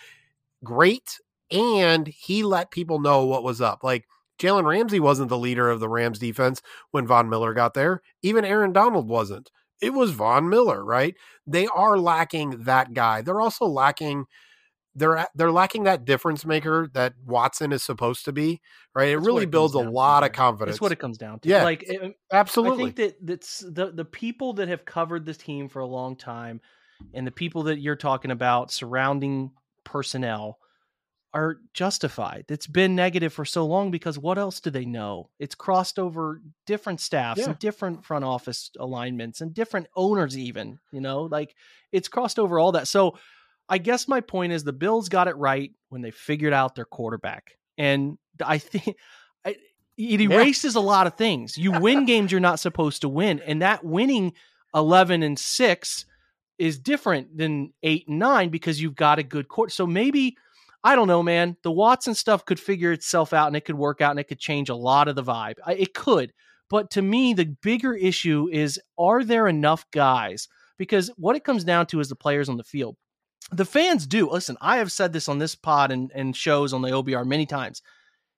great 0.65 1.17
and 1.49 2.07
he 2.07 2.43
let 2.43 2.71
people 2.71 2.99
know 2.99 3.23
what 3.25 3.43
was 3.43 3.61
up. 3.61 3.85
Like 3.85 4.05
Jalen 4.37 4.65
Ramsey 4.65 4.99
wasn't 4.99 5.29
the 5.29 5.37
leader 5.37 5.69
of 5.69 5.79
the 5.79 5.87
Rams 5.87 6.19
defense 6.19 6.61
when 6.89 7.07
Von 7.07 7.29
Miller 7.29 7.53
got 7.53 7.73
there. 7.73 8.01
Even 8.21 8.43
Aaron 8.43 8.73
Donald 8.73 9.07
wasn't 9.07 9.49
it 9.81 9.93
was 9.93 10.11
Von 10.11 10.49
Miller, 10.49 10.83
right? 10.83 11.15
They 11.47 11.67
are 11.67 11.97
lacking 11.97 12.65
that 12.65 12.93
guy. 12.93 13.21
They're 13.21 13.41
also 13.41 13.65
lacking 13.65 14.25
they're 14.95 15.27
they're 15.35 15.51
lacking 15.51 15.83
that 15.83 16.05
difference 16.05 16.45
maker 16.45 16.89
that 16.93 17.13
Watson 17.25 17.71
is 17.71 17.83
supposed 17.83 18.25
to 18.25 18.31
be, 18.33 18.61
right? 18.93 19.09
It 19.09 19.15
That's 19.17 19.25
really 19.27 19.43
it 19.43 19.51
builds 19.51 19.73
a 19.73 19.79
lot 19.79 20.23
of 20.23 20.33
confidence. 20.33 20.75
That's 20.75 20.81
what 20.81 20.91
it 20.91 20.99
comes 20.99 21.17
down 21.17 21.39
to. 21.39 21.49
Yeah, 21.49 21.63
like 21.63 21.83
it, 21.83 22.15
Absolutely. 22.31 22.83
I 22.83 22.85
think 22.85 22.95
that 22.97 23.25
that's 23.25 23.59
the 23.59 23.91
the 23.91 24.05
people 24.05 24.53
that 24.53 24.67
have 24.67 24.85
covered 24.85 25.25
this 25.25 25.37
team 25.37 25.69
for 25.69 25.79
a 25.79 25.85
long 25.85 26.15
time, 26.15 26.61
and 27.13 27.25
the 27.25 27.31
people 27.31 27.63
that 27.63 27.79
you're 27.79 27.95
talking 27.95 28.31
about 28.31 28.71
surrounding 28.71 29.51
personnel 29.83 30.59
are 31.33 31.59
justified. 31.73 32.43
It's 32.49 32.67
been 32.67 32.93
negative 32.93 33.31
for 33.31 33.45
so 33.45 33.65
long 33.65 33.89
because 33.89 34.19
what 34.19 34.37
else 34.37 34.59
do 34.59 34.69
they 34.69 34.83
know? 34.83 35.29
It's 35.39 35.55
crossed 35.55 35.97
over 35.97 36.41
different 36.65 36.99
staffs 36.99 37.39
Yeah. 37.39 37.51
and 37.51 37.59
different 37.59 38.03
front 38.03 38.25
office 38.25 38.69
alignments 38.77 39.39
and 39.39 39.53
different 39.53 39.87
owners, 39.95 40.37
even. 40.37 40.79
You 40.91 40.99
know, 40.99 41.23
like 41.23 41.55
it's 41.93 42.09
crossed 42.09 42.37
over 42.37 42.59
all 42.59 42.73
that. 42.73 42.89
So 42.89 43.17
I 43.71 43.77
guess 43.79 44.07
my 44.07 44.19
point 44.21 44.51
is 44.51 44.63
the 44.63 44.73
Bills 44.73 45.09
got 45.09 45.27
it 45.29 45.35
right 45.37 45.71
when 45.89 46.01
they 46.01 46.11
figured 46.11 46.53
out 46.53 46.75
their 46.75 46.85
quarterback, 46.85 47.57
and 47.77 48.17
I 48.45 48.59
think. 48.59 48.95
I, 49.45 49.55
it 49.97 50.21
erases 50.21 50.75
a 50.75 50.79
lot 50.79 51.07
of 51.07 51.15
things. 51.15 51.57
You 51.57 51.71
win 51.71 52.05
games 52.05 52.31
you're 52.31 52.39
not 52.41 52.59
supposed 52.59 53.01
to 53.01 53.09
win, 53.09 53.39
and 53.39 53.61
that 53.61 53.83
winning 53.83 54.33
eleven 54.75 55.23
and 55.23 55.37
six 55.37 56.05
is 56.59 56.79
different 56.79 57.37
than 57.37 57.73
eight 57.81 58.07
and 58.07 58.19
nine 58.19 58.49
because 58.49 58.81
you've 58.81 58.95
got 58.95 59.19
a 59.19 59.23
good 59.23 59.47
court. 59.47 59.71
So 59.71 59.87
maybe 59.87 60.37
I 60.83 60.95
don't 60.95 61.07
know, 61.07 61.23
man. 61.23 61.57
The 61.63 61.71
Watson 61.71 62.13
stuff 62.15 62.45
could 62.45 62.59
figure 62.59 62.91
itself 62.91 63.33
out, 63.33 63.47
and 63.47 63.55
it 63.55 63.65
could 63.65 63.75
work 63.77 64.01
out, 64.01 64.11
and 64.11 64.19
it 64.19 64.27
could 64.27 64.39
change 64.39 64.69
a 64.69 64.75
lot 64.75 65.07
of 65.07 65.15
the 65.15 65.23
vibe. 65.23 65.55
I- 65.65 65.73
It 65.73 65.93
could, 65.93 66.33
but 66.69 66.89
to 66.91 67.01
me, 67.01 67.33
the 67.33 67.45
bigger 67.61 67.93
issue 67.93 68.47
is: 68.51 68.79
are 68.97 69.23
there 69.23 69.47
enough 69.47 69.85
guys? 69.91 70.47
Because 70.77 71.09
what 71.17 71.35
it 71.35 71.43
comes 71.43 71.63
down 71.63 71.85
to 71.87 71.99
is 71.99 72.09
the 72.09 72.15
players 72.15 72.49
on 72.49 72.57
the 72.57 72.63
field. 72.63 72.95
The 73.51 73.65
fans 73.65 74.07
do 74.07 74.29
listen. 74.29 74.57
I 74.61 74.77
have 74.77 74.91
said 74.91 75.13
this 75.13 75.27
on 75.27 75.39
this 75.39 75.55
pod 75.55 75.91
and, 75.91 76.11
and 76.13 76.35
shows 76.35 76.73
on 76.73 76.81
the 76.81 76.89
OBR 76.89 77.25
many 77.25 77.45
times 77.45 77.81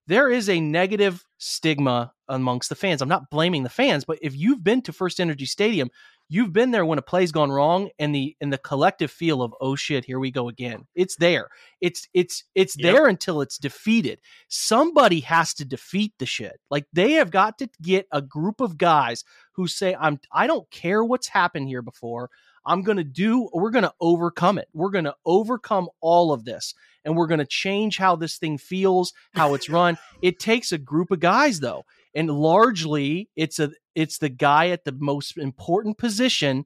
there 0.08 0.30
is 0.30 0.50
a 0.50 0.60
negative 0.60 1.24
stigma 1.38 2.14
amongst 2.28 2.70
the 2.70 2.76
fans. 2.76 3.02
I'm 3.02 3.10
not 3.10 3.30
blaming 3.30 3.64
the 3.64 3.70
fans, 3.70 4.06
but 4.06 4.20
if 4.22 4.36
you've 4.36 4.64
been 4.64 4.82
to 4.84 4.94
First 4.94 5.20
Energy 5.20 5.46
Stadium, 5.46 5.90
you've 6.30 6.52
been 6.52 6.72
there 6.72 6.86
when 6.86 7.00
a 7.00 7.04
play's 7.04 7.32
gone 7.32 7.52
wrong 7.52 7.90
and 8.00 8.14
the 8.14 8.36
and 8.42 8.52
the 8.52 8.58
collective 8.58 9.12
feel 9.12 9.42
of 9.42 9.54
oh 9.62 9.76
shit, 9.76 10.04
here 10.06 10.20
we 10.20 10.32
go 10.32 10.50
again. 10.50 10.86
It's 10.96 11.16
there. 11.16 11.50
It's 11.80 12.08
it's 12.14 12.44
it's 12.56 12.76
Yep. 12.78 12.94
there 12.94 13.08
until 13.08 13.42
it's 13.42 13.58
defeated. 13.58 14.20
Somebody 14.50 15.22
has 15.22 15.54
to 15.56 15.66
defeat 15.66 16.14
the 16.20 16.26
shit. 16.26 16.60
Like 16.70 16.86
they 16.92 17.14
have 17.14 17.32
got 17.32 17.58
to 17.60 17.70
get 17.82 18.08
a 18.12 18.22
group 18.22 18.62
of 18.62 18.78
guys 18.78 19.24
who 19.54 19.68
say 19.68 19.96
I'm 19.98 20.20
I 20.32 20.48
don't 20.48 20.70
care 20.72 21.04
what's 21.04 21.28
happened 21.28 21.68
here 21.70 21.82
before. 21.82 22.30
I'm 22.66 22.82
going 22.84 22.98
to 22.98 23.04
do 23.04 23.50
we're 23.54 23.72
going 23.72 23.84
to 23.84 23.94
overcome 24.00 24.58
it. 24.58 24.68
We're 24.74 24.90
going 24.90 25.06
to 25.06 25.16
overcome 25.26 25.90
all 26.02 26.32
of 26.32 26.46
this 26.46 26.74
and 27.06 27.16
we're 27.16 27.28
going 27.28 27.40
to 27.40 27.46
change 27.46 27.98
how 27.98 28.16
this 28.16 28.38
thing 28.38 28.58
feels, 28.58 29.14
how 29.34 29.54
it's 29.54 29.70
run. 29.70 29.98
it 30.22 30.40
takes 30.40 30.72
a 30.72 30.78
group 30.78 31.12
of 31.12 31.20
guys 31.20 31.60
though. 31.60 31.84
And 32.16 32.30
largely 32.30 33.30
it's 33.36 33.60
a 33.60 33.72
it's 33.96 34.18
the 34.18 34.30
guy 34.30 34.70
at 34.70 34.86
the 34.86 34.92
most 34.92 35.38
important 35.38 35.98
position 35.98 36.66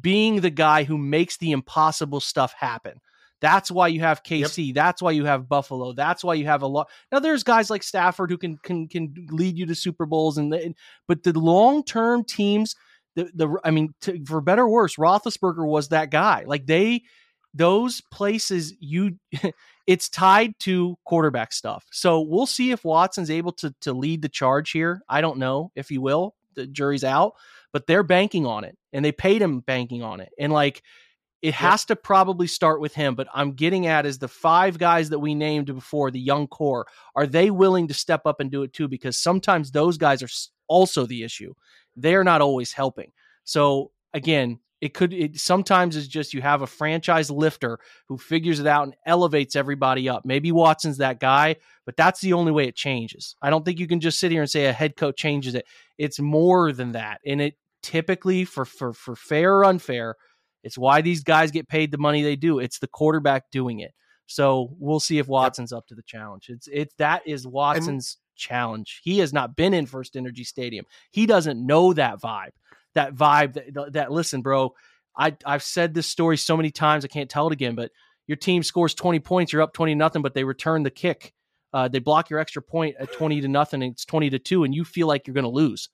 being 0.00 0.40
the 0.40 0.50
guy 0.50 0.84
who 0.84 0.98
makes 0.98 1.36
the 1.36 1.52
impossible 1.52 2.20
stuff 2.20 2.52
happen. 2.52 3.00
That's 3.40 3.70
why 3.70 3.88
you 3.88 4.00
have 4.00 4.24
KC. 4.24 4.74
That's 4.74 5.00
why 5.00 5.12
you 5.12 5.24
have 5.24 5.48
Buffalo. 5.48 5.92
That's 5.92 6.24
why 6.24 6.34
you 6.34 6.46
have 6.46 6.62
a 6.62 6.66
lot. 6.66 6.88
Now 7.12 7.20
there's 7.20 7.44
guys 7.44 7.70
like 7.70 7.84
Stafford 7.84 8.30
who 8.30 8.38
can 8.38 8.58
can 8.58 8.88
can 8.88 9.14
lead 9.30 9.56
you 9.56 9.66
to 9.66 9.74
Super 9.74 10.06
Bowls 10.06 10.38
and 10.38 10.52
the, 10.52 10.74
but 11.06 11.22
the 11.22 11.38
long-term 11.38 12.24
teams 12.24 12.74
the 13.18 13.30
the 13.34 13.58
I 13.64 13.70
mean 13.70 13.94
to, 14.02 14.24
for 14.24 14.40
better 14.40 14.62
or 14.62 14.70
worse 14.70 14.96
Roethlisberger 14.96 15.66
was 15.66 15.88
that 15.88 16.10
guy. 16.10 16.44
Like 16.46 16.66
they 16.66 17.02
those 17.52 18.00
places 18.12 18.74
you 18.78 19.18
it's 19.86 20.08
tied 20.08 20.54
to 20.60 20.96
quarterback 21.04 21.52
stuff. 21.52 21.84
So 21.90 22.20
we'll 22.20 22.46
see 22.46 22.70
if 22.70 22.84
Watson's 22.84 23.30
able 23.30 23.52
to 23.54 23.74
to 23.82 23.92
lead 23.92 24.22
the 24.22 24.28
charge 24.28 24.70
here. 24.70 25.02
I 25.08 25.20
don't 25.20 25.38
know 25.38 25.72
if 25.74 25.88
he 25.88 25.98
will. 25.98 26.34
The 26.54 26.66
jury's 26.66 27.04
out, 27.04 27.34
but 27.72 27.86
they're 27.86 28.02
banking 28.02 28.46
on 28.46 28.64
it 28.64 28.76
and 28.92 29.04
they 29.04 29.12
paid 29.12 29.42
him 29.42 29.60
banking 29.60 30.02
on 30.02 30.20
it. 30.20 30.30
And 30.38 30.52
like 30.52 30.82
it 31.40 31.54
has 31.54 31.84
to 31.84 31.96
probably 31.96 32.48
start 32.48 32.80
with 32.80 32.94
him, 32.94 33.14
but 33.14 33.28
I'm 33.32 33.52
getting 33.52 33.86
at 33.86 34.06
is 34.06 34.18
the 34.18 34.26
five 34.26 34.76
guys 34.76 35.10
that 35.10 35.20
we 35.20 35.36
named 35.36 35.66
before, 35.66 36.10
the 36.10 36.20
young 36.20 36.48
core, 36.48 36.86
are 37.14 37.28
they 37.28 37.50
willing 37.50 37.86
to 37.88 37.94
step 37.94 38.22
up 38.26 38.40
and 38.40 38.50
do 38.50 38.64
it 38.64 38.72
too? 38.72 38.88
Because 38.88 39.16
sometimes 39.16 39.70
those 39.70 39.98
guys 39.98 40.20
are 40.22 40.28
also 40.66 41.06
the 41.06 41.22
issue. 41.22 41.54
They're 42.00 42.24
not 42.24 42.40
always 42.40 42.72
helping. 42.72 43.12
So 43.44 43.92
again, 44.12 44.60
it 44.80 44.94
could 44.94 45.12
it 45.12 45.38
sometimes 45.38 45.96
is 45.96 46.06
just 46.06 46.34
you 46.34 46.40
have 46.40 46.62
a 46.62 46.66
franchise 46.66 47.30
lifter 47.30 47.78
who 48.06 48.16
figures 48.16 48.60
it 48.60 48.66
out 48.66 48.84
and 48.84 48.94
elevates 49.06 49.56
everybody 49.56 50.08
up. 50.08 50.24
Maybe 50.24 50.52
Watson's 50.52 50.98
that 50.98 51.18
guy, 51.18 51.56
but 51.84 51.96
that's 51.96 52.20
the 52.20 52.32
only 52.32 52.52
way 52.52 52.68
it 52.68 52.76
changes. 52.76 53.34
I 53.42 53.50
don't 53.50 53.64
think 53.64 53.80
you 53.80 53.88
can 53.88 54.00
just 54.00 54.20
sit 54.20 54.30
here 54.30 54.42
and 54.42 54.50
say 54.50 54.66
a 54.66 54.72
head 54.72 54.96
coach 54.96 55.16
changes 55.16 55.54
it. 55.54 55.66
It's 55.96 56.20
more 56.20 56.72
than 56.72 56.92
that. 56.92 57.20
And 57.26 57.40
it 57.40 57.54
typically 57.82 58.44
for 58.44 58.64
for 58.64 58.92
for 58.92 59.16
fair 59.16 59.56
or 59.56 59.64
unfair, 59.64 60.14
it's 60.62 60.78
why 60.78 61.00
these 61.00 61.24
guys 61.24 61.50
get 61.50 61.68
paid 61.68 61.90
the 61.90 61.98
money 61.98 62.22
they 62.22 62.36
do. 62.36 62.60
It's 62.60 62.78
the 62.78 62.88
quarterback 62.88 63.50
doing 63.50 63.80
it. 63.80 63.92
So 64.26 64.76
we'll 64.78 65.00
see 65.00 65.18
if 65.18 65.26
Watson's 65.26 65.72
up 65.72 65.86
to 65.88 65.94
the 65.94 66.02
challenge. 66.02 66.50
It's 66.50 66.68
it's 66.70 66.94
that 66.98 67.26
is 67.26 67.46
Watson's 67.46 68.18
challenge. 68.38 69.00
He 69.04 69.18
has 69.18 69.32
not 69.32 69.56
been 69.56 69.74
in 69.74 69.86
First 69.86 70.16
Energy 70.16 70.44
Stadium. 70.44 70.86
He 71.10 71.26
doesn't 71.26 71.64
know 71.64 71.92
that 71.92 72.20
vibe. 72.20 72.52
That 72.94 73.14
vibe 73.14 73.74
that, 73.74 73.92
that 73.92 74.12
listen, 74.12 74.40
bro, 74.40 74.74
I 75.16 75.36
I've 75.44 75.62
said 75.62 75.92
this 75.92 76.06
story 76.06 76.36
so 76.36 76.56
many 76.56 76.70
times 76.70 77.04
I 77.04 77.08
can't 77.08 77.28
tell 77.28 77.46
it 77.48 77.52
again, 77.52 77.74
but 77.74 77.90
your 78.26 78.36
team 78.36 78.62
scores 78.62 78.94
20 78.94 79.20
points, 79.20 79.52
you're 79.52 79.62
up 79.62 79.72
20 79.72 79.94
nothing, 79.94 80.22
but 80.22 80.34
they 80.34 80.44
return 80.44 80.82
the 80.82 80.90
kick. 80.90 81.32
Uh, 81.72 81.88
they 81.88 81.98
block 81.98 82.30
your 82.30 82.38
extra 82.38 82.62
point 82.62 82.96
at 82.98 83.12
20 83.12 83.40
to 83.42 83.48
nothing, 83.48 83.82
and 83.82 83.92
it's 83.92 84.04
20 84.04 84.30
to 84.30 84.38
2, 84.38 84.64
and 84.64 84.74
you 84.74 84.84
feel 84.84 85.06
like 85.06 85.26
you're 85.26 85.34
going 85.34 85.44
to 85.44 85.50
lose. 85.50 85.90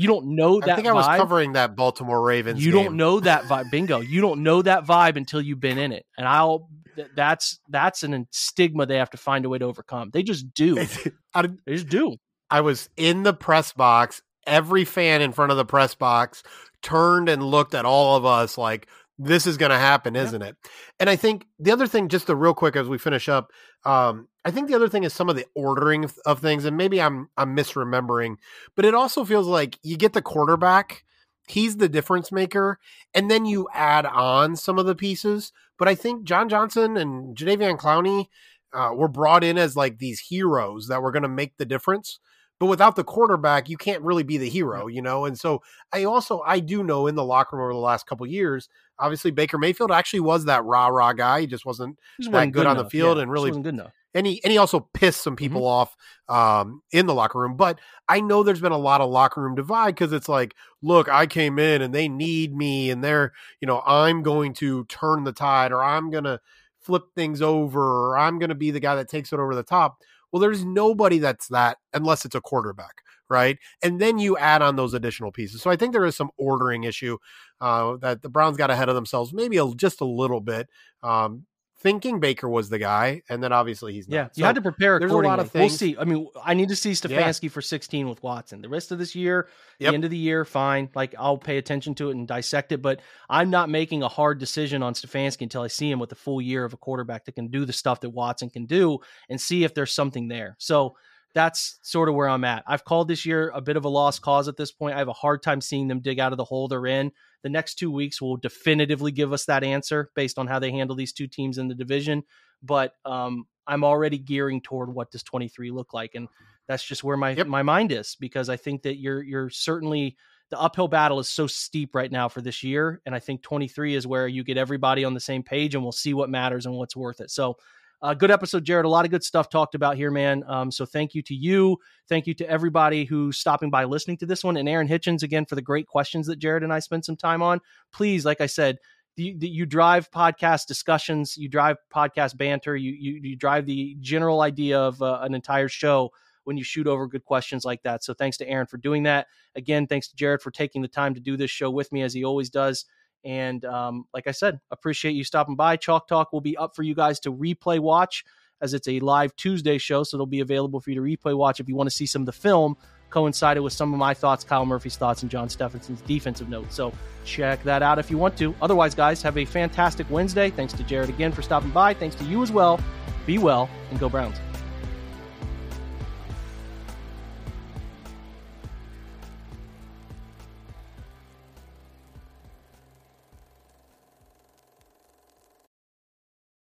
You 0.00 0.08
don't 0.08 0.34
know 0.34 0.60
that. 0.60 0.70
I 0.70 0.76
think 0.76 0.88
I 0.88 0.94
was 0.94 1.06
covering 1.06 1.52
that 1.52 1.76
Baltimore 1.76 2.22
Ravens. 2.22 2.64
You 2.64 2.72
game. 2.72 2.84
don't 2.84 2.96
know 2.96 3.20
that 3.20 3.44
vibe. 3.44 3.70
Bingo. 3.70 4.00
You 4.00 4.22
don't 4.22 4.42
know 4.42 4.62
that 4.62 4.86
vibe 4.86 5.16
until 5.16 5.42
you've 5.42 5.60
been 5.60 5.76
in 5.76 5.92
it, 5.92 6.06
and 6.16 6.26
I'll. 6.26 6.70
That's 7.14 7.60
that's 7.68 8.02
an 8.02 8.26
stigma 8.30 8.86
they 8.86 8.96
have 8.96 9.10
to 9.10 9.18
find 9.18 9.44
a 9.44 9.48
way 9.48 9.58
to 9.58 9.64
overcome. 9.66 10.10
They 10.10 10.22
just 10.22 10.52
do. 10.54 10.74
they 11.34 11.52
just 11.68 11.88
do. 11.88 12.16
I 12.50 12.62
was 12.62 12.88
in 12.96 13.24
the 13.24 13.34
press 13.34 13.72
box. 13.74 14.22
Every 14.46 14.86
fan 14.86 15.20
in 15.20 15.32
front 15.32 15.52
of 15.52 15.58
the 15.58 15.66
press 15.66 15.94
box 15.94 16.42
turned 16.80 17.28
and 17.28 17.42
looked 17.42 17.74
at 17.74 17.84
all 17.84 18.16
of 18.16 18.24
us 18.24 18.56
like, 18.56 18.88
this 19.22 19.46
is 19.46 19.58
going 19.58 19.70
to 19.70 19.78
happen, 19.78 20.16
isn't 20.16 20.40
it? 20.40 20.56
And 20.98 21.10
I 21.10 21.16
think 21.16 21.46
the 21.58 21.72
other 21.72 21.86
thing, 21.86 22.08
just 22.08 22.26
the 22.26 22.34
real 22.34 22.54
quick 22.54 22.74
as 22.74 22.88
we 22.88 22.96
finish 22.96 23.28
up, 23.28 23.52
um, 23.84 24.28
I 24.46 24.50
think 24.50 24.68
the 24.68 24.74
other 24.74 24.88
thing 24.88 25.04
is 25.04 25.12
some 25.12 25.28
of 25.28 25.36
the 25.36 25.44
ordering 25.54 26.04
of, 26.04 26.18
of 26.24 26.40
things, 26.40 26.64
and 26.64 26.76
maybe 26.76 27.00
I'm 27.02 27.28
I'm 27.36 27.54
misremembering, 27.54 28.36
but 28.74 28.86
it 28.86 28.94
also 28.94 29.24
feels 29.24 29.46
like 29.46 29.78
you 29.82 29.98
get 29.98 30.14
the 30.14 30.22
quarterback, 30.22 31.04
he's 31.46 31.76
the 31.76 31.88
difference 31.88 32.32
maker, 32.32 32.78
and 33.14 33.30
then 33.30 33.44
you 33.44 33.68
add 33.74 34.06
on 34.06 34.56
some 34.56 34.78
of 34.78 34.86
the 34.86 34.94
pieces. 34.94 35.52
But 35.78 35.88
I 35.88 35.94
think 35.94 36.24
John 36.24 36.48
Johnson 36.48 36.96
and 36.96 37.36
Jadeveon 37.36 37.78
Clowney 37.78 38.26
uh, 38.72 38.92
were 38.94 39.08
brought 39.08 39.44
in 39.44 39.58
as 39.58 39.76
like 39.76 39.98
these 39.98 40.20
heroes 40.20 40.88
that 40.88 41.02
were 41.02 41.12
going 41.12 41.24
to 41.24 41.28
make 41.28 41.58
the 41.58 41.66
difference. 41.66 42.18
But 42.58 42.66
without 42.66 42.94
the 42.94 43.04
quarterback, 43.04 43.70
you 43.70 43.78
can't 43.78 44.02
really 44.02 44.22
be 44.22 44.36
the 44.36 44.48
hero, 44.48 44.86
you 44.86 45.00
know. 45.00 45.24
And 45.24 45.38
so 45.38 45.62
I 45.94 46.04
also 46.04 46.42
I 46.46 46.60
do 46.60 46.84
know 46.84 47.06
in 47.06 47.14
the 47.14 47.24
locker 47.24 47.56
room 47.56 47.64
over 47.64 47.72
the 47.72 47.78
last 47.78 48.06
couple 48.06 48.26
years, 48.26 48.68
obviously 49.00 49.30
Baker 49.30 49.58
Mayfield 49.58 49.90
actually 49.90 50.20
was 50.20 50.44
that 50.44 50.64
rah 50.64 50.88
rah 50.88 51.12
guy. 51.12 51.40
He 51.40 51.46
just 51.46 51.66
wasn't 51.66 51.98
that 52.18 52.30
good, 52.46 52.52
good 52.52 52.66
on 52.66 52.76
the 52.76 52.88
field 52.88 53.16
yeah, 53.16 53.22
and 53.22 53.32
really 53.32 53.50
wasn't 53.50 53.64
good 53.64 53.74
enough. 53.74 53.92
And 54.12 54.26
he 54.26 54.42
and 54.44 54.50
he 54.50 54.58
also 54.58 54.80
pissed 54.92 55.22
some 55.22 55.36
people 55.36 55.62
mm-hmm. 55.62 55.90
off 56.28 56.64
um, 56.64 56.82
in 56.92 57.06
the 57.06 57.14
locker 57.14 57.38
room. 57.38 57.56
But 57.56 57.78
I 58.08 58.20
know 58.20 58.42
there's 58.42 58.60
been 58.60 58.72
a 58.72 58.78
lot 58.78 59.00
of 59.00 59.10
locker 59.10 59.40
room 59.40 59.54
divide 59.54 59.94
because 59.94 60.12
it's 60.12 60.28
like, 60.28 60.54
look, 60.82 61.08
I 61.08 61.26
came 61.26 61.58
in 61.58 61.80
and 61.80 61.94
they 61.94 62.08
need 62.08 62.54
me, 62.54 62.90
and 62.90 63.02
they're 63.02 63.32
you 63.60 63.66
know 63.66 63.82
I'm 63.86 64.22
going 64.22 64.52
to 64.54 64.84
turn 64.86 65.24
the 65.24 65.32
tide, 65.32 65.72
or 65.72 65.82
I'm 65.82 66.10
gonna 66.10 66.40
flip 66.80 67.04
things 67.14 67.40
over, 67.40 68.10
or 68.10 68.18
I'm 68.18 68.38
gonna 68.38 68.54
be 68.54 68.70
the 68.70 68.80
guy 68.80 68.96
that 68.96 69.08
takes 69.08 69.32
it 69.32 69.38
over 69.38 69.54
the 69.54 69.62
top. 69.62 69.98
Well, 70.32 70.40
there's 70.40 70.64
nobody 70.64 71.18
that's 71.18 71.48
that 71.48 71.78
unless 71.92 72.24
it's 72.24 72.34
a 72.34 72.40
quarterback, 72.40 73.02
right? 73.28 73.58
And 73.82 74.00
then 74.00 74.18
you 74.18 74.36
add 74.36 74.62
on 74.62 74.76
those 74.76 74.94
additional 74.94 75.32
pieces. 75.32 75.62
So 75.62 75.70
I 75.70 75.76
think 75.76 75.92
there 75.92 76.04
is 76.06 76.16
some 76.16 76.30
ordering 76.36 76.84
issue 76.84 77.18
uh, 77.60 77.96
that 77.98 78.22
the 78.22 78.28
Browns 78.28 78.56
got 78.56 78.70
ahead 78.70 78.88
of 78.88 78.94
themselves, 78.94 79.32
maybe 79.32 79.56
a, 79.58 79.74
just 79.74 80.00
a 80.00 80.04
little 80.06 80.40
bit. 80.40 80.68
Um, 81.02 81.46
thinking 81.80 82.20
Baker 82.20 82.48
was 82.48 82.68
the 82.68 82.78
guy, 82.78 83.22
and 83.28 83.42
then 83.42 83.52
obviously 83.52 83.92
he's 83.92 84.08
not. 84.08 84.14
Yeah, 84.16 84.28
you 84.34 84.44
had 84.44 84.54
to 84.54 84.62
prepare 84.62 84.96
accordingly. 84.96 85.26
A 85.26 85.28
lot 85.28 85.40
of 85.40 85.50
things. 85.50 85.72
We'll 85.72 85.78
see. 85.78 85.96
I 85.98 86.04
mean, 86.04 86.28
I 86.44 86.54
need 86.54 86.68
to 86.68 86.76
see 86.76 86.92
Stefanski 86.92 87.44
yeah. 87.44 87.50
for 87.50 87.62
16 87.62 88.08
with 88.08 88.22
Watson. 88.22 88.60
The 88.60 88.68
rest 88.68 88.92
of 88.92 88.98
this 88.98 89.14
year, 89.14 89.48
yep. 89.78 89.90
the 89.90 89.94
end 89.94 90.04
of 90.04 90.10
the 90.10 90.16
year, 90.16 90.44
fine. 90.44 90.90
Like 90.94 91.14
I'll 91.18 91.38
pay 91.38 91.58
attention 91.58 91.94
to 91.96 92.10
it 92.10 92.16
and 92.16 92.28
dissect 92.28 92.72
it, 92.72 92.82
but 92.82 93.00
I'm 93.28 93.50
not 93.50 93.68
making 93.68 94.02
a 94.02 94.08
hard 94.08 94.38
decision 94.38 94.82
on 94.82 94.94
Stefanski 94.94 95.42
until 95.42 95.62
I 95.62 95.68
see 95.68 95.90
him 95.90 95.98
with 95.98 96.12
a 96.12 96.16
full 96.16 96.40
year 96.40 96.64
of 96.64 96.72
a 96.72 96.76
quarterback 96.76 97.24
that 97.24 97.34
can 97.34 97.48
do 97.48 97.64
the 97.64 97.72
stuff 97.72 98.00
that 98.00 98.10
Watson 98.10 98.50
can 98.50 98.66
do 98.66 98.98
and 99.28 99.40
see 99.40 99.64
if 99.64 99.74
there's 99.74 99.92
something 99.92 100.28
there. 100.28 100.56
So 100.58 100.96
that's 101.34 101.78
sort 101.82 102.08
of 102.08 102.14
where 102.14 102.28
I'm 102.28 102.44
at. 102.44 102.64
I've 102.66 102.84
called 102.84 103.08
this 103.08 103.24
year 103.24 103.50
a 103.54 103.60
bit 103.60 103.76
of 103.76 103.84
a 103.84 103.88
lost 103.88 104.22
cause 104.22 104.48
at 104.48 104.56
this 104.56 104.72
point. 104.72 104.94
I 104.94 104.98
have 104.98 105.08
a 105.08 105.12
hard 105.12 105.42
time 105.42 105.60
seeing 105.60 105.88
them 105.88 106.00
dig 106.00 106.18
out 106.18 106.32
of 106.32 106.38
the 106.38 106.44
hole 106.44 106.68
they're 106.68 106.86
in. 106.86 107.12
The 107.42 107.48
next 107.48 107.76
two 107.76 107.90
weeks 107.90 108.20
will 108.20 108.36
definitively 108.36 109.12
give 109.12 109.32
us 109.32 109.44
that 109.46 109.64
answer 109.64 110.10
based 110.14 110.38
on 110.38 110.46
how 110.46 110.58
they 110.58 110.72
handle 110.72 110.96
these 110.96 111.12
two 111.12 111.26
teams 111.26 111.58
in 111.58 111.68
the 111.68 111.74
division. 111.74 112.24
But 112.62 112.94
um, 113.04 113.46
I'm 113.66 113.84
already 113.84 114.18
gearing 114.18 114.60
toward 114.60 114.92
what 114.92 115.10
does 115.10 115.22
23 115.22 115.70
look 115.70 115.94
like, 115.94 116.14
and 116.14 116.28
that's 116.66 116.84
just 116.84 117.04
where 117.04 117.16
my 117.16 117.30
yep. 117.30 117.46
my 117.46 117.62
mind 117.62 117.92
is 117.92 118.16
because 118.18 118.48
I 118.48 118.56
think 118.56 118.82
that 118.82 118.96
you're 118.96 119.22
you're 119.22 119.50
certainly 119.50 120.16
the 120.50 120.60
uphill 120.60 120.88
battle 120.88 121.20
is 121.20 121.28
so 121.28 121.46
steep 121.46 121.94
right 121.94 122.10
now 122.10 122.28
for 122.28 122.42
this 122.42 122.62
year, 122.62 123.00
and 123.06 123.14
I 123.14 123.20
think 123.20 123.42
23 123.42 123.94
is 123.94 124.06
where 124.06 124.26
you 124.26 124.42
get 124.42 124.58
everybody 124.58 125.04
on 125.04 125.14
the 125.14 125.20
same 125.20 125.42
page, 125.42 125.74
and 125.74 125.82
we'll 125.82 125.92
see 125.92 126.12
what 126.12 126.28
matters 126.28 126.66
and 126.66 126.74
what's 126.74 126.96
worth 126.96 127.20
it. 127.20 127.30
So 127.30 127.56
uh, 128.02 128.14
good 128.14 128.30
episode, 128.30 128.64
Jared. 128.64 128.86
A 128.86 128.88
lot 128.88 129.04
of 129.04 129.10
good 129.10 129.24
stuff 129.24 129.48
talked 129.48 129.74
about 129.74 129.96
here, 129.96 130.10
man. 130.10 130.42
Um, 130.46 130.70
so 130.70 130.86
thank 130.86 131.14
you 131.14 131.22
to 131.22 131.34
you. 131.34 131.78
Thank 132.08 132.26
you 132.26 132.34
to 132.34 132.48
everybody 132.48 133.04
who's 133.04 133.38
stopping 133.38 133.70
by 133.70 133.84
listening 133.84 134.16
to 134.18 134.26
this 134.26 134.42
one. 134.42 134.56
And 134.56 134.68
Aaron 134.68 134.88
Hitchens, 134.88 135.22
again, 135.22 135.44
for 135.46 135.54
the 135.54 135.62
great 135.62 135.86
questions 135.86 136.26
that 136.26 136.38
Jared 136.38 136.62
and 136.62 136.72
I 136.72 136.78
spent 136.78 137.04
some 137.04 137.16
time 137.16 137.42
on. 137.42 137.60
Please, 137.92 138.24
like 138.24 138.40
I 138.40 138.46
said, 138.46 138.78
you, 139.16 139.36
you 139.38 139.66
drive 139.66 140.10
podcast 140.10 140.66
discussions, 140.66 141.36
you 141.36 141.48
drive 141.48 141.76
podcast 141.94 142.36
banter, 142.36 142.74
you, 142.76 142.92
you, 142.92 143.20
you 143.22 143.36
drive 143.36 143.66
the 143.66 143.96
general 144.00 144.40
idea 144.40 144.78
of 144.78 145.00
uh, 145.02 145.18
an 145.22 145.34
entire 145.34 145.68
show 145.68 146.10
when 146.44 146.56
you 146.56 146.64
shoot 146.64 146.86
over 146.86 147.06
good 147.06 147.24
questions 147.24 147.64
like 147.64 147.82
that. 147.82 148.02
So 148.02 148.14
thanks 148.14 148.38
to 148.38 148.48
Aaron 148.48 148.66
for 148.66 148.78
doing 148.78 149.02
that. 149.02 149.26
Again, 149.56 149.86
thanks 149.86 150.08
to 150.08 150.16
Jared 150.16 150.40
for 150.40 150.50
taking 150.50 150.80
the 150.80 150.88
time 150.88 151.14
to 151.14 151.20
do 151.20 151.36
this 151.36 151.50
show 151.50 151.70
with 151.70 151.92
me 151.92 152.02
as 152.02 152.14
he 152.14 152.24
always 152.24 152.48
does. 152.48 152.86
And 153.24 153.64
um, 153.64 154.04
like 154.14 154.26
I 154.26 154.30
said, 154.30 154.60
appreciate 154.70 155.12
you 155.12 155.24
stopping 155.24 155.56
by. 155.56 155.76
Chalk 155.76 156.08
Talk 156.08 156.32
will 156.32 156.40
be 156.40 156.56
up 156.56 156.74
for 156.74 156.82
you 156.82 156.94
guys 156.94 157.20
to 157.20 157.32
replay 157.32 157.78
watch 157.78 158.24
as 158.62 158.74
it's 158.74 158.88
a 158.88 159.00
live 159.00 159.34
Tuesday 159.36 159.78
show. 159.78 160.02
So 160.02 160.16
it'll 160.16 160.26
be 160.26 160.40
available 160.40 160.80
for 160.80 160.90
you 160.90 160.96
to 160.96 161.02
replay 161.02 161.36
watch 161.36 161.60
if 161.60 161.68
you 161.68 161.76
want 161.76 161.88
to 161.88 161.94
see 161.94 162.06
some 162.06 162.22
of 162.22 162.26
the 162.26 162.32
film 162.32 162.76
coincided 163.10 163.60
with 163.60 163.72
some 163.72 163.92
of 163.92 163.98
my 163.98 164.14
thoughts, 164.14 164.44
Kyle 164.44 164.64
Murphy's 164.64 164.96
thoughts, 164.96 165.22
and 165.22 165.30
John 165.30 165.48
Stephenson's 165.48 166.00
defensive 166.02 166.48
notes. 166.48 166.76
So 166.76 166.92
check 167.24 167.62
that 167.64 167.82
out 167.82 167.98
if 167.98 168.10
you 168.10 168.16
want 168.16 168.36
to. 168.38 168.54
Otherwise, 168.62 168.94
guys, 168.94 169.20
have 169.22 169.36
a 169.36 169.44
fantastic 169.44 170.08
Wednesday. 170.10 170.50
Thanks 170.50 170.72
to 170.74 170.84
Jared 170.84 171.08
again 171.08 171.32
for 171.32 171.42
stopping 171.42 171.70
by. 171.70 171.92
Thanks 171.92 172.14
to 172.16 172.24
you 172.24 172.42
as 172.42 172.52
well. 172.52 172.80
Be 173.26 173.38
well 173.38 173.68
and 173.90 173.98
go 173.98 174.08
Browns. 174.08 174.36